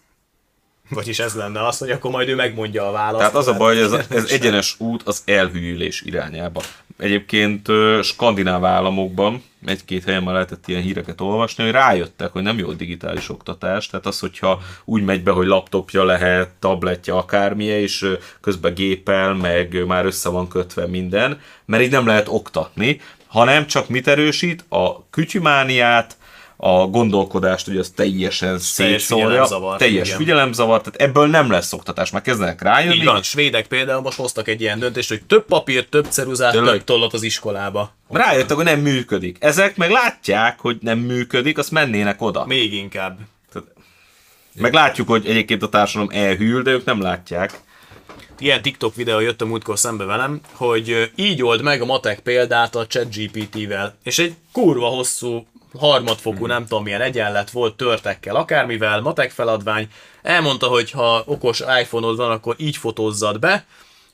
Vagyis 0.90 1.18
ez 1.18 1.34
lenne 1.34 1.66
az, 1.66 1.78
hogy 1.78 1.90
akkor 1.90 2.10
majd 2.10 2.28
ő 2.28 2.34
megmondja 2.34 2.88
a 2.88 2.92
választ. 2.92 3.18
Tehát 3.18 3.34
az 3.34 3.48
a 3.48 3.56
baj, 3.56 3.74
hogy 3.74 3.84
ez, 3.84 4.06
ez 4.10 4.30
egyenes 4.30 4.74
út 4.78 5.02
az 5.02 5.22
elhűlés 5.24 6.02
irányába. 6.02 6.62
Egyébként 6.98 7.68
skandináv 8.02 8.64
államokban 8.64 9.42
egy-két 9.66 10.04
helyen 10.04 10.22
már 10.22 10.34
lehetett 10.34 10.68
ilyen 10.68 10.82
híreket 10.82 11.20
olvasni, 11.20 11.64
hogy 11.64 11.72
rájöttek, 11.72 12.32
hogy 12.32 12.42
nem 12.42 12.58
jó 12.58 12.68
a 12.68 12.74
digitális 12.74 13.28
oktatás, 13.28 13.86
tehát 13.86 14.06
az, 14.06 14.20
hogyha 14.20 14.60
úgy 14.84 15.04
megy 15.04 15.22
be, 15.22 15.30
hogy 15.30 15.46
laptopja 15.46 16.04
lehet, 16.04 16.50
tabletje, 16.58 17.12
akármilyen, 17.12 17.78
és 17.78 18.06
közben 18.40 18.74
gépel, 18.74 19.34
meg 19.34 19.86
már 19.86 20.04
össze 20.04 20.28
van 20.28 20.48
kötve 20.48 20.86
minden, 20.86 21.40
mert 21.64 21.82
így 21.82 21.90
nem 21.90 22.06
lehet 22.06 22.28
oktatni, 22.28 23.00
hanem 23.26 23.66
csak 23.66 23.88
mit 23.88 24.08
erősít? 24.08 24.64
A 24.68 25.08
kütyümániát, 25.10 26.16
a 26.62 26.86
gondolkodást, 26.86 27.66
hogy 27.66 27.76
az 27.76 27.88
teljesen 27.88 28.58
szétszórja, 28.58 29.26
figyelemzavar, 29.26 29.76
teljes 29.76 30.06
igen. 30.06 30.18
figyelemzavar, 30.18 30.80
tehát 30.80 31.00
ebből 31.00 31.26
nem 31.26 31.50
lesz 31.50 31.72
oktatás, 31.72 32.10
már 32.10 32.22
kezdenek 32.22 32.62
rájönni. 32.62 32.94
Így 32.94 33.04
van, 33.04 33.16
a 33.16 33.22
svédek 33.22 33.66
például 33.66 34.00
most 34.00 34.16
hoztak 34.16 34.48
egy 34.48 34.60
ilyen 34.60 34.78
döntést, 34.78 35.08
hogy 35.08 35.22
több 35.22 35.44
papír, 35.44 35.86
több 35.88 36.06
ceruzát, 36.10 36.52
Tényleg? 36.52 36.74
több 36.74 36.84
tollat 36.84 37.12
az 37.12 37.22
iskolába. 37.22 37.94
Rájöttek, 38.08 38.56
hogy 38.56 38.64
nem 38.64 38.80
működik. 38.80 39.36
Ezek 39.40 39.76
meg 39.76 39.90
látják, 39.90 40.60
hogy 40.60 40.78
nem 40.80 40.98
működik, 40.98 41.58
azt 41.58 41.70
mennének 41.70 42.22
oda. 42.22 42.46
Még 42.46 42.74
inkább. 42.74 43.18
Meg 44.54 44.72
látjuk, 44.72 45.08
hogy 45.08 45.26
egyébként 45.26 45.62
a 45.62 45.68
társadalom 45.68 46.10
elhűl, 46.12 46.62
de 46.62 46.70
ők 46.70 46.84
nem 46.84 47.00
látják. 47.00 47.60
Ilyen 48.38 48.62
TikTok 48.62 48.94
videó 48.94 49.20
jött 49.20 49.40
a 49.40 49.46
múltkor 49.46 49.78
szembe 49.78 50.04
velem, 50.04 50.40
hogy 50.52 51.10
így 51.14 51.42
old 51.42 51.62
meg 51.62 51.80
a 51.80 51.84
matek 51.84 52.20
példát 52.20 52.74
a 52.74 52.86
ChatGPT-vel. 52.86 53.96
És 54.02 54.18
egy 54.18 54.34
kurva 54.52 54.86
hosszú, 54.86 55.46
harmadfokú, 55.78 56.46
nem 56.46 56.66
tudom 56.66 56.82
milyen 56.82 57.00
egyenlet 57.00 57.50
volt 57.50 57.76
törtekkel, 57.76 58.36
akármivel, 58.36 59.00
matek 59.00 59.30
feladvány. 59.30 59.88
Elmondta, 60.22 60.66
hogy 60.66 60.90
ha 60.90 61.22
okos 61.26 61.60
iPhone-od 61.80 62.16
van, 62.16 62.30
akkor 62.30 62.54
így 62.58 62.76
fotózzad 62.76 63.38
be, 63.38 63.64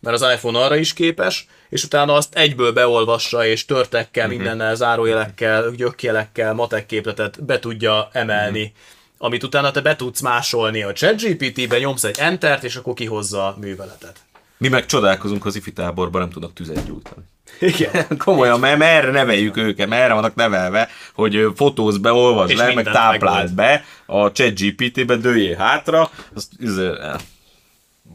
mert 0.01 0.23
az 0.23 0.33
iPhone 0.33 0.59
arra 0.59 0.77
is 0.77 0.93
képes, 0.93 1.47
és 1.69 1.85
utána 1.85 2.15
azt 2.15 2.35
egyből 2.35 2.73
beolvassa, 2.73 3.47
és 3.47 3.65
törtekkel, 3.65 4.29
mindennel, 4.29 4.75
zárójelekkel, 4.75 5.71
gyökjelekkel, 5.71 6.55
matek 6.55 6.87
képletet 6.87 7.45
be 7.45 7.59
tudja 7.59 8.09
emelni 8.13 8.73
amit 9.19 9.43
utána 9.43 9.71
te 9.71 9.81
be 9.81 9.97
tudsz 9.97 10.21
másolni 10.21 10.83
a 10.83 10.93
ChatGPT-be, 10.93 11.79
nyomsz 11.79 12.05
egy 12.05 12.19
entert, 12.19 12.65
és 12.65 12.77
akkor 12.77 12.95
kihozza 12.95 13.47
a 13.47 13.57
műveletet. 13.61 14.17
Mi 14.59 14.69
meg 14.69 14.87
csodálkozunk 14.87 15.47
az 15.47 15.57
ifi 15.57 15.73
táborban, 15.73 16.21
nem 16.21 16.31
tudnak 16.31 16.53
tüzet 16.53 16.87
gyújtani. 16.87 17.25
Igen. 17.61 18.07
Komolyan, 18.25 18.61
mert 18.61 18.79
merre 18.79 19.11
neveljük 19.11 19.57
őket, 19.57 19.89
merre 19.89 20.15
vannak 20.15 20.35
nevelve, 20.35 20.89
hogy 21.15 21.37
ö, 21.37 21.49
fotózz 21.57 21.97
be, 21.97 22.13
olvasd 22.13 22.57
le, 22.57 22.75
meg 22.75 22.85
tápláld 22.85 23.53
be, 23.53 23.85
a 24.07 24.33
ChatGPT-be 24.33 25.17
dőjél 25.17 25.57
hátra, 25.57 26.11
azt, 26.35 26.49
izé, 26.59 26.91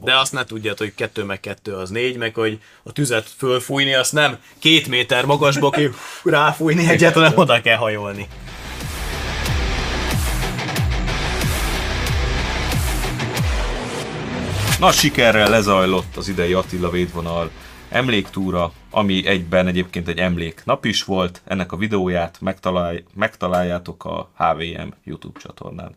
De 0.03 0.17
azt 0.17 0.33
ne 0.33 0.43
tudjad, 0.43 0.77
hogy 0.77 0.93
kettő 0.95 1.23
meg 1.23 1.39
kettő 1.39 1.73
az 1.73 1.89
négy, 1.89 2.17
meg 2.17 2.33
hogy 2.35 2.59
a 2.83 2.91
tüzet 2.91 3.27
fölfújni, 3.37 3.93
azt 3.93 4.13
nem 4.13 4.37
két 4.59 4.87
méter 4.87 5.25
magasba 5.25 5.69
kell 5.69 5.89
ráfújni 6.23 6.89
egyet, 6.89 7.13
hanem 7.13 7.31
oda 7.35 7.61
kell 7.61 7.77
hajolni. 7.77 8.27
Nagy 14.79 14.93
sikerrel 14.93 15.49
lezajlott 15.49 16.17
az 16.17 16.27
idei 16.27 16.53
Attila 16.53 16.89
védvonal. 16.89 17.49
Emléktúra, 17.89 18.71
ami 18.91 19.27
egyben 19.27 19.67
egyébként 19.67 20.07
egy 20.07 20.17
emléknap 20.17 20.85
is 20.85 21.03
volt. 21.03 21.41
Ennek 21.45 21.71
a 21.71 21.77
videóját 21.77 22.41
megtalálj, 22.41 23.03
megtaláljátok 23.13 24.05
a 24.05 24.29
HVM 24.35 24.87
YouTube 25.03 25.39
csatornán. 25.39 25.95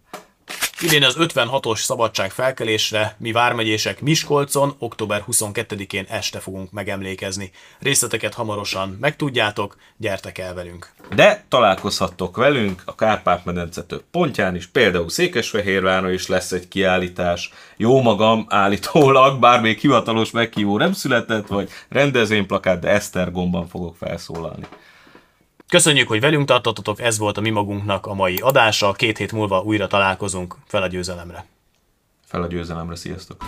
Idén 0.85 1.05
az 1.05 1.17
56-os 1.19 1.79
szabadság 1.79 2.31
felkelésre 2.31 3.17
mi 3.19 3.33
vármegyések 3.33 4.01
Miskolcon 4.01 4.75
október 4.79 5.25
22-én 5.31 6.07
este 6.09 6.39
fogunk 6.39 6.73
megemlékezni. 6.73 7.51
Részleteket 7.81 8.35
hamarosan 8.35 8.97
megtudjátok, 9.01 9.77
gyertek 9.97 10.39
el 10.39 10.55
velünk! 10.55 10.93
De 11.15 11.45
találkozhattok 11.49 12.37
velünk 12.37 12.83
a 12.85 12.95
Kárpát-medence 12.95 13.83
több 13.83 14.05
pontján 14.11 14.57
is, 14.57 14.67
például 14.67 15.09
Székesfehérváron 15.11 16.13
is 16.13 16.27
lesz 16.27 16.53
egy 16.53 16.69
kiállítás. 16.69 17.53
Jó 17.77 18.03
magam 18.03 18.47
állítólag, 18.49 19.41
bár 19.41 19.61
még 19.61 19.79
hivatalos 19.79 20.31
meghívó 20.31 20.79
nem 20.79 20.93
született, 20.93 21.47
vagy 21.47 21.71
rendezvényplakát, 21.89 22.81
de 22.81 22.89
Esztergomban 22.89 23.69
fogok 23.69 23.97
felszólalni. 23.97 24.67
Köszönjük, 25.75 26.09
hogy 26.09 26.21
velünk 26.21 26.47
tartottatok, 26.47 27.01
ez 27.01 27.19
volt 27.19 27.37
a 27.37 27.41
mi 27.41 27.51
magunknak 27.51 28.07
a 28.07 28.15
mai 28.15 28.37
adása, 28.37 28.93
két 28.93 29.19
hét 29.19 29.33
múlva 29.33 29.61
újra 29.61 29.87
találkozunk, 29.87 30.57
fel 30.67 30.83
a 30.83 30.87
győzelemre! 30.87 31.47
Fel 32.27 32.43
a 32.43 32.47
győzelemre, 32.47 32.95
sziasztok! 32.95 33.45